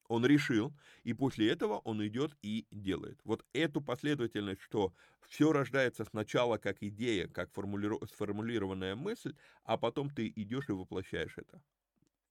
он 0.07 0.25
решил, 0.25 0.73
и 1.03 1.13
после 1.13 1.49
этого 1.51 1.79
он 1.79 2.05
идет 2.05 2.35
и 2.41 2.67
делает. 2.71 3.19
Вот 3.23 3.45
эту 3.53 3.81
последовательность, 3.81 4.61
что 4.61 4.93
все 5.27 5.51
рождается 5.51 6.05
сначала 6.05 6.57
как 6.57 6.77
идея, 6.81 7.27
как 7.27 7.49
сформулированная 7.51 8.95
мысль, 8.95 9.35
а 9.63 9.77
потом 9.77 10.09
ты 10.09 10.31
идешь 10.35 10.69
и 10.69 10.73
воплощаешь 10.73 11.37
это. 11.37 11.61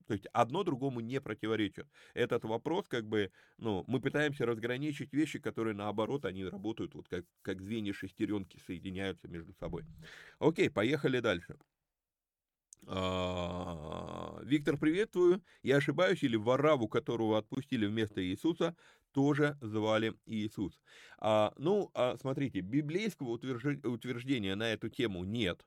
То 0.07 0.12
есть 0.14 0.27
одно 0.33 0.64
другому 0.64 1.01
не 1.01 1.20
противоречит. 1.20 1.89
Этот 2.12 2.45
вопрос, 2.45 2.89
как 2.89 3.07
бы, 3.09 3.33
ну, 3.57 3.85
мы 3.87 4.01
пытаемся 4.01 4.45
разграничить 4.45 5.12
вещи, 5.14 5.39
которые 5.39 5.75
наоборот, 5.75 6.27
они 6.27 6.45
работают 6.45 6.95
вот 6.95 7.09
как, 7.09 7.25
как 7.43 7.62
звенья 7.62 7.93
шестеренки 7.95 8.59
соединяются 8.59 9.29
между 9.29 9.55
собой. 9.55 9.87
Окей, 10.39 10.70
поехали 10.70 11.20
дальше. 11.20 11.57
А, 12.87 14.39
Виктор, 14.43 14.77
приветствую. 14.77 15.43
Я 15.62 15.77
ошибаюсь, 15.77 16.22
или 16.22 16.37
Вараву, 16.37 16.89
которого 16.89 17.39
отпустили 17.39 17.87
вместо 17.87 18.25
Иисуса, 18.25 18.77
тоже 19.12 19.57
звали 19.61 20.14
Иисус. 20.27 20.81
А, 21.18 21.55
ну, 21.57 21.91
а, 21.95 22.16
смотрите, 22.20 22.61
библейского 22.61 23.31
утверждения 23.31 24.55
на 24.55 24.72
эту 24.72 24.89
тему 24.89 25.25
нет. 25.25 25.64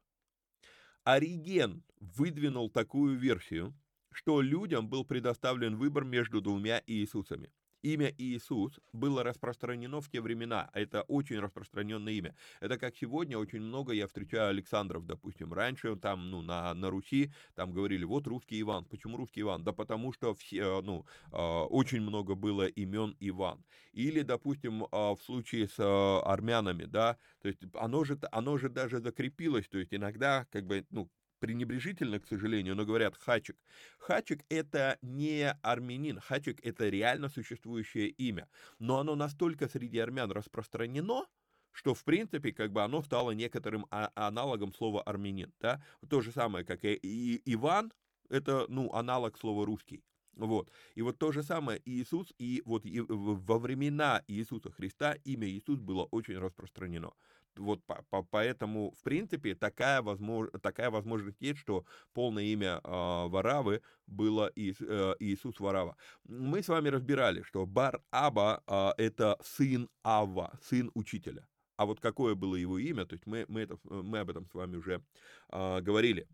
Ориген 1.03 1.83
выдвинул 1.99 2.69
такую 2.69 3.17
версию, 3.17 3.73
что 4.11 4.41
людям 4.41 4.89
был 4.89 5.05
предоставлен 5.05 5.77
выбор 5.77 6.03
между 6.03 6.41
двумя 6.41 6.81
Иисусами 6.85 7.51
имя 7.93 8.13
Иисус 8.17 8.79
было 8.93 9.23
распространено 9.23 10.01
в 10.01 10.09
те 10.09 10.21
времена. 10.21 10.69
Это 10.73 11.03
очень 11.03 11.39
распространенное 11.39 12.13
имя. 12.13 12.35
Это 12.59 12.77
как 12.77 12.95
сегодня 12.97 13.37
очень 13.37 13.61
много 13.61 13.93
я 13.93 14.07
встречаю 14.07 14.49
Александров, 14.49 15.05
допустим. 15.05 15.53
Раньше 15.53 15.95
там, 15.95 16.29
ну, 16.29 16.41
на, 16.41 16.73
на 16.73 16.89
Руси 16.89 17.31
там 17.55 17.71
говорили, 17.71 18.03
вот 18.03 18.27
русский 18.27 18.59
Иван. 18.61 18.85
Почему 18.85 19.17
русский 19.17 19.41
Иван? 19.41 19.63
Да 19.63 19.71
потому 19.71 20.13
что 20.13 20.33
все, 20.33 20.79
э, 20.79 20.81
ну, 20.81 21.05
а, 21.31 21.65
очень 21.65 22.01
много 22.01 22.35
было 22.35 22.67
имен 22.67 23.15
Иван. 23.19 23.63
Или, 23.93 24.21
допустим, 24.21 24.85
а, 24.91 25.15
в 25.15 25.21
случае 25.21 25.67
с 25.67 25.75
а, 25.79 26.21
армянами, 26.21 26.85
да, 26.85 27.17
то 27.41 27.47
есть 27.47 27.61
оно 27.73 28.03
же, 28.03 28.19
оно 28.31 28.57
же 28.57 28.69
даже 28.69 28.99
закрепилось, 28.99 29.67
то 29.67 29.77
есть 29.77 29.93
иногда, 29.93 30.45
как 30.51 30.65
бы, 30.65 30.85
ну, 30.89 31.09
пренебрежительно, 31.39 32.19
к 32.19 32.27
сожалению, 32.27 32.75
но 32.75 32.85
говорят 32.85 33.15
хачик. 33.17 33.57
Хачик 33.99 34.43
это 34.49 34.97
не 35.01 35.49
армянин, 35.61 36.19
хачик 36.19 36.59
это 36.65 36.89
реально 36.89 37.29
существующее 37.29 38.09
имя. 38.09 38.49
Но 38.79 38.99
оно 38.99 39.15
настолько 39.15 39.67
среди 39.67 39.99
армян 39.99 40.31
распространено, 40.31 41.25
что, 41.71 41.93
в 41.93 42.03
принципе, 42.03 42.51
как 42.53 42.71
бы 42.71 42.83
оно 42.83 43.01
стало 43.03 43.31
некоторым 43.31 43.85
а- 43.91 44.11
аналогом 44.15 44.73
слова 44.73 45.01
армянин, 45.03 45.53
да, 45.59 45.83
то 46.09 46.21
же 46.21 46.31
самое, 46.31 46.65
как 46.65 46.83
и, 46.83 46.93
и 46.95 47.41
Иван, 47.53 47.93
это, 48.29 48.65
ну, 48.67 48.91
аналог 48.93 49.37
слова 49.37 49.65
русский. 49.65 50.03
Вот. 50.33 50.71
И 50.95 51.01
вот 51.01 51.17
то 51.17 51.31
же 51.31 51.41
самое 51.43 51.81
Иисус, 51.85 52.31
и 52.37 52.61
вот 52.65 52.83
во 52.85 53.57
времена 53.59 54.23
Иисуса 54.27 54.71
Христа 54.71 55.13
имя 55.23 55.47
Иисус 55.49 55.79
было 55.79 56.03
очень 56.11 56.37
распространено 56.37 57.13
вот 57.57 57.83
по, 57.85 58.03
по, 58.09 58.23
поэтому, 58.23 58.91
в 58.91 59.03
принципе, 59.03 59.55
такая, 59.55 60.01
возмож, 60.01 60.49
такая 60.61 60.89
возможность 60.89 61.41
есть, 61.41 61.59
что 61.59 61.85
полное 62.13 62.43
имя 62.43 62.81
э, 62.83 62.89
Варавы 63.27 63.81
было 64.05 64.51
Иис, 64.55 64.77
э, 64.79 65.15
Иисус 65.19 65.59
Варава. 65.59 65.95
Мы 66.23 66.63
с 66.63 66.67
вами 66.67 66.89
разбирали, 66.89 67.41
что 67.41 67.65
Бар-Аба 67.65 68.63
э, 68.67 69.03
это 69.03 69.37
сын 69.43 69.89
Ава, 70.03 70.57
сын 70.61 70.91
учителя. 70.93 71.47
А 71.75 71.85
вот 71.85 71.99
какое 71.99 72.35
было 72.35 72.55
его 72.55 72.79
имя, 72.79 73.05
то 73.05 73.13
есть 73.13 73.27
мы, 73.27 73.45
мы, 73.47 73.61
это, 73.61 73.77
мы 73.83 74.19
об 74.19 74.29
этом 74.29 74.47
с 74.47 74.53
вами 74.53 74.77
уже 74.77 75.03
э, 75.51 75.81
говорили. 75.81 76.27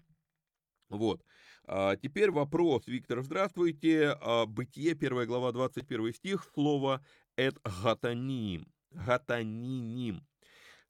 Вот. 0.90 1.24
А, 1.66 1.96
теперь 1.96 2.32
вопрос, 2.32 2.88
Виктор, 2.88 3.22
здравствуйте. 3.24 4.18
А, 4.22 4.46
Бытие, 4.46 4.94
1 4.94 5.26
глава, 5.26 5.52
21 5.52 6.14
стих, 6.14 6.46
слово 6.54 7.04
«эт 7.36 7.58
гатаним». 7.84 8.68
Гатаниним. 8.92 10.26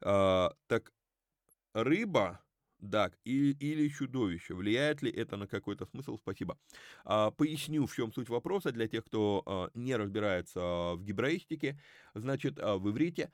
А, 0.04 0.54
так 0.68 0.91
рыба, 1.74 2.41
да, 2.80 3.12
или, 3.24 3.54
или 3.54 3.88
чудовище. 3.89 4.54
Влияет 4.54 5.01
ли 5.01 5.12
это 5.12 5.38
на 5.38 5.47
какой-то 5.47 5.86
смысл? 5.86 6.18
Спасибо. 6.18 6.58
А, 7.06 7.32
поясню, 7.32 7.86
в 7.86 7.95
чем 7.95 8.12
суть 8.14 8.30
вопроса 8.30 8.72
для 8.72 8.88
тех, 8.88 9.06
кто 9.06 9.43
а, 9.45 9.70
не 9.74 9.95
разбирается 9.95 10.60
в 10.95 11.04
гебраистике. 11.04 11.80
Значит, 12.14 12.60
а, 12.60 12.78
в 12.78 12.89
иврите, 12.89 13.32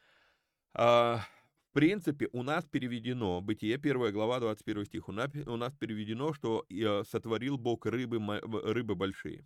а, 0.74 1.22
в 1.70 1.74
принципе, 1.74 2.30
у 2.32 2.43
нас 2.43 2.65
переведено, 2.65 3.41
Бытие, 3.41 3.78
1 3.78 4.11
глава, 4.11 4.39
21 4.39 4.86
стих, 4.86 5.09
у 5.09 5.11
нас, 5.11 5.30
у 5.45 5.55
нас 5.55 5.74
переведено, 5.74 6.34
что 6.34 6.65
а, 6.72 7.03
сотворил 7.03 7.57
Бог 7.57 7.86
рыбы, 7.86 8.20
рыбы 8.41 8.95
большие. 8.95 9.45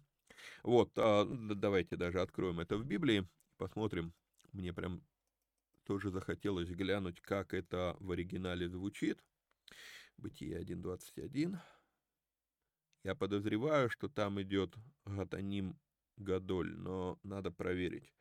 Вот, 0.63 0.91
а, 0.97 1.26
давайте 1.26 1.95
даже 1.95 2.21
откроем 2.21 2.59
это 2.59 2.78
в 2.78 2.86
Библии, 2.86 3.28
посмотрим. 3.57 4.13
Мне 4.51 4.74
прям 4.74 5.01
тоже 5.84 6.09
захотелось 6.09 6.69
глянуть, 6.69 7.21
как 7.21 7.53
это 7.53 7.95
в 7.99 8.11
оригинале 8.11 8.69
звучит. 8.69 9.23
Бытие 10.17 10.61
1.21. 10.61 11.57
Я 13.03 13.15
подозреваю, 13.15 13.89
что 13.89 14.07
там 14.07 14.41
идет 14.41 14.75
Гатаним 15.05 15.77
Гадоль, 16.17 16.75
но 16.75 17.19
надо 17.23 17.51
проверить. 17.51 18.13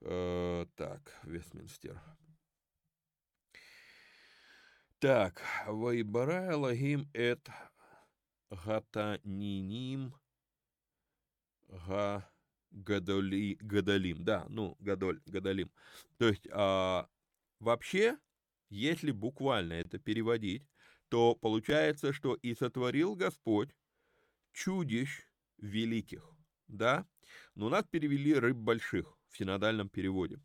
Э, 0.00 0.66
так, 0.74 1.18
Вестминстер. 1.24 2.00
Так, 4.98 5.42
Вайбара 5.66 6.56
Лагим 6.56 7.10
эт 7.12 7.46
Гатаниним 8.50 10.14
Га 11.68 12.33
Гадоли, 12.74 13.56
Гадолим, 13.60 14.24
да, 14.24 14.46
ну, 14.48 14.76
Гадоль, 14.80 15.20
Гадолим. 15.26 15.70
То 16.18 16.28
есть, 16.28 16.46
а, 16.50 17.08
вообще, 17.60 18.18
если 18.68 19.12
буквально 19.12 19.74
это 19.74 19.98
переводить, 19.98 20.68
то 21.08 21.34
получается, 21.34 22.12
что 22.12 22.34
и 22.34 22.54
сотворил 22.54 23.14
Господь 23.14 23.70
чудищ 24.52 25.22
великих, 25.58 26.28
да, 26.66 27.06
но 27.54 27.68
нас 27.68 27.84
перевели 27.88 28.34
рыб 28.34 28.56
больших 28.56 29.16
в 29.28 29.36
синодальном 29.36 29.88
переводе. 29.88 30.40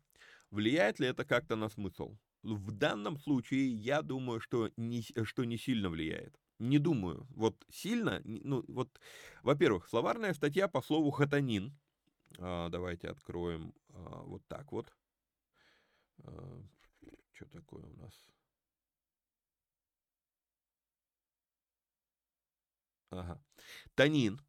Влияет 0.50 1.00
ли 1.00 1.08
это 1.08 1.24
как-то 1.24 1.56
на 1.56 1.68
смысл? 1.68 2.16
В 2.42 2.72
данном 2.72 3.18
случае 3.18 3.68
я 3.74 4.02
думаю, 4.02 4.40
что 4.40 4.70
не, 4.76 5.02
что 5.24 5.44
не 5.44 5.58
сильно 5.58 5.90
влияет. 5.90 6.38
Не 6.58 6.78
думаю. 6.78 7.26
Вот 7.30 7.64
сильно, 7.70 8.20
ну 8.24 8.64
вот, 8.68 9.00
во-первых, 9.42 9.88
словарная 9.88 10.34
статья 10.34 10.68
по 10.68 10.82
слову 10.82 11.10
хатанин, 11.10 11.76
давайте 12.38 13.08
откроем 13.08 13.74
а, 13.92 14.22
вот 14.22 14.46
так 14.46 14.72
вот. 14.72 14.92
А, 16.24 16.62
что 17.32 17.46
такое 17.46 17.82
у 17.82 17.96
нас? 17.96 18.26
Ага. 23.10 23.42
Танин. 23.94 24.40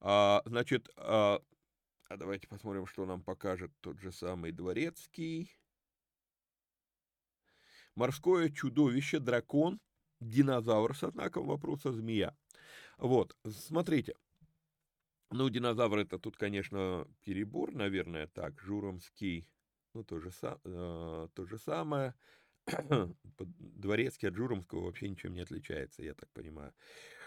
А, 0.00 0.42
значит, 0.44 0.88
а, 0.96 1.40
а 2.08 2.16
давайте 2.16 2.48
посмотрим, 2.48 2.86
что 2.86 3.06
нам 3.06 3.22
покажет 3.22 3.72
тот 3.80 3.98
же 4.00 4.12
самый 4.12 4.52
дворецкий. 4.52 5.56
Морское 7.94 8.50
чудовище, 8.50 9.20
дракон, 9.20 9.80
динозавр 10.20 10.96
со 10.96 11.10
знаком 11.10 11.46
вопроса, 11.46 11.92
змея. 11.92 12.36
Вот, 12.98 13.36
смотрите. 13.48 14.14
Ну, 15.36 15.48
динозавр 15.48 15.98
это 15.98 16.16
тут, 16.20 16.36
конечно, 16.36 17.08
перебор, 17.24 17.74
наверное, 17.74 18.28
так, 18.28 18.60
Журомский, 18.60 19.48
ну, 19.92 20.04
то 20.04 20.20
же, 20.20 20.30
э, 20.42 21.28
то 21.34 21.44
же 21.44 21.58
самое. 21.58 22.14
Дворецкий 23.40 24.28
от 24.28 24.36
Журомского 24.36 24.84
вообще 24.84 25.08
ничем 25.08 25.34
не 25.34 25.40
отличается, 25.40 26.04
я 26.04 26.14
так 26.14 26.30
понимаю. 26.30 26.72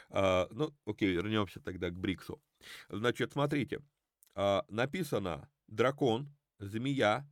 А, 0.09 0.47
ну, 0.51 0.73
окей, 0.85 1.11
вернемся 1.11 1.59
тогда 1.59 1.89
к 1.89 1.99
Бриксу. 1.99 2.41
Значит, 2.87 3.33
смотрите, 3.33 3.81
а, 4.35 4.63
написано 4.69 5.49
дракон, 5.67 6.33
змея 6.59 7.29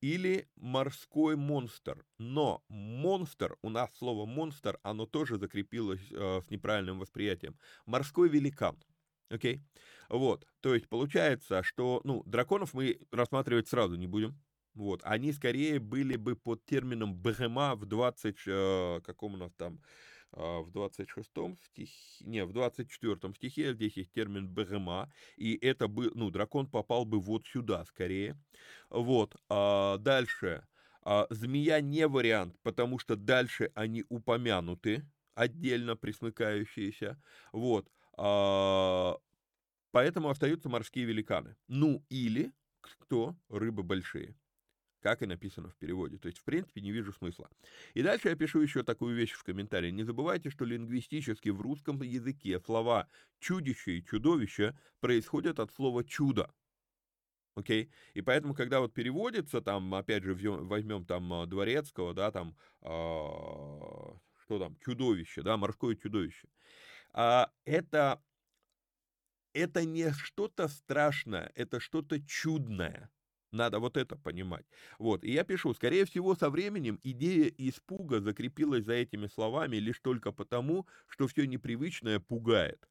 или 0.00 0.48
морской 0.56 1.36
монстр. 1.36 2.04
Но 2.18 2.64
монстр, 2.68 3.56
у 3.62 3.68
нас 3.68 3.94
слово 3.94 4.26
монстр, 4.26 4.80
оно 4.82 5.06
тоже 5.06 5.38
закрепилось 5.38 6.10
э, 6.10 6.40
с 6.44 6.50
неправильным 6.50 6.98
восприятием. 6.98 7.56
Морской 7.86 8.28
великан. 8.28 8.76
Окей? 9.30 9.56
Okay? 9.56 9.60
Вот, 10.08 10.46
то 10.60 10.74
есть 10.74 10.88
получается, 10.88 11.62
что, 11.62 12.00
ну, 12.04 12.22
драконов 12.26 12.74
мы 12.74 13.00
рассматривать 13.10 13.68
сразу 13.68 13.96
не 13.96 14.06
будем, 14.06 14.38
вот, 14.74 15.00
они 15.04 15.32
скорее 15.32 15.80
были 15.80 16.16
бы 16.16 16.36
под 16.36 16.64
термином 16.64 17.14
БГМА 17.14 17.74
в 17.76 17.86
20, 17.86 18.36
э, 18.46 19.00
каком 19.02 19.34
у 19.34 19.36
нас 19.36 19.52
там, 19.54 19.80
э, 20.32 20.58
в 20.60 20.70
26 20.70 21.56
стихе, 21.64 22.24
не, 22.24 22.44
в 22.44 22.52
24 22.52 23.34
стихе 23.34 23.74
здесь 23.74 23.96
есть 23.96 24.12
термин 24.12 24.48
БГМА, 24.48 25.10
и 25.36 25.56
это 25.56 25.88
бы, 25.88 26.10
ну, 26.14 26.30
дракон 26.30 26.68
попал 26.68 27.04
бы 27.04 27.18
вот 27.18 27.46
сюда 27.46 27.84
скорее. 27.86 28.38
Вот, 28.90 29.34
а 29.48 29.98
дальше, 29.98 30.66
а, 31.02 31.26
змея 31.30 31.80
не 31.80 32.06
вариант, 32.06 32.56
потому 32.62 32.98
что 32.98 33.16
дальше 33.16 33.70
они 33.74 34.04
упомянуты, 34.08 35.04
отдельно 35.34 35.96
присмыкающиеся, 35.96 37.20
вот, 37.52 37.88
Поэтому 38.16 39.20
остаются 40.30 40.68
морские 40.68 41.04
великаны. 41.04 41.56
Ну, 41.68 42.04
или 42.08 42.52
кто? 42.80 43.36
Рыбы 43.48 43.82
большие. 43.82 44.36
Как 45.00 45.22
и 45.22 45.26
написано 45.26 45.68
в 45.68 45.76
переводе. 45.76 46.18
То 46.18 46.26
есть, 46.26 46.38
в 46.38 46.44
принципе, 46.44 46.80
не 46.80 46.90
вижу 46.90 47.12
смысла. 47.12 47.48
И 47.94 48.02
дальше 48.02 48.28
я 48.28 48.36
пишу 48.36 48.60
еще 48.60 48.82
такую 48.82 49.14
вещь 49.14 49.32
в 49.32 49.44
комментарии. 49.44 49.90
Не 49.90 50.04
забывайте, 50.04 50.50
что 50.50 50.64
лингвистически 50.64 51.50
в 51.50 51.60
русском 51.60 52.02
языке 52.02 52.58
слова 52.60 53.08
«чудище» 53.38 53.98
и 53.98 54.04
«чудовище» 54.04 54.76
происходят 55.00 55.60
от 55.60 55.72
слова 55.72 56.04
«чудо». 56.04 56.52
Окей? 57.54 57.84
Okay? 57.84 57.90
И 58.14 58.20
поэтому, 58.20 58.54
когда 58.54 58.80
вот 58.80 58.92
переводится, 58.92 59.60
там, 59.60 59.94
опять 59.94 60.24
же, 60.24 60.34
возьмем 60.34 61.06
там 61.06 61.32
а, 61.32 61.46
Дворецкого, 61.46 62.12
да, 62.12 62.30
там, 62.30 62.54
э, 62.82 62.86
что 64.42 64.58
там, 64.58 64.76
чудовище, 64.84 65.42
да, 65.42 65.56
морское 65.56 65.96
чудовище. 65.96 66.48
А, 67.16 67.50
это 67.64 68.22
это 69.54 69.84
не 69.84 70.12
что-то 70.12 70.68
страшное, 70.68 71.50
это 71.54 71.80
что-то 71.80 72.20
чудное. 72.20 73.10
Надо 73.52 73.78
вот 73.78 73.96
это 73.96 74.16
понимать. 74.16 74.66
Вот, 74.98 75.24
и 75.24 75.32
я 75.32 75.44
пишу, 75.44 75.72
скорее 75.72 76.04
всего, 76.04 76.34
со 76.34 76.50
временем 76.50 77.00
идея 77.02 77.50
испуга 77.56 78.20
закрепилась 78.20 78.84
за 78.84 78.94
этими 78.94 79.28
словами 79.28 79.76
лишь 79.76 80.00
только 80.00 80.30
потому, 80.32 80.86
что 81.08 81.26
все 81.26 81.46
непривычное 81.46 82.20
пугает. 82.20 82.86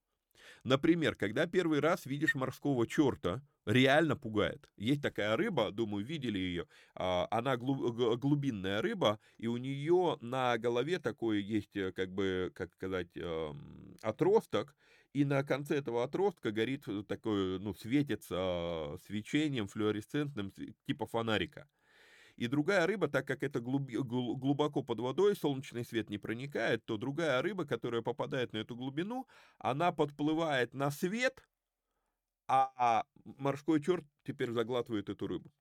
Например, 0.63 1.15
когда 1.15 1.47
первый 1.47 1.79
раз 1.81 2.05
видишь 2.05 2.35
морского 2.35 2.87
черта, 2.87 3.43
реально 3.65 4.15
пугает. 4.15 4.69
Есть 4.77 5.01
такая 5.01 5.35
рыба, 5.35 5.71
думаю, 5.71 6.05
видели 6.05 6.37
ее. 6.37 6.67
А, 6.95 7.27
она 7.31 7.57
глубинная 7.57 8.81
рыба, 8.81 9.19
и 9.37 9.47
у 9.47 9.57
нее 9.57 10.17
на 10.21 10.57
голове 10.57 10.99
такой 10.99 11.41
есть, 11.41 11.75
э, 11.75 11.91
как 11.91 12.11
бы, 12.11 12.51
как 12.55 12.71
сказать, 12.73 13.09
эм, 13.15 13.97
отросток, 14.01 14.75
и 15.13 15.25
на 15.25 15.43
конце 15.43 15.77
этого 15.77 16.03
отростка 16.03 16.51
горит 16.51 16.87
э, 16.87 17.03
такой, 17.07 17.59
ну, 17.59 17.73
светится 17.73 18.97
свечением 19.05 19.67
флуоресцентным, 19.67 20.51
типа 20.85 21.05
фонарика. 21.05 21.67
И 22.35 22.47
другая 22.47 22.85
рыба, 22.85 23.07
так 23.07 23.25
как 23.25 23.43
это 23.43 23.61
глубоко 23.61 24.83
под 24.83 24.99
водой, 24.99 25.35
солнечный 25.35 25.85
свет 25.85 26.09
не 26.09 26.17
проникает, 26.17 26.83
то 26.85 26.97
другая 26.97 27.41
рыба, 27.41 27.65
которая 27.65 28.01
попадает 28.01 28.51
на 28.51 28.57
эту 28.57 28.75
глубину, 28.75 29.25
она 29.57 29.93
подплывает 29.93 30.73
на 30.73 30.91
свет, 30.91 31.47
а 32.47 33.05
морской 33.23 33.81
черт 33.81 34.05
теперь 34.23 34.51
заглатывает 34.51 35.09
эту 35.09 35.27
рыбу. 35.27 35.51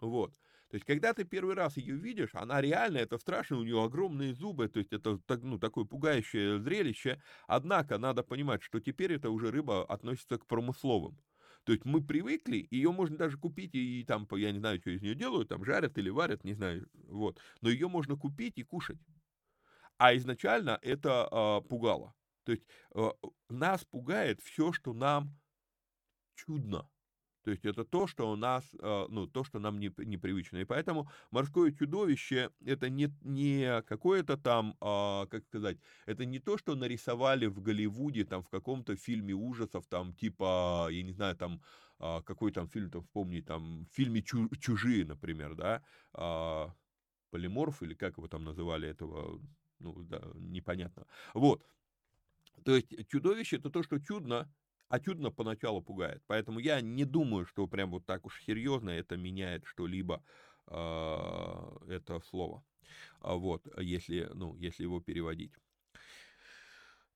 Вот. 0.00 0.34
То 0.70 0.76
есть, 0.76 0.86
когда 0.86 1.12
ты 1.12 1.24
первый 1.24 1.56
раз 1.56 1.76
ее 1.76 1.96
видишь, 1.96 2.30
она 2.32 2.60
реально, 2.60 2.98
это 2.98 3.18
страшно, 3.18 3.58
у 3.58 3.64
нее 3.64 3.82
огромные 3.82 4.34
зубы, 4.34 4.68
то 4.68 4.78
есть, 4.78 4.92
это 4.92 5.18
ну, 5.42 5.58
такое 5.58 5.84
пугающее 5.84 6.60
зрелище. 6.60 7.20
Однако, 7.48 7.98
надо 7.98 8.22
понимать, 8.22 8.62
что 8.62 8.78
теперь 8.78 9.14
эта 9.14 9.30
уже 9.30 9.50
рыба 9.50 9.84
относится 9.84 10.38
к 10.38 10.46
промысловым. 10.46 11.18
То 11.64 11.72
есть 11.72 11.84
мы 11.84 12.02
привыкли, 12.02 12.66
ее 12.70 12.92
можно 12.92 13.18
даже 13.18 13.36
купить 13.36 13.74
и, 13.74 14.00
и 14.00 14.04
там, 14.04 14.26
я 14.32 14.52
не 14.52 14.60
знаю, 14.60 14.80
что 14.80 14.90
из 14.90 15.02
нее 15.02 15.14
делают, 15.14 15.48
там 15.48 15.64
жарят 15.64 15.98
или 15.98 16.08
варят, 16.08 16.44
не 16.44 16.54
знаю, 16.54 16.88
вот. 17.08 17.38
Но 17.60 17.68
ее 17.68 17.88
можно 17.88 18.16
купить 18.16 18.56
и 18.56 18.62
кушать. 18.62 18.98
А 19.98 20.16
изначально 20.16 20.78
это 20.80 21.28
э, 21.30 21.68
пугало. 21.68 22.14
То 22.44 22.52
есть 22.52 22.64
э, 22.94 23.10
нас 23.50 23.84
пугает 23.84 24.40
все, 24.40 24.72
что 24.72 24.94
нам 24.94 25.36
чудно. 26.46 26.88
То 27.42 27.50
есть 27.50 27.64
это 27.64 27.84
то, 27.84 28.06
что 28.06 28.30
у 28.30 28.36
нас, 28.36 28.64
э, 28.78 29.06
ну, 29.08 29.26
то, 29.26 29.44
что 29.44 29.58
нам 29.58 29.80
не, 29.80 29.90
непривычно. 29.96 30.58
И 30.58 30.64
поэтому 30.64 31.10
морское 31.30 31.72
чудовище 31.72 32.50
это 32.66 32.90
не, 32.90 33.08
не 33.22 33.82
какое-то 33.82 34.36
там, 34.36 34.76
а, 34.80 35.26
как 35.26 35.44
сказать, 35.46 35.78
это 36.06 36.26
не 36.26 36.38
то, 36.38 36.58
что 36.58 36.74
нарисовали 36.74 37.46
в 37.46 37.60
Голливуде, 37.62 38.24
там, 38.24 38.42
в 38.42 38.48
каком-то 38.48 38.94
фильме 38.96 39.34
ужасов, 39.34 39.86
там, 39.86 40.12
типа, 40.14 40.88
я 40.90 41.02
не 41.02 41.12
знаю, 41.12 41.36
там, 41.36 41.62
а, 41.98 42.20
какой 42.22 42.52
там 42.52 42.68
фильм, 42.68 42.90
там, 42.90 43.02
вспомни, 43.02 43.40
там, 43.40 43.86
в 43.86 43.94
фильме 43.94 44.22
«Чужие», 44.22 45.06
например, 45.06 45.54
да, 45.54 45.82
а, 46.12 46.74
полиморф, 47.30 47.82
или 47.82 47.94
как 47.94 48.18
его 48.18 48.28
там 48.28 48.44
называли, 48.44 48.88
этого, 48.88 49.40
ну, 49.78 50.02
да, 50.02 50.20
непонятно. 50.34 51.06
Вот, 51.32 51.64
то 52.64 52.76
есть 52.76 53.08
чудовище 53.08 53.56
это 53.56 53.70
то, 53.70 53.82
что 53.82 53.98
чудно, 53.98 54.52
а 54.90 54.98
чудно 54.98 55.30
поначалу 55.30 55.80
пугает. 55.80 56.22
Поэтому 56.26 56.58
я 56.58 56.80
не 56.80 57.04
думаю, 57.04 57.46
что 57.46 57.66
прям 57.66 57.90
вот 57.92 58.04
так 58.04 58.26
уж 58.26 58.42
серьезно 58.42 58.90
это 58.90 59.16
меняет 59.16 59.64
что-либо, 59.64 60.22
э, 60.66 61.76
это 61.88 62.20
слово. 62.28 62.62
А 63.20 63.36
вот, 63.36 63.66
если, 63.78 64.28
ну, 64.34 64.56
если 64.56 64.82
его 64.82 65.00
переводить. 65.00 65.52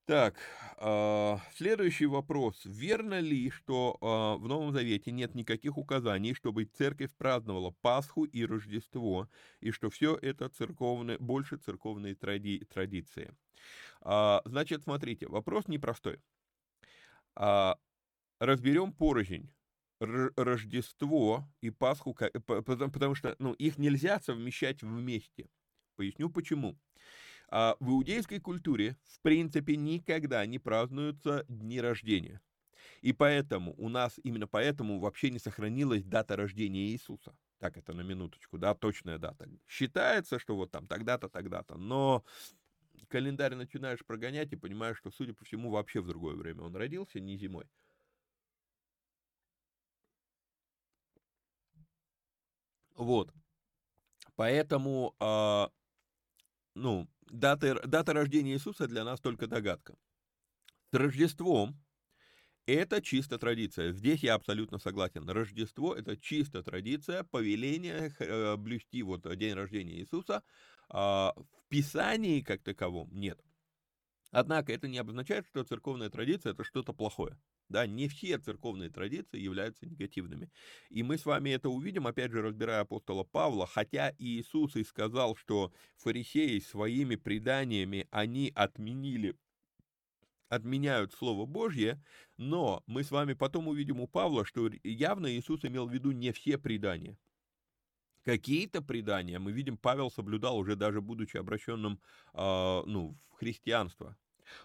Так, 0.06 0.36
э, 0.78 1.36
следующий 1.56 2.06
вопрос. 2.06 2.60
Верно 2.64 3.18
ли, 3.18 3.50
что 3.50 3.96
э, 4.00 4.40
в 4.40 4.46
Новом 4.46 4.72
Завете 4.72 5.10
нет 5.10 5.34
никаких 5.34 5.76
указаний, 5.76 6.34
чтобы 6.34 6.66
церковь 6.66 7.10
праздновала 7.16 7.74
Пасху 7.80 8.24
и 8.24 8.44
Рождество, 8.44 9.28
и 9.60 9.72
что 9.72 9.90
все 9.90 10.16
это 10.20 10.48
церковные, 10.48 11.18
больше 11.18 11.56
церковные 11.56 12.14
тради, 12.14 12.64
традиции? 12.72 13.34
Э, 14.02 14.40
значит, 14.44 14.82
смотрите, 14.82 15.26
вопрос 15.26 15.66
непростой. 15.66 16.20
А, 17.36 17.78
разберем 18.40 18.92
порознь. 18.92 19.50
Рождество 20.00 21.48
и 21.62 21.70
Пасху, 21.70 22.14
потому 22.14 23.14
что 23.14 23.36
ну, 23.38 23.52
их 23.54 23.78
нельзя 23.78 24.20
совмещать 24.20 24.82
вместе. 24.82 25.48
Поясню 25.96 26.28
почему. 26.28 26.76
А, 27.48 27.76
в 27.80 27.90
иудейской 27.90 28.40
культуре, 28.40 28.96
в 29.04 29.20
принципе, 29.20 29.76
никогда 29.76 30.44
не 30.44 30.58
празднуются 30.58 31.44
дни 31.48 31.80
рождения. 31.80 32.40
И 33.00 33.12
поэтому 33.12 33.74
у 33.78 33.88
нас, 33.88 34.18
именно 34.24 34.46
поэтому 34.46 34.98
вообще 34.98 35.30
не 35.30 35.38
сохранилась 35.38 36.04
дата 36.04 36.36
рождения 36.36 36.86
Иисуса. 36.86 37.36
Так 37.58 37.76
это 37.76 37.92
на 37.92 38.02
минуточку, 38.02 38.58
да, 38.58 38.74
точная 38.74 39.18
дата. 39.18 39.48
Считается, 39.66 40.38
что 40.38 40.56
вот 40.56 40.70
там 40.70 40.86
тогда-то, 40.86 41.28
тогда-то, 41.28 41.76
но 41.76 42.24
календарь 43.14 43.54
начинаешь 43.54 44.04
прогонять 44.04 44.52
и 44.52 44.56
понимаешь, 44.56 44.98
что, 44.98 45.12
судя 45.12 45.34
по 45.34 45.44
всему, 45.44 45.70
вообще 45.70 46.00
в 46.00 46.08
другое 46.08 46.34
время 46.34 46.62
он 46.62 46.74
родился, 46.74 47.20
не 47.20 47.36
зимой. 47.36 47.64
Вот. 52.96 53.32
Поэтому, 54.34 55.14
э, 55.20 55.68
ну, 56.74 57.08
дата, 57.30 57.86
дата 57.86 58.12
рождения 58.12 58.54
Иисуса 58.54 58.88
для 58.88 59.04
нас 59.04 59.20
только 59.20 59.46
догадка. 59.46 59.94
С 60.90 60.94
Рождеством 60.94 61.80
это 62.66 63.00
чисто 63.00 63.38
традиция. 63.38 63.92
Здесь 63.92 64.24
я 64.24 64.34
абсолютно 64.34 64.78
согласен. 64.78 65.30
Рождество– 65.30 65.94
это 65.96 66.16
чисто 66.16 66.64
традиция, 66.64 67.22
повеление 67.22 68.12
э, 68.18 68.56
блюсти 68.56 69.04
вот 69.04 69.22
день 69.36 69.54
рождения 69.54 70.00
Иисуса– 70.00 70.42
в 70.88 71.64
Писании 71.68 72.40
как 72.40 72.62
таковом 72.62 73.08
нет. 73.12 73.40
Однако 74.30 74.72
это 74.72 74.88
не 74.88 74.98
обозначает, 74.98 75.46
что 75.46 75.62
церковная 75.62 76.10
традиция 76.10 76.52
это 76.52 76.64
что-то 76.64 76.92
плохое. 76.92 77.38
Да, 77.68 77.86
не 77.86 78.08
все 78.08 78.38
церковные 78.38 78.90
традиции 78.90 79.38
являются 79.38 79.86
негативными. 79.86 80.50
И 80.90 81.02
мы 81.02 81.16
с 81.16 81.24
вами 81.24 81.50
это 81.50 81.70
увидим, 81.70 82.06
опять 82.06 82.30
же, 82.30 82.42
разбирая 82.42 82.80
апостола 82.80 83.24
Павла, 83.24 83.66
хотя 83.66 84.12
Иисус 84.18 84.76
и 84.76 84.84
сказал, 84.84 85.34
что 85.36 85.72
фарисеи 85.96 86.58
своими 86.58 87.16
преданиями, 87.16 88.06
они 88.10 88.52
отменили 88.54 89.36
отменяют 90.48 91.12
Слово 91.12 91.46
Божье, 91.46 92.02
но 92.36 92.82
мы 92.86 93.02
с 93.02 93.10
вами 93.10 93.34
потом 93.34 93.68
увидим 93.68 94.00
у 94.00 94.06
Павла, 94.06 94.44
что 94.44 94.70
явно 94.82 95.26
Иисус 95.34 95.64
имел 95.64 95.88
в 95.88 95.92
виду 95.92 96.12
не 96.12 96.32
все 96.32 96.58
предания. 96.58 97.18
Какие-то 98.24 98.82
предания, 98.82 99.38
мы 99.38 99.52
видим, 99.52 99.76
Павел 99.76 100.10
соблюдал 100.10 100.56
уже 100.56 100.76
даже 100.76 101.00
будучи 101.00 101.36
обращенным 101.36 102.00
э, 102.32 102.82
ну, 102.86 103.18
в 103.30 103.34
христианство. 103.34 104.16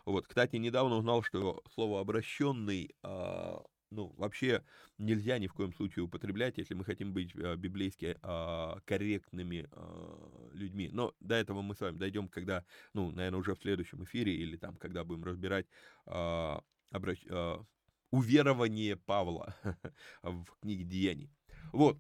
Вот, 0.06 0.28
кстати, 0.28 0.56
недавно 0.58 0.96
узнал, 0.96 1.24
что 1.24 1.62
слово 1.74 2.02
обращенный 2.02 2.96
а, 3.02 3.64
ну, 3.92 4.14
вообще 4.18 4.64
нельзя 4.98 5.40
ни 5.40 5.48
в 5.48 5.54
коем 5.54 5.74
случае 5.74 6.04
употреблять, 6.04 6.58
если 6.58 6.74
мы 6.74 6.84
хотим 6.84 7.14
быть 7.14 7.34
а, 7.36 7.56
библейски 7.56 8.18
а, 8.22 8.80
корректными 8.86 9.68
а, 9.72 10.50
людьми. 10.54 10.90
Но 10.92 11.14
до 11.20 11.36
этого 11.36 11.62
мы 11.62 11.76
с 11.76 11.80
вами 11.82 11.98
дойдем, 11.98 12.28
когда, 12.28 12.66
ну, 12.94 13.12
наверное, 13.12 13.40
уже 13.40 13.56
в 13.56 13.62
следующем 13.62 14.04
эфире 14.04 14.36
или 14.36 14.58
там, 14.58 14.76
когда 14.76 15.04
будем 15.04 15.24
разбирать 15.24 15.66
а, 16.06 16.64
обращ... 16.92 17.20
а, 17.30 17.64
уверование 18.12 18.96
Павла 18.96 19.56
в 20.24 20.46
книге 20.62 20.84
Деяний. 20.84 21.32
Вот, 21.72 22.00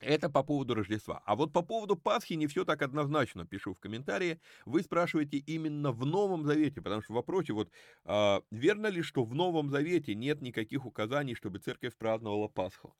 это 0.00 0.30
по 0.30 0.42
поводу 0.42 0.74
Рождества. 0.74 1.22
А 1.24 1.36
вот 1.36 1.52
по 1.52 1.62
поводу 1.62 1.96
Пасхи 1.96 2.34
не 2.34 2.46
все 2.46 2.64
так 2.64 2.82
однозначно, 2.82 3.46
пишу 3.46 3.74
в 3.74 3.78
комментарии. 3.78 4.40
Вы 4.64 4.82
спрашиваете 4.82 5.38
именно 5.38 5.92
в 5.92 6.04
Новом 6.04 6.44
Завете, 6.44 6.80
потому 6.80 7.02
что 7.02 7.12
в 7.12 7.16
вопросе 7.16 7.52
вот, 7.52 7.70
э, 8.04 8.40
верно 8.50 8.86
ли, 8.88 9.02
что 9.02 9.24
в 9.24 9.34
Новом 9.34 9.70
Завете 9.70 10.14
нет 10.14 10.40
никаких 10.40 10.86
указаний, 10.86 11.34
чтобы 11.34 11.58
церковь 11.58 11.96
праздновала 11.96 12.48
Пасху? 12.48 12.96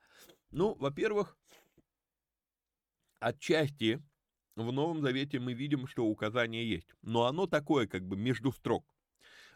Ну, 0.51 0.75
во-первых, 0.75 1.37
отчасти 3.19 4.03
в 4.57 4.73
Новом 4.73 5.01
Завете 5.01 5.39
мы 5.41 5.55
видим, 5.55 5.87
что 5.87 6.05
указание 6.07 6.69
есть, 6.69 6.95
но 7.03 7.25
оно 7.25 7.47
такое 7.47 7.87
как 7.87 8.07
бы 8.07 8.17
между 8.17 8.53
строк. 8.53 8.85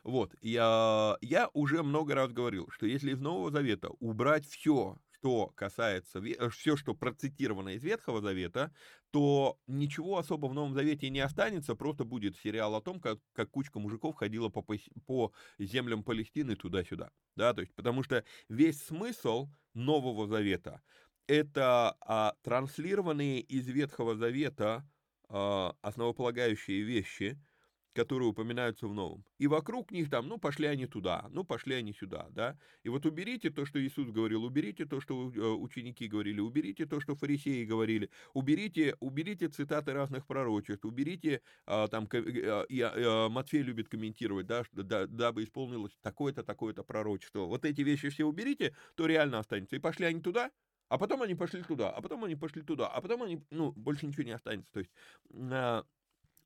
Вот, 0.03 0.35
я, 0.43 1.17
я 1.23 1.49
уже 1.55 1.83
много 1.83 2.15
раз 2.15 2.31
говорил, 2.31 2.69
что 2.71 2.87
если 2.87 3.13
из 3.13 3.21
Нового 3.21 3.51
Завета 3.51 3.89
убрать 4.01 4.47
все, 4.47 4.99
что 5.25 5.47
касается, 5.55 6.18
э, 6.18 6.51
все, 6.51 6.77
что 6.77 6.95
процитировано 6.95 7.70
из 7.70 7.83
Ветхого 7.83 8.20
Завета, 8.20 8.75
то 9.11 9.59
ничего 9.66 10.18
особо 10.18 10.49
в 10.49 10.55
Новом 10.55 10.75
Завете 10.75 11.09
не 11.09 11.20
останется, 11.20 11.75
просто 11.75 12.05
будет 12.05 12.37
сериал 12.37 12.75
о 12.75 12.83
том, 12.83 13.01
как, 13.01 13.20
как 13.33 13.51
кучка 13.51 13.79
мужиков 13.79 14.16
ходила 14.16 14.51
по, 14.51 14.62
по 15.07 15.33
землям 15.59 16.05
Палестины 16.05 16.57
туда-сюда. 16.57 17.11
Да, 17.37 17.55
то 17.55 17.62
есть, 17.62 17.75
потому 17.75 18.03
что 18.03 18.22
весь 18.51 18.83
смысл 18.83 19.49
Нового 19.72 20.27
Завета 20.27 20.83
это 21.27 21.97
а, 22.03 22.35
транслированные 22.43 23.41
из 23.41 23.66
Ветхого 23.66 24.16
Завета 24.16 24.87
а, 25.31 25.75
основополагающие 25.81 26.83
вещи– 26.83 27.41
которые 27.95 28.29
упоминаются 28.29 28.87
в 28.87 28.95
Новом. 28.95 29.25
И 29.39 29.47
вокруг 29.47 29.91
них 29.93 30.11
там, 30.11 30.29
ну, 30.29 30.39
пошли 30.39 30.67
они 30.67 30.87
туда, 30.87 31.27
ну, 31.31 31.45
пошли 31.45 31.77
они 31.77 31.93
сюда, 31.93 32.27
да. 32.31 32.59
И 32.83 32.89
вот 32.89 33.07
уберите 33.07 33.51
то, 33.51 33.65
что 33.65 33.81
Иисус 33.81 34.11
говорил, 34.11 34.45
уберите 34.45 34.85
то, 34.85 35.01
что 35.01 35.31
э, 35.31 35.41
ученики 35.41 36.09
говорили, 36.09 36.41
уберите 36.41 36.87
то, 36.87 37.01
что 37.01 37.15
фарисеи 37.15 37.65
говорили, 37.65 38.11
уберите, 38.33 38.97
уберите 39.01 39.49
цитаты 39.49 39.93
разных 39.93 40.27
пророчеств, 40.27 40.85
уберите, 40.85 41.41
а, 41.67 41.89
там, 41.89 42.09
э, 42.13 42.65
а, 42.83 43.29
Матфей 43.29 43.63
любит 43.63 43.89
комментировать, 43.89 44.47
да, 44.47 44.65
да, 44.73 45.07
дабы 45.07 45.45
исполнилось 45.45 45.97
такое-то, 46.03 46.43
такое-то 46.43 46.83
пророчество. 46.83 47.41
Вот 47.41 47.65
эти 47.65 47.83
вещи 47.83 48.09
все 48.09 48.25
уберите, 48.25 48.75
то 48.97 49.07
реально 49.07 49.39
останется. 49.39 49.77
И 49.77 49.79
пошли 49.79 50.07
они 50.07 50.21
туда, 50.21 50.51
а 50.89 50.99
потом 50.99 51.23
они 51.23 51.35
пошли 51.35 51.63
туда, 51.63 51.91
а 51.91 52.03
потом 52.03 52.25
они 52.25 52.37
пошли 52.37 52.63
туда, 52.63 52.89
а 52.89 53.01
потом 53.01 53.23
они, 53.23 53.45
ну, 53.51 53.73
больше 53.73 54.07
ничего 54.07 54.25
не 54.25 54.33
останется. 54.33 54.73
То 54.73 54.81
есть 54.81 54.91
а, 55.33 55.85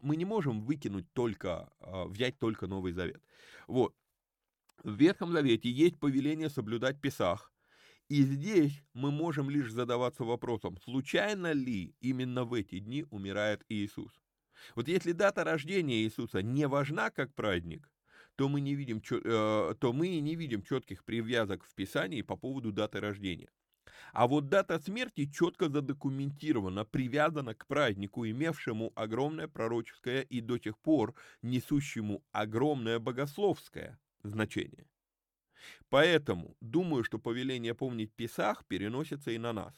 мы 0.01 0.17
не 0.17 0.25
можем 0.25 0.61
выкинуть 0.61 1.13
только, 1.13 1.71
а, 1.81 2.07
взять 2.07 2.39
только 2.39 2.67
Новый 2.67 2.93
Завет. 2.93 3.23
Вот. 3.67 3.95
В 4.85 4.95
Ветхом 4.95 5.33
Завете 5.33 5.71
есть 5.71 5.99
повеление 5.99 6.51
соблюдать 6.51 7.01
Песах, 7.01 7.53
и 8.09 8.23
здесь 8.23 8.83
мы 8.95 9.11
можем 9.11 9.51
лишь 9.51 9.73
задаваться 9.73 10.25
вопросом, 10.25 10.79
случайно 10.79 11.53
ли 11.53 11.95
именно 12.01 12.45
в 12.45 12.55
эти 12.55 12.79
дни 12.79 13.05
умирает 13.11 13.65
Иисус. 13.69 14.13
Вот 14.75 14.89
если 14.89 15.13
дата 15.13 15.45
рождения 15.45 16.03
Иисуса 16.03 16.43
не 16.43 16.67
важна 16.67 17.11
как 17.11 17.35
праздник, 17.35 17.91
то 18.37 18.49
мы 18.49 18.61
не 18.61 18.75
видим, 18.75 19.03
э, 19.11 19.75
то 19.79 19.93
мы 19.93 20.21
не 20.21 20.37
видим 20.37 20.63
четких 20.63 21.05
привязок 21.05 21.65
в 21.65 21.75
Писании 21.75 22.23
по 22.23 22.37
поводу 22.37 22.73
даты 22.73 23.01
рождения. 23.01 23.51
А 24.13 24.27
вот 24.27 24.49
дата 24.49 24.79
смерти 24.79 25.27
четко 25.27 25.69
задокументирована, 25.69 26.85
привязана 26.85 27.55
к 27.55 27.67
празднику, 27.67 28.27
имевшему 28.27 28.93
огромное 28.95 29.49
пророческое 29.49 30.23
и 30.23 30.41
до 30.41 30.59
сих 30.59 30.79
пор 30.79 31.15
несущему 31.43 32.23
огромное 32.33 32.99
богословское 32.99 33.99
значение. 34.23 34.87
Поэтому 35.89 36.57
думаю, 36.61 37.05
что 37.05 37.19
повеление 37.19 37.75
помнить 37.75 38.13
Песах 38.13 38.65
переносится 38.67 39.31
и 39.31 39.39
на 39.39 39.53
нас. 39.53 39.75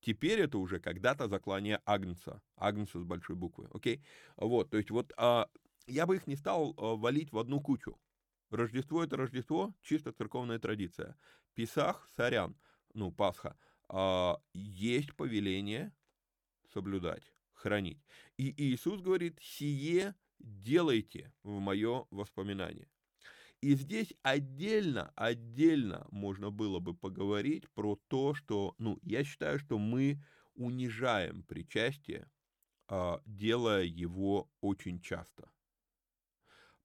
Теперь 0.00 0.40
это 0.40 0.58
уже 0.58 0.78
когда-то 0.78 1.28
заклание 1.28 1.80
Агнца. 1.84 2.40
Агнца 2.56 3.00
с 3.00 3.04
большой 3.04 3.34
буквы. 3.34 3.68
Окей? 3.72 4.04
Вот, 4.36 4.70
то 4.70 4.76
есть 4.76 4.90
вот 4.90 5.12
а, 5.16 5.48
я 5.86 6.06
бы 6.06 6.16
их 6.16 6.26
не 6.26 6.36
стал 6.36 6.74
а, 6.76 6.94
валить 6.94 7.32
в 7.32 7.38
одну 7.38 7.60
кучу. 7.60 7.98
Рождество 8.50 9.02
это 9.02 9.16
Рождество, 9.16 9.74
чисто 9.82 10.12
церковная 10.12 10.58
традиция. 10.58 11.16
Песах, 11.54 12.08
сорян 12.16 12.56
ну, 12.94 13.12
Пасха, 13.12 13.56
а, 13.88 14.40
есть 14.52 15.14
повеление 15.14 15.92
соблюдать, 16.72 17.32
хранить. 17.54 18.02
И 18.36 18.52
Иисус 18.56 19.00
говорит, 19.00 19.38
сие 19.40 20.14
делайте 20.38 21.32
в 21.42 21.58
мое 21.60 22.06
воспоминание. 22.10 22.88
И 23.60 23.74
здесь 23.74 24.12
отдельно, 24.22 25.12
отдельно 25.16 26.06
можно 26.10 26.50
было 26.50 26.78
бы 26.78 26.94
поговорить 26.94 27.68
про 27.70 27.96
то, 28.08 28.34
что, 28.34 28.74
ну, 28.78 28.98
я 29.02 29.24
считаю, 29.24 29.58
что 29.58 29.78
мы 29.78 30.22
унижаем 30.54 31.42
причастие, 31.42 32.30
а, 32.88 33.20
делая 33.24 33.84
его 33.84 34.50
очень 34.60 35.00
часто. 35.00 35.50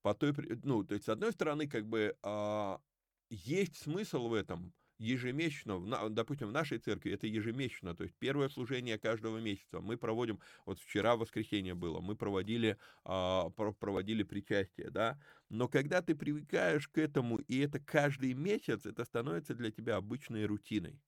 По 0.02 0.16
той, 0.16 0.34
ну, 0.64 0.84
то 0.84 0.96
есть, 0.96 1.06
с 1.06 1.10
одной 1.10 1.32
стороны, 1.32 1.68
как 1.68 1.88
бы 1.88 2.18
а, 2.24 2.82
есть 3.30 3.78
смысл 3.78 4.30
в 4.30 4.34
этом, 4.34 4.74
ежемесячно, 5.02 6.10
допустим, 6.10 6.50
в 6.50 6.52
нашей 6.52 6.78
церкви 6.80 7.12
это 7.14 7.28
ежемесячно, 7.28 7.96
то 7.96 8.04
есть 8.04 8.16
первое 8.18 8.50
служение 8.50 8.98
каждого 9.00 9.40
месяца. 9.40 9.82
Мы 9.82 9.98
проводим, 9.98 10.40
вот 10.66 10.80
вчера 10.80 11.16
воскресенье 11.16 11.74
было, 11.76 12.00
мы 12.02 12.16
проводили, 12.16 12.78
а, 13.04 13.50
проводили 13.50 14.24
причастие, 14.24 14.90
да, 14.92 15.20
но 15.50 15.68
когда 15.68 16.02
ты 16.02 16.16
привыкаешь 16.16 16.88
к 16.88 16.98
этому, 16.98 17.38
и 17.38 17.60
это 17.60 17.80
каждый 17.80 18.34
месяц, 18.34 18.86
это 18.86 19.04
становится 19.06 19.56
для 19.56 19.72
тебя 19.72 19.98
обычной 19.98 20.46
рутиной 20.46 21.02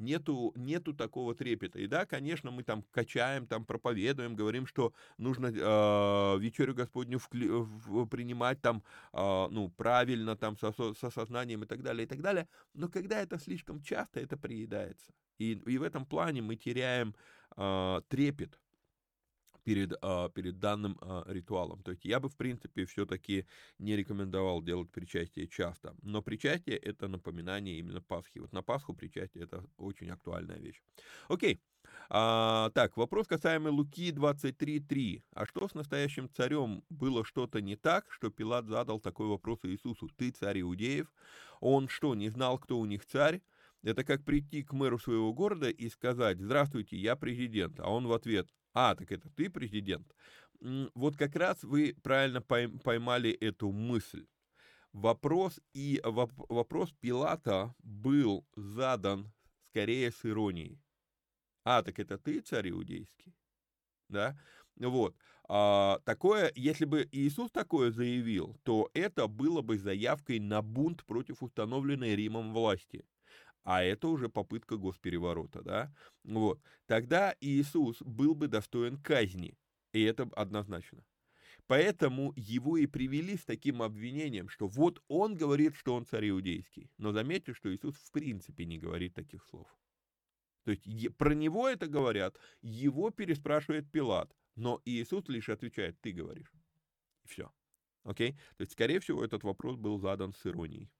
нету, 0.00 0.52
нету 0.56 0.94
такого 0.94 1.34
трепета. 1.34 1.78
И 1.78 1.86
да, 1.86 2.06
конечно, 2.06 2.50
мы 2.50 2.62
там 2.62 2.84
качаем, 2.90 3.46
там 3.46 3.64
проповедуем, 3.64 4.34
говорим, 4.34 4.66
что 4.66 4.92
нужно 5.18 5.46
э, 5.46 6.38
вечерю 6.40 6.74
Господню 6.74 7.18
вкли, 7.18 7.48
в, 7.48 8.06
принимать 8.06 8.60
там, 8.60 8.82
э, 9.12 9.48
ну, 9.50 9.68
правильно, 9.70 10.36
там, 10.36 10.56
со, 10.58 10.72
со 10.72 11.10
сознанием 11.10 11.62
и 11.62 11.66
так 11.66 11.82
далее, 11.82 12.04
и 12.04 12.08
так 12.08 12.20
далее. 12.20 12.48
Но 12.74 12.88
когда 12.88 13.20
это 13.20 13.38
слишком 13.38 13.80
часто, 13.82 14.20
это 14.20 14.36
приедается. 14.36 15.12
И, 15.38 15.52
и 15.52 15.78
в 15.78 15.82
этом 15.82 16.04
плане 16.04 16.42
мы 16.42 16.56
теряем 16.56 17.14
э, 17.56 18.00
трепет 18.08 18.58
перед, 19.64 19.92
а, 20.02 20.28
перед 20.28 20.58
данным 20.58 20.98
а, 21.00 21.24
ритуалом. 21.26 21.82
То 21.82 21.92
есть 21.92 22.04
я 22.04 22.20
бы, 22.20 22.28
в 22.28 22.36
принципе, 22.36 22.84
все-таки 22.84 23.46
не 23.78 23.96
рекомендовал 23.96 24.62
делать 24.62 24.90
причастие 24.90 25.46
часто. 25.48 25.94
Но 26.02 26.22
причастие— 26.22 26.76
это 26.78 27.08
напоминание 27.08 27.78
именно 27.78 28.00
Пасхи. 28.00 28.38
Вот 28.38 28.52
на 28.52 28.62
Пасху 28.62 28.94
причастие— 28.94 29.44
это 29.44 29.64
очень 29.76 30.10
актуальная 30.10 30.58
вещь. 30.58 30.80
Окей. 31.28 31.60
А, 32.08 32.70
так, 32.70 32.96
вопрос 32.96 33.26
касаемый 33.26 33.72
Луки 33.72 34.10
23.3. 34.10 35.22
А 35.32 35.46
что 35.46 35.68
с 35.68 35.74
настоящим 35.74 36.28
царем? 36.28 36.82
Было 36.90 37.24
что-то 37.24 37.60
не 37.60 37.76
так, 37.76 38.10
что 38.10 38.30
Пилат 38.30 38.66
задал 38.66 39.00
такой 39.00 39.28
вопрос 39.28 39.60
Иисусу? 39.62 40.08
Ты 40.16 40.30
царь 40.30 40.60
иудеев? 40.60 41.12
Он 41.60 41.88
что, 41.88 42.14
не 42.14 42.28
знал, 42.28 42.58
кто 42.58 42.78
у 42.78 42.84
них 42.84 43.06
царь? 43.06 43.40
Это 43.82 44.04
как 44.04 44.24
прийти 44.24 44.62
к 44.62 44.72
мэру 44.72 44.98
своего 44.98 45.32
города 45.32 45.70
и 45.70 45.88
сказать, 45.88 46.38
здравствуйте, 46.38 46.96
я 46.96 47.16
президент, 47.16 47.80
а 47.80 47.90
он 47.90 48.06
в 48.06 48.12
ответ, 48.12 48.48
а, 48.74 48.94
так 48.94 49.10
это 49.10 49.30
ты 49.30 49.48
президент. 49.48 50.14
Вот 50.94 51.16
как 51.16 51.34
раз 51.36 51.62
вы 51.62 51.96
правильно 52.02 52.42
поймали 52.42 53.30
эту 53.30 53.72
мысль. 53.72 54.26
Вопрос 54.92 55.60
и 55.72 56.00
вопрос 56.04 56.92
Пилата 57.00 57.74
был 57.78 58.44
задан 58.54 59.32
скорее 59.62 60.10
с 60.10 60.26
иронией. 60.26 60.78
А, 61.64 61.82
так 61.82 61.98
это 61.98 62.18
ты, 62.18 62.40
царь 62.40 62.70
иудейский? 62.70 63.34
Да? 64.08 64.38
Вот. 64.76 65.16
А, 65.48 66.00
такое, 66.04 66.52
если 66.54 66.84
бы 66.84 67.08
Иисус 67.12 67.50
такое 67.50 67.92
заявил, 67.92 68.56
то 68.62 68.90
это 68.92 69.26
было 69.28 69.62
бы 69.62 69.78
заявкой 69.78 70.40
на 70.40 70.60
бунт 70.60 71.04
против 71.06 71.42
установленной 71.42 72.16
Римом 72.16 72.52
власти 72.52 73.06
а 73.64 73.82
это 73.82 74.08
уже 74.08 74.28
попытка 74.28 74.76
госпереворота, 74.76 75.62
да, 75.62 75.94
вот, 76.24 76.60
тогда 76.86 77.34
Иисус 77.40 78.00
был 78.02 78.34
бы 78.34 78.48
достоин 78.48 78.96
казни, 78.96 79.56
и 79.92 80.02
это 80.02 80.28
однозначно. 80.34 81.04
Поэтому 81.66 82.32
его 82.34 82.76
и 82.76 82.86
привели 82.86 83.36
с 83.36 83.44
таким 83.44 83.80
обвинением, 83.80 84.48
что 84.48 84.66
вот 84.66 85.00
он 85.06 85.36
говорит, 85.36 85.76
что 85.76 85.94
он 85.94 86.04
царь 86.04 86.30
иудейский. 86.30 86.90
Но 86.98 87.12
заметьте, 87.12 87.54
что 87.54 87.72
Иисус 87.72 87.94
в 87.94 88.10
принципе 88.10 88.64
не 88.64 88.76
говорит 88.76 89.14
таких 89.14 89.44
слов. 89.44 89.68
То 90.64 90.72
есть 90.72 91.16
про 91.16 91.32
него 91.32 91.68
это 91.68 91.86
говорят, 91.86 92.36
его 92.60 93.10
переспрашивает 93.10 93.90
Пилат, 93.90 94.34
но 94.56 94.82
Иисус 94.84 95.28
лишь 95.28 95.48
отвечает, 95.48 96.00
ты 96.00 96.10
говоришь. 96.10 96.52
И 97.24 97.28
все. 97.28 97.52
Окей? 98.02 98.32
То 98.56 98.62
есть, 98.62 98.72
скорее 98.72 98.98
всего, 99.00 99.24
этот 99.24 99.44
вопрос 99.44 99.76
был 99.76 99.98
задан 99.98 100.32
с 100.32 100.46
иронией. 100.46 100.90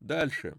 Дальше. 0.00 0.58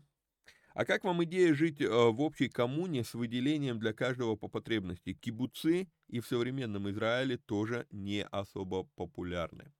А 0.78 0.86
как 0.86 1.06
вам 1.06 1.24
идея 1.24 1.56
жить 1.56 1.82
э, 1.82 1.88
в 1.88 2.22
общей 2.22 2.50
коммуне 2.50 3.04
с 3.04 3.16
выделением 3.16 3.80
для 3.80 3.94
каждого 3.94 4.36
по 4.36 4.48
потребности? 4.48 5.16
Кибуцы 5.16 5.90
и 6.08 6.20
в 6.20 6.28
современном 6.28 6.88
Израиле 6.92 7.38
тоже 7.38 7.88
не 7.90 8.24
особо 8.26 8.84
популярны. 8.84 9.74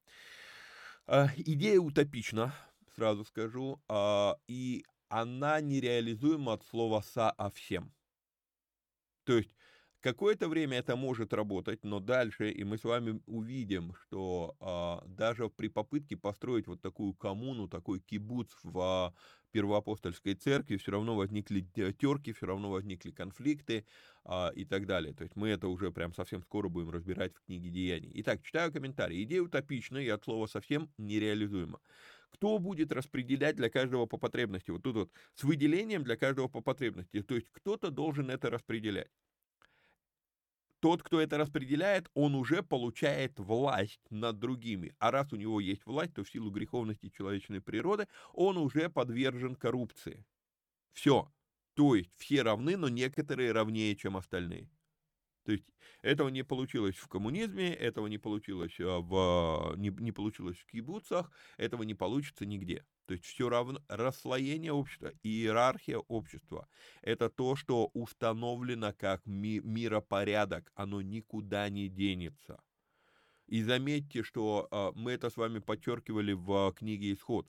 А, 1.06 1.28
идея 1.38 1.80
утопична, 1.80 2.52
сразу 2.96 3.26
скажу, 3.26 3.80
а, 3.88 4.38
и 4.48 4.86
она 5.08 5.62
нереализуема 5.62 6.54
от 6.54 6.66
слова 6.66 7.02
«са» 7.02 7.30
а. 7.30 7.52
То 9.24 9.38
есть 9.38 9.52
Какое-то 10.08 10.48
время 10.48 10.78
это 10.78 10.96
может 10.96 11.34
работать, 11.34 11.84
но 11.84 12.00
дальше, 12.00 12.50
и 12.50 12.64
мы 12.64 12.78
с 12.78 12.86
вами 12.86 13.22
увидим, 13.26 13.94
что 13.94 14.56
а, 14.62 15.04
даже 15.06 15.50
при 15.50 15.68
попытке 15.68 16.16
построить 16.16 16.66
вот 16.66 16.82
такую 16.82 17.14
коммуну, 17.14 17.68
такой 17.68 18.00
кибуц 18.00 18.48
в 18.64 18.80
а, 18.80 19.14
первоапостольской 19.52 20.36
церкви, 20.36 20.78
все 20.78 20.92
равно 20.92 21.14
возникли 21.18 21.60
терки, 21.60 22.32
все 22.32 22.46
равно 22.46 22.72
возникли 22.72 23.12
конфликты 23.12 23.86
а, 24.24 24.50
и 24.56 24.64
так 24.64 24.86
далее. 24.86 25.14
То 25.14 25.26
есть 25.26 25.36
мы 25.36 25.50
это 25.50 25.68
уже 25.68 25.92
прям 25.92 26.14
совсем 26.14 26.42
скоро 26.42 26.70
будем 26.70 26.92
разбирать 26.92 27.36
в 27.36 27.42
книге 27.46 27.70
Деяний. 27.70 28.12
Итак, 28.22 28.42
читаю 28.44 28.72
комментарии. 28.72 29.22
Идея 29.24 29.42
утопична 29.42 29.98
и 29.98 30.08
от 30.08 30.24
слова 30.24 30.48
совсем 30.48 30.90
нереализуема. 30.98 31.82
Кто 32.30 32.60
будет 32.60 32.94
распределять 32.94 33.58
для 33.58 33.70
каждого 33.70 34.06
по 34.06 34.16
потребности? 34.16 34.72
Вот 34.72 34.84
тут 34.84 34.96
вот 34.96 35.12
с 35.34 35.44
выделением 35.44 36.06
для 36.06 36.16
каждого 36.16 36.48
по 36.48 36.62
потребности. 36.62 37.22
То 37.24 37.36
есть 37.36 37.50
кто-то 37.52 37.92
должен 37.92 38.30
это 38.30 38.50
распределять 38.50 39.12
тот, 40.80 41.04
кто 41.04 41.20
это 41.20 41.38
распределяет, 41.38 42.10
он 42.14 42.36
уже 42.36 42.64
получает 42.64 43.40
власть 43.40 44.02
над 44.10 44.40
другими. 44.40 44.96
А 45.00 45.12
раз 45.12 45.34
у 45.34 45.36
него 45.36 45.60
есть 45.60 45.86
власть, 45.86 46.14
то 46.14 46.24
в 46.24 46.30
силу 46.30 46.52
греховности 46.52 47.10
человечной 47.10 47.62
природы 47.62 48.08
он 48.34 48.58
уже 48.58 48.90
подвержен 48.90 49.56
коррупции. 49.56 50.26
Все. 50.94 51.32
То 51.74 51.96
есть 51.96 52.12
все 52.18 52.42
равны, 52.42 52.78
но 52.78 52.90
некоторые 52.90 53.52
равнее, 53.52 53.96
чем 53.96 54.18
остальные. 54.18 54.70
То 55.48 55.54
есть 55.54 55.64
этого 56.02 56.28
не 56.28 56.44
получилось 56.44 56.98
в 56.98 57.08
коммунизме, 57.08 57.74
этого 57.74 58.08
не 58.08 58.18
получилось 58.18 58.78
а, 58.82 59.00
в, 59.00 59.78
не, 59.78 59.92
не 59.92 60.12
получилось 60.12 60.58
в 60.58 60.66
кибуцах, 60.66 61.32
этого 61.56 61.84
не 61.84 61.96
получится 61.96 62.46
нигде. 62.46 62.84
То 63.06 63.14
есть 63.14 63.24
все 63.24 63.48
равно 63.48 63.82
расслоение 63.88 64.74
общества, 64.74 65.14
иерархия 65.24 66.00
общества– 66.00 66.68
это 67.02 67.30
то, 67.30 67.56
что 67.56 67.90
установлено 67.94 68.92
как 68.92 69.26
ми- 69.26 69.62
миропорядок, 69.62 70.70
оно 70.76 71.02
никуда 71.02 71.70
не 71.70 71.88
денется. 71.88 72.60
И 73.46 73.64
заметьте, 73.64 74.24
что 74.24 74.68
э, 74.70 74.92
мы 74.96 75.14
это 75.14 75.30
с 75.30 75.38
вами 75.38 75.60
подчеркивали 75.60 76.34
в 76.34 76.74
книге 76.74 77.14
«Исход». 77.14 77.48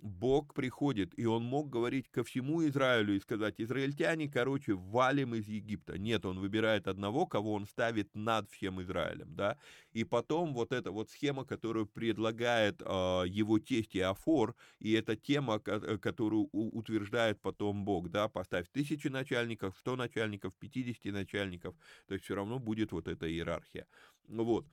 Бог 0.00 0.54
приходит, 0.54 1.18
и 1.18 1.26
он 1.26 1.42
мог 1.42 1.70
говорить 1.70 2.08
ко 2.08 2.22
всему 2.22 2.66
Израилю 2.68 3.16
и 3.16 3.20
сказать, 3.20 3.60
израильтяне, 3.60 4.28
короче, 4.28 4.74
валим 4.74 5.34
из 5.34 5.48
Египта. 5.48 5.98
Нет, 5.98 6.24
он 6.24 6.38
выбирает 6.38 6.86
одного, 6.86 7.26
кого 7.26 7.54
он 7.54 7.66
ставит 7.66 8.14
над 8.14 8.48
всем 8.50 8.80
Израилем, 8.80 9.34
да. 9.34 9.58
И 9.92 10.04
потом 10.04 10.54
вот 10.54 10.72
эта 10.72 10.92
вот 10.92 11.10
схема, 11.10 11.44
которую 11.44 11.86
предлагает 11.86 12.80
э, 12.80 13.24
его 13.26 13.58
тесть 13.58 13.96
Иофор, 13.96 14.54
и 14.78 14.92
эта 14.92 15.16
тема, 15.16 15.60
э, 15.64 15.98
которую 15.98 16.48
утверждает 16.52 17.40
потом 17.40 17.84
Бог, 17.84 18.08
да, 18.08 18.28
поставь 18.28 18.68
тысячи 18.70 19.08
начальников, 19.08 19.76
сто 19.78 19.96
начальников, 19.96 20.54
50 20.60 21.12
начальников, 21.12 21.74
то 22.06 22.14
есть 22.14 22.24
все 22.24 22.36
равно 22.36 22.60
будет 22.60 22.92
вот 22.92 23.08
эта 23.08 23.28
иерархия. 23.28 23.86
Вот. 24.28 24.66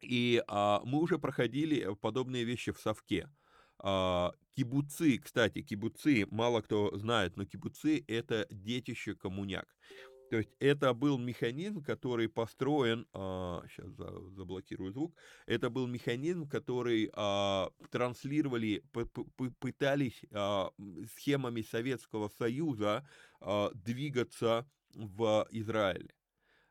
И 0.00 0.42
а, 0.48 0.82
мы 0.84 1.00
уже 1.00 1.18
проходили 1.18 1.94
подобные 2.00 2.44
вещи 2.44 2.72
в 2.72 2.78
Совке. 2.78 3.28
А, 3.78 4.32
кибуцы, 4.54 5.18
кстати, 5.18 5.62
кибуцы, 5.62 6.26
мало 6.30 6.60
кто 6.62 6.96
знает, 6.96 7.36
но 7.36 7.44
кибуцы— 7.44 8.04
это 8.08 8.46
детище 8.50 9.14
коммуняк. 9.14 9.66
То 10.30 10.38
есть 10.38 10.50
это 10.58 10.92
был 10.92 11.18
механизм, 11.18 11.82
который 11.82 12.28
построен, 12.28 13.06
а, 13.12 13.62
сейчас 13.68 13.90
заблокирую 14.34 14.92
звук, 14.92 15.14
это 15.46 15.70
был 15.70 15.86
механизм, 15.86 16.48
который 16.48 17.10
а, 17.14 17.70
транслировали, 17.90 18.82
пытались 19.60 20.24
а, 20.32 20.70
схемами 21.14 21.62
Советского 21.62 22.28
Союза 22.28 23.08
а, 23.40 23.70
двигаться 23.72 24.68
в 24.94 25.46
Израиле. 25.50 26.12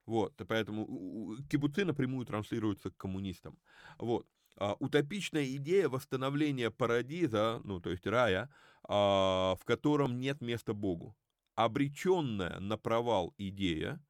Вот, 0.06 0.34
поэтому 0.47 1.38
кибуцы 1.49 1.84
напрямую 1.84 2.26
транслируются 2.26 2.91
к 2.91 2.97
коммунистам. 2.97 3.58
Вот. 3.97 4.28
А, 4.58 4.76
утопичная 4.80 5.45
идея 5.56 5.89
восстановления 5.89 6.72
парадиза, 6.72 7.62
ну, 7.64 7.80
то 7.80 7.89
есть 7.89 8.08
рая, 8.08 8.49
а, 8.84 9.56
в 9.60 9.66
котором 9.66 10.20
нет 10.20 10.41
места 10.41 10.74
Богу. 10.74 11.16
Обреченная 11.56 12.60
на 12.60 12.78
провал 12.78 13.34
идея, 13.38 14.01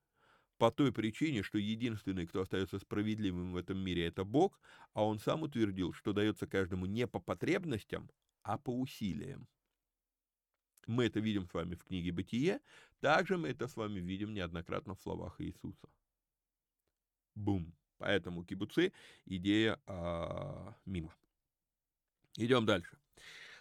по 0.58 0.72
той 0.72 0.92
причине, 0.94 1.44
что 1.44 1.58
единственный, 1.58 2.26
кто 2.28 2.42
остается 2.42 2.80
справедливым 2.80 3.54
в 3.54 3.58
этом 3.58 3.78
мире, 3.78 4.08
это 4.08 4.24
Бог, 4.24 4.60
а 4.94 5.04
он 5.04 5.20
сам 5.20 5.44
утвердил, 5.44 5.94
что 5.94 6.14
дается 6.14 6.48
каждому 6.48 6.86
не 6.86 7.08
по 7.08 7.20
потребностям, 7.20 8.10
а 8.44 8.58
по 8.58 8.70
усилиям. 8.70 9.48
Мы 10.88 11.06
это 11.06 11.20
видим 11.20 11.48
с 11.48 11.54
вами 11.54 11.76
в 11.76 11.84
книге 11.84 12.12
«Бытие», 12.12 12.62
также 13.02 13.38
мы 13.38 13.50
это 13.50 13.68
с 13.68 13.76
вами 13.76 14.00
видим 14.00 14.34
неоднократно 14.34 14.96
в 14.96 15.02
словах 15.02 15.42
Иисуса. 15.42 15.90
Бум. 17.34 17.76
Поэтому 17.98 18.44
кибуцы 18.44 18.92
идея 19.26 19.80
а, 19.88 20.76
мимо. 20.86 21.14
Идем 22.38 22.66
дальше. 22.66 22.98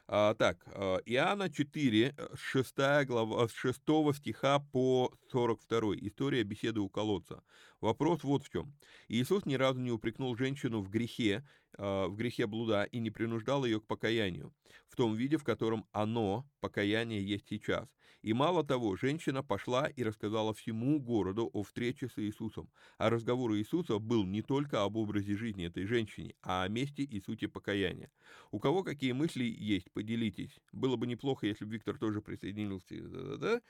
А, 0.07 0.35
так, 0.35 0.59
а, 0.66 0.99
Иоанна 1.07 1.51
4, 1.51 2.14
6 2.35 3.07
глава, 3.07 3.49
с 3.49 3.53
6 3.53 3.80
стиха 4.14 4.59
по 4.59 5.12
42. 5.30 5.97
История 5.97 6.43
беседы 6.43 6.80
у 6.80 6.89
колодца. 6.89 7.43
Вопрос 7.85 8.24
вот 8.24 8.43
в 8.43 8.49
чем. 8.49 8.74
Иисус 9.09 9.45
ни 9.45 9.57
разу 9.57 9.78
не 9.78 9.91
упрекнул 9.91 10.35
женщину 10.35 10.80
в 10.80 10.89
грехе, 10.89 11.47
а, 11.76 12.09
в 12.09 12.16
грехе 12.16 12.47
блуда 12.47 12.85
и 12.85 12.99
не 12.99 13.11
принуждал 13.11 13.66
ее 13.66 13.78
к 13.78 13.87
покаянию, 13.87 14.55
в 14.89 14.97
том 14.97 15.14
виде, 15.14 15.37
в 15.37 15.45
котором 15.45 15.85
оно, 15.93 16.49
покаяние, 16.61 17.22
есть 17.22 17.47
сейчас. 17.47 17.87
И 18.22 18.32
мало 18.32 18.64
того, 18.64 18.97
женщина 18.97 19.43
пошла 19.43 19.87
и 19.87 20.03
рассказала 20.03 20.55
всему 20.55 20.99
городу 20.99 21.51
о 21.53 21.62
встрече 21.62 22.09
с 22.09 22.16
Иисусом. 22.16 22.70
А 22.97 23.11
разговор 23.11 23.55
Иисуса 23.55 23.99
был 23.99 24.24
не 24.24 24.41
только 24.41 24.82
об 24.82 24.97
образе 24.97 25.37
жизни 25.37 25.66
этой 25.66 25.85
женщины, 25.85 26.35
а 26.41 26.62
о 26.62 26.68
месте 26.68 27.03
и 27.03 27.20
сути 27.20 27.45
покаяния. 27.49 28.11
У 28.51 28.61
кого 28.61 28.82
какие 28.82 29.12
мысли 29.12 29.45
есть, 29.45 29.93
поделитесь. 29.93 30.59
Было 30.72 30.97
бы 30.97 31.07
неплохо, 31.07 31.47
если 31.47 31.66
бы 31.66 31.72
Виктор 31.74 31.99
тоже 31.99 32.22
присоединился. 32.22 32.95
Да-да-да. 32.95 33.61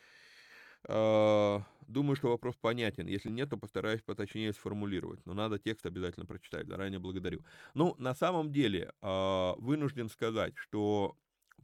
А, 0.88 1.62
думаю, 1.86 2.16
что 2.16 2.28
вопрос 2.28 2.56
понятен. 2.56 3.06
Если 3.06 3.30
нет, 3.30 3.50
то 3.50 3.56
постараюсь 3.56 4.02
поточнее 4.02 4.52
сформулировать. 4.52 5.24
Но 5.26 5.34
надо 5.34 5.58
текст 5.58 5.86
обязательно 5.86 6.26
прочитать. 6.26 6.66
Заранее 6.66 6.98
благодарю. 6.98 7.44
Ну, 7.74 7.94
на 7.98 8.14
самом 8.14 8.52
деле, 8.52 8.92
а, 9.00 9.54
вынужден 9.58 10.08
сказать, 10.08 10.54
что 10.56 11.16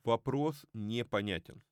вопрос 0.05 0.67
непонятен 0.73 1.63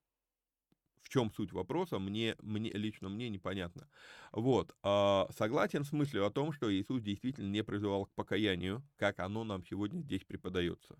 в 1.08 1.10
чем 1.10 1.32
суть 1.32 1.52
вопроса, 1.52 1.98
мне, 1.98 2.36
мне 2.42 2.70
лично 2.70 3.08
мне 3.08 3.30
непонятно. 3.30 3.88
Вот, 4.30 4.76
э, 4.82 5.24
согласен 5.30 5.84
с 5.84 5.92
мыслью 5.92 6.26
о 6.26 6.30
том, 6.30 6.52
что 6.52 6.70
Иисус 6.70 7.02
действительно 7.02 7.48
не 7.50 7.64
призывал 7.64 8.04
к 8.04 8.12
покаянию, 8.12 8.86
как 8.96 9.18
оно 9.20 9.42
нам 9.42 9.64
сегодня 9.64 10.00
здесь 10.02 10.24
преподается. 10.24 10.98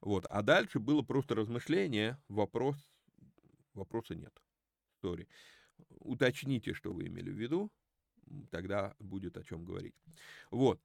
Вот, 0.00 0.26
а 0.26 0.42
дальше 0.42 0.80
было 0.80 1.02
просто 1.02 1.36
размышление, 1.36 2.20
вопрос, 2.28 2.76
вопроса 3.72 4.16
нет. 4.16 4.36
Сори. 5.00 5.28
Уточните, 6.00 6.74
что 6.74 6.92
вы 6.92 7.06
имели 7.06 7.30
в 7.30 7.38
виду, 7.38 7.70
тогда 8.50 8.94
будет 8.98 9.36
о 9.36 9.42
чем 9.42 9.64
говорить. 9.64 9.94
Вот. 10.50 10.80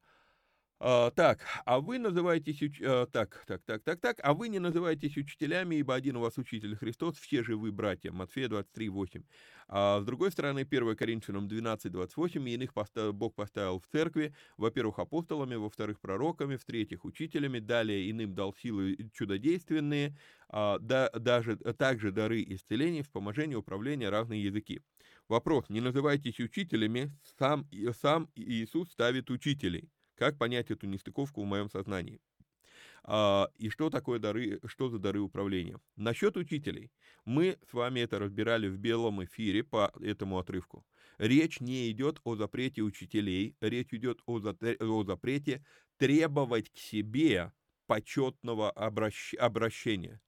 А, 0.78 1.10
так, 1.12 1.40
а 1.66 1.80
вы 1.80 2.00
называетесь, 2.00 2.62
уч... 2.62 2.82
а, 2.82 3.06
так, 3.06 3.46
так, 3.48 3.62
так, 3.64 3.82
так, 3.84 4.02
так, 4.02 4.18
а 4.22 4.34
вы 4.34 4.50
не 4.50 4.60
называетесь 4.60 5.16
учителями, 5.16 5.76
ибо 5.76 5.96
один 5.96 6.18
у 6.18 6.20
вас 6.20 6.38
учитель 6.38 6.76
Христос, 6.76 7.18
все 7.18 7.44
же 7.44 7.56
вы 7.56 7.72
братья. 7.72 8.12
Матфея 8.12 8.50
23, 8.50 8.90
8. 8.90 9.24
А 9.70 10.02
с 10.02 10.06
другой 10.06 10.32
стороны, 10.32 10.68
1 10.70 10.96
Коринфянам 10.98 11.48
12, 11.48 11.92
28, 11.92 12.50
иных 12.50 12.74
поставил, 12.74 13.14
Бог 13.14 13.36
поставил 13.36 13.80
в 13.80 13.88
церкви, 13.88 14.36
во-первых, 14.58 15.00
апостолами, 15.00 15.56
во-вторых, 15.56 16.02
пророками, 16.02 16.58
в-третьих, 16.58 17.06
учителями, 17.06 17.60
далее 17.60 18.12
иным 18.12 18.36
дал 18.36 18.54
силы 18.54 18.98
чудодейственные, 19.14 20.18
а, 20.50 20.78
да, 20.80 21.10
даже 21.12 21.56
также 21.56 22.12
дары 22.12 22.44
исцеления, 22.44 23.04
вспоможения, 23.04 23.58
управления, 23.58 24.10
разные 24.10 24.44
языки. 24.44 24.82
Вопрос, 25.30 25.70
не 25.70 25.80
называйтесь 25.80 26.40
учителями, 26.42 27.12
сам, 27.40 27.68
сам 28.00 28.30
Иисус 28.36 28.92
ставит 28.92 29.32
учителей. 29.32 29.90
Как 30.16 30.38
понять 30.38 30.72
эту 30.72 30.88
нестыковку 30.88 31.42
в 31.44 31.46
моем 31.46 31.70
сознании? 31.70 32.20
А, 33.04 33.50
и 33.58 33.70
что 33.70 33.90
такое 33.90 34.18
дары, 34.18 34.60
что 34.66 34.90
за 34.90 34.98
дары 34.98 35.20
управления? 35.20 35.80
Насчет 35.96 36.38
учителей. 36.38 36.92
Мы 37.26 37.60
с 37.70 37.74
вами 37.74 38.00
это 38.00 38.18
разбирали 38.18 38.68
в 38.68 38.78
белом 38.78 39.24
эфире 39.24 39.64
по 39.64 39.92
этому 40.02 40.40
отрывку. 40.40 40.86
Речь 41.18 41.60
не 41.60 41.92
идет 41.92 42.20
о 42.24 42.36
запрете 42.36 42.82
учителей, 42.82 43.56
речь 43.62 43.94
идет 43.94 44.22
о, 44.26 44.40
о 44.40 45.04
запрете 45.04 45.64
требовать 45.98 46.72
к 46.72 46.78
себе 46.78 47.54
почетного 47.86 48.72
обращ, 48.72 49.34
обращения. 49.36 50.20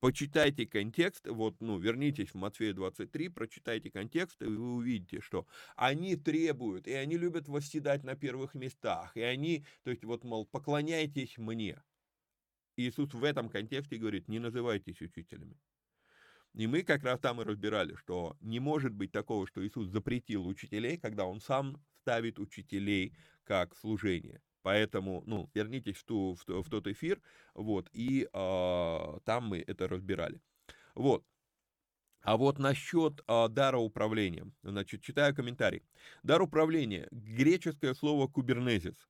Почитайте 0.00 0.64
контекст, 0.64 1.26
вот, 1.26 1.60
ну, 1.60 1.76
вернитесь 1.78 2.30
в 2.30 2.34
Матфея 2.36 2.72
23, 2.72 3.28
прочитайте 3.30 3.90
контекст, 3.90 4.40
и 4.42 4.44
вы 4.44 4.74
увидите, 4.74 5.20
что 5.20 5.46
они 5.74 6.14
требуют, 6.14 6.86
и 6.86 6.92
они 6.92 7.16
любят 7.16 7.48
восседать 7.48 8.04
на 8.04 8.14
первых 8.14 8.54
местах, 8.54 9.16
и 9.16 9.22
они, 9.22 9.64
то 9.82 9.90
есть, 9.90 10.04
вот, 10.04 10.22
мол, 10.22 10.46
поклоняйтесь 10.46 11.36
мне. 11.36 11.82
Иисус 12.76 13.12
в 13.12 13.24
этом 13.24 13.48
контексте 13.48 13.96
говорит, 13.96 14.28
не 14.28 14.38
называйтесь 14.38 15.00
учителями. 15.00 15.58
И 16.54 16.68
мы 16.68 16.84
как 16.84 17.02
раз 17.02 17.18
там 17.18 17.40
и 17.42 17.44
разбирали, 17.44 17.96
что 17.96 18.36
не 18.40 18.60
может 18.60 18.94
быть 18.94 19.10
такого, 19.10 19.48
что 19.48 19.66
Иисус 19.66 19.88
запретил 19.88 20.46
учителей, 20.46 20.96
когда 20.96 21.26
Он 21.26 21.40
сам 21.40 21.82
ставит 22.02 22.38
учителей 22.38 23.16
как 23.42 23.76
служение. 23.76 24.40
Поэтому, 24.62 25.22
ну, 25.26 25.50
вернитесь 25.54 25.96
в, 25.96 26.04
ту, 26.04 26.34
в, 26.34 26.62
в 26.62 26.70
тот 26.70 26.86
эфир, 26.86 27.20
вот, 27.54 27.88
и 27.92 28.28
э, 28.32 29.18
там 29.24 29.44
мы 29.44 29.64
это 29.66 29.88
разбирали. 29.88 30.40
Вот. 30.94 31.24
А 32.22 32.36
вот 32.36 32.58
насчет 32.58 33.22
э, 33.26 33.48
дара 33.48 33.78
управления, 33.78 34.50
значит, 34.62 35.02
читаю 35.02 35.34
комментарий. 35.34 35.82
Дар 36.22 36.42
управления, 36.42 37.08
греческое 37.10 37.94
слово 37.94 38.26
кубернезис. 38.26 39.08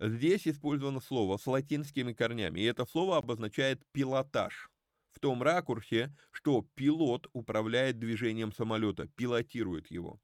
Здесь 0.00 0.46
использовано 0.46 1.00
слово 1.00 1.36
с 1.36 1.46
латинскими 1.46 2.12
корнями, 2.12 2.60
и 2.60 2.64
это 2.64 2.84
слово 2.84 3.18
обозначает 3.18 3.82
пилотаж. 3.92 4.70
В 5.10 5.20
том 5.20 5.42
ракурсе, 5.42 6.14
что 6.30 6.66
пилот 6.74 7.28
управляет 7.32 7.98
движением 7.98 8.52
самолета, 8.52 9.08
пилотирует 9.16 9.90
его. 9.90 10.20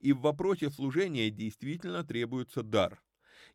И 0.00 0.12
в 0.12 0.20
вопросе 0.20 0.70
служения 0.70 1.30
действительно 1.30 2.04
требуется 2.04 2.62
дар. 2.62 3.02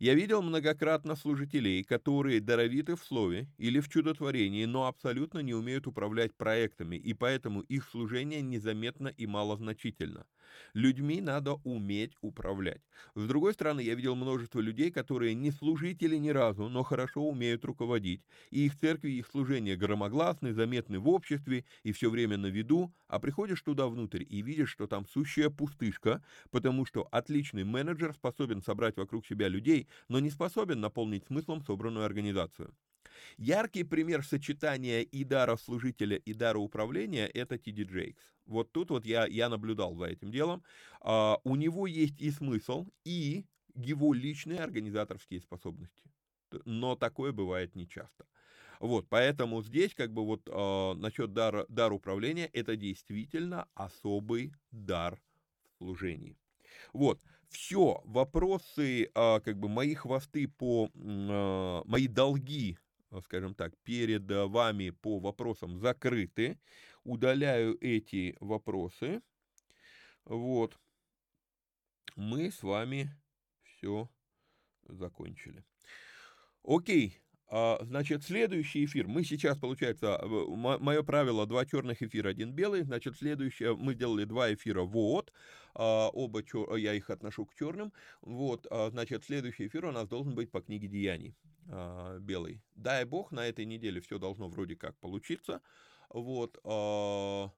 Я 0.01 0.15
видел 0.15 0.41
многократно 0.41 1.15
служителей, 1.15 1.83
которые 1.83 2.39
даровиты 2.39 2.95
в 2.95 3.03
слове 3.03 3.47
или 3.59 3.79
в 3.79 3.87
чудотворении, 3.87 4.65
но 4.65 4.87
абсолютно 4.87 5.39
не 5.43 5.53
умеют 5.53 5.85
управлять 5.85 6.33
проектами, 6.33 6.95
и 6.95 7.13
поэтому 7.13 7.61
их 7.61 7.87
служение 7.87 8.41
незаметно 8.41 9.09
и 9.09 9.27
малозначительно. 9.27 10.25
Людьми 10.73 11.21
надо 11.21 11.53
уметь 11.63 12.13
управлять. 12.21 12.81
С 13.13 13.27
другой 13.27 13.53
стороны, 13.53 13.81
я 13.81 13.93
видел 13.93 14.15
множество 14.15 14.59
людей, 14.59 14.89
которые 14.91 15.35
не 15.35 15.51
служители 15.51 16.17
ни 16.17 16.29
разу, 16.29 16.67
но 16.67 16.81
хорошо 16.81 17.21
умеют 17.21 17.63
руководить, 17.63 18.23
и 18.49 18.65
их 18.65 18.75
церкви, 18.77 19.11
их 19.11 19.27
служения 19.27 19.75
громогласны, 19.75 20.51
заметны 20.53 20.97
в 20.99 21.07
обществе 21.07 21.63
и 21.83 21.91
все 21.91 22.09
время 22.09 22.37
на 22.37 22.47
виду, 22.47 22.91
а 23.07 23.19
приходишь 23.19 23.61
туда 23.61 23.87
внутрь 23.87 24.23
и 24.27 24.41
видишь, 24.41 24.71
что 24.71 24.87
там 24.87 25.05
сущая 25.07 25.49
пустышка, 25.49 26.23
потому 26.49 26.85
что 26.85 27.07
отличный 27.11 27.63
менеджер 27.63 28.13
способен 28.13 28.61
собрать 28.63 28.97
вокруг 28.97 29.25
себя 29.27 29.47
людей, 29.47 29.87
но 30.07 30.19
не 30.19 30.29
способен 30.29 30.79
наполнить 30.79 31.25
смыслом 31.25 31.61
собранную 31.63 32.05
организацию. 32.05 32.73
Яркий 33.37 33.83
пример 33.83 34.23
сочетания 34.23 35.01
и 35.01 35.23
дара 35.23 35.57
служителя, 35.57 36.17
и 36.17 36.33
дара 36.33 36.57
управления– 36.57 37.27
это 37.33 37.57
Ти 37.57 37.71
Джейкс. 37.71 38.23
Вот 38.45 38.71
тут 38.71 38.89
вот 38.89 39.05
я, 39.05 39.25
я 39.25 39.49
наблюдал 39.49 39.95
за 39.95 40.05
этим 40.05 40.31
делом. 40.31 40.63
А, 41.01 41.39
у 41.43 41.55
него 41.55 41.87
есть 41.87 42.19
и 42.21 42.31
смысл, 42.31 42.87
и 43.05 43.45
его 43.75 44.13
личные 44.13 44.59
организаторские 44.59 45.39
способности. 45.41 46.11
Но 46.65 46.95
такое 46.95 47.31
бывает 47.31 47.75
нечасто. 47.75 48.25
Вот, 48.79 49.07
поэтому 49.09 49.61
здесь 49.61 49.93
как 49.93 50.11
бы 50.11 50.25
вот 50.25 50.41
э, 50.47 50.93
насчет 50.95 51.33
дара, 51.33 51.65
дар 51.69 51.93
управления 51.93 52.47
это 52.47 52.75
действительно 52.75 53.67
особый 53.75 54.53
дар 54.71 55.21
в 55.63 55.77
служении. 55.77 56.35
Вот, 56.91 57.21
все, 57.51 58.01
вопросы, 58.05 59.03
э, 59.03 59.09
как 59.13 59.59
бы 59.59 59.69
мои 59.69 59.93
хвосты 59.93 60.47
по, 60.47 60.89
э, 60.93 61.81
мои 61.85 62.07
долги 62.07 62.77
Э, 63.11 63.19
скажем 63.21 63.53
так, 63.53 63.77
перед 63.83 64.29
вами 64.31 64.89
по 64.89 65.19
вопросам 65.19 65.77
закрыты. 65.77 66.57
Удаляю 67.03 67.77
эти 67.81 68.35
вопросы. 68.39 69.21
Вот. 70.25 70.79
Мы 72.15 72.51
с 72.51 72.63
вами 72.63 73.11
все 73.63 74.09
закончили. 74.87 75.63
Окей. 76.63 77.17
А, 77.53 77.79
значит, 77.81 78.23
следующий 78.23 78.85
эфир, 78.85 79.07
мы 79.07 79.25
сейчас, 79.25 79.57
получается, 79.57 80.21
мое 80.25 81.03
правило, 81.03 81.45
два 81.45 81.65
черных 81.65 82.01
эфира, 82.01 82.29
один 82.29 82.53
белый, 82.53 82.83
значит, 82.83 83.17
следующее, 83.17 83.75
мы 83.75 83.93
сделали 83.93 84.23
два 84.23 84.53
эфира 84.53 84.83
вот, 84.83 85.33
а, 85.33 85.35
оба, 85.74 86.43
чер... 86.43 86.76
я 86.76 86.93
их 86.93 87.09
отношу 87.09 87.45
к 87.45 87.55
черным, 87.55 87.93
вот, 88.22 88.67
а, 88.69 88.89
значит, 88.89 89.24
следующий 89.24 89.67
эфир 89.67 89.86
у 89.86 89.91
нас 89.91 90.07
должен 90.07 90.36
быть 90.36 90.51
по 90.51 90.61
книге 90.61 90.88
Деяний, 90.88 91.36
белый. 92.19 92.61
Дай 92.76 93.05
бог, 93.05 93.32
на 93.32 93.47
этой 93.47 93.65
неделе 93.65 94.01
все 94.01 94.19
должно 94.19 94.49
вроде 94.49 94.76
как 94.76 94.97
получиться, 94.99 95.61
вот, 96.09 96.59
что 96.63 97.51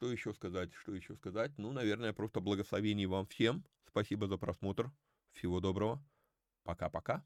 еще 0.00 0.32
сказать, 0.32 0.72
что 0.74 0.94
еще 0.94 1.14
сказать, 1.16 1.52
ну, 1.58 1.72
наверное, 1.72 2.12
просто 2.12 2.40
благословений 2.40 3.06
вам 3.06 3.26
всем, 3.26 3.64
спасибо 3.86 4.26
за 4.26 4.38
просмотр, 4.38 4.90
всего 5.32 5.60
доброго, 5.60 6.02
пока-пока. 6.64 7.24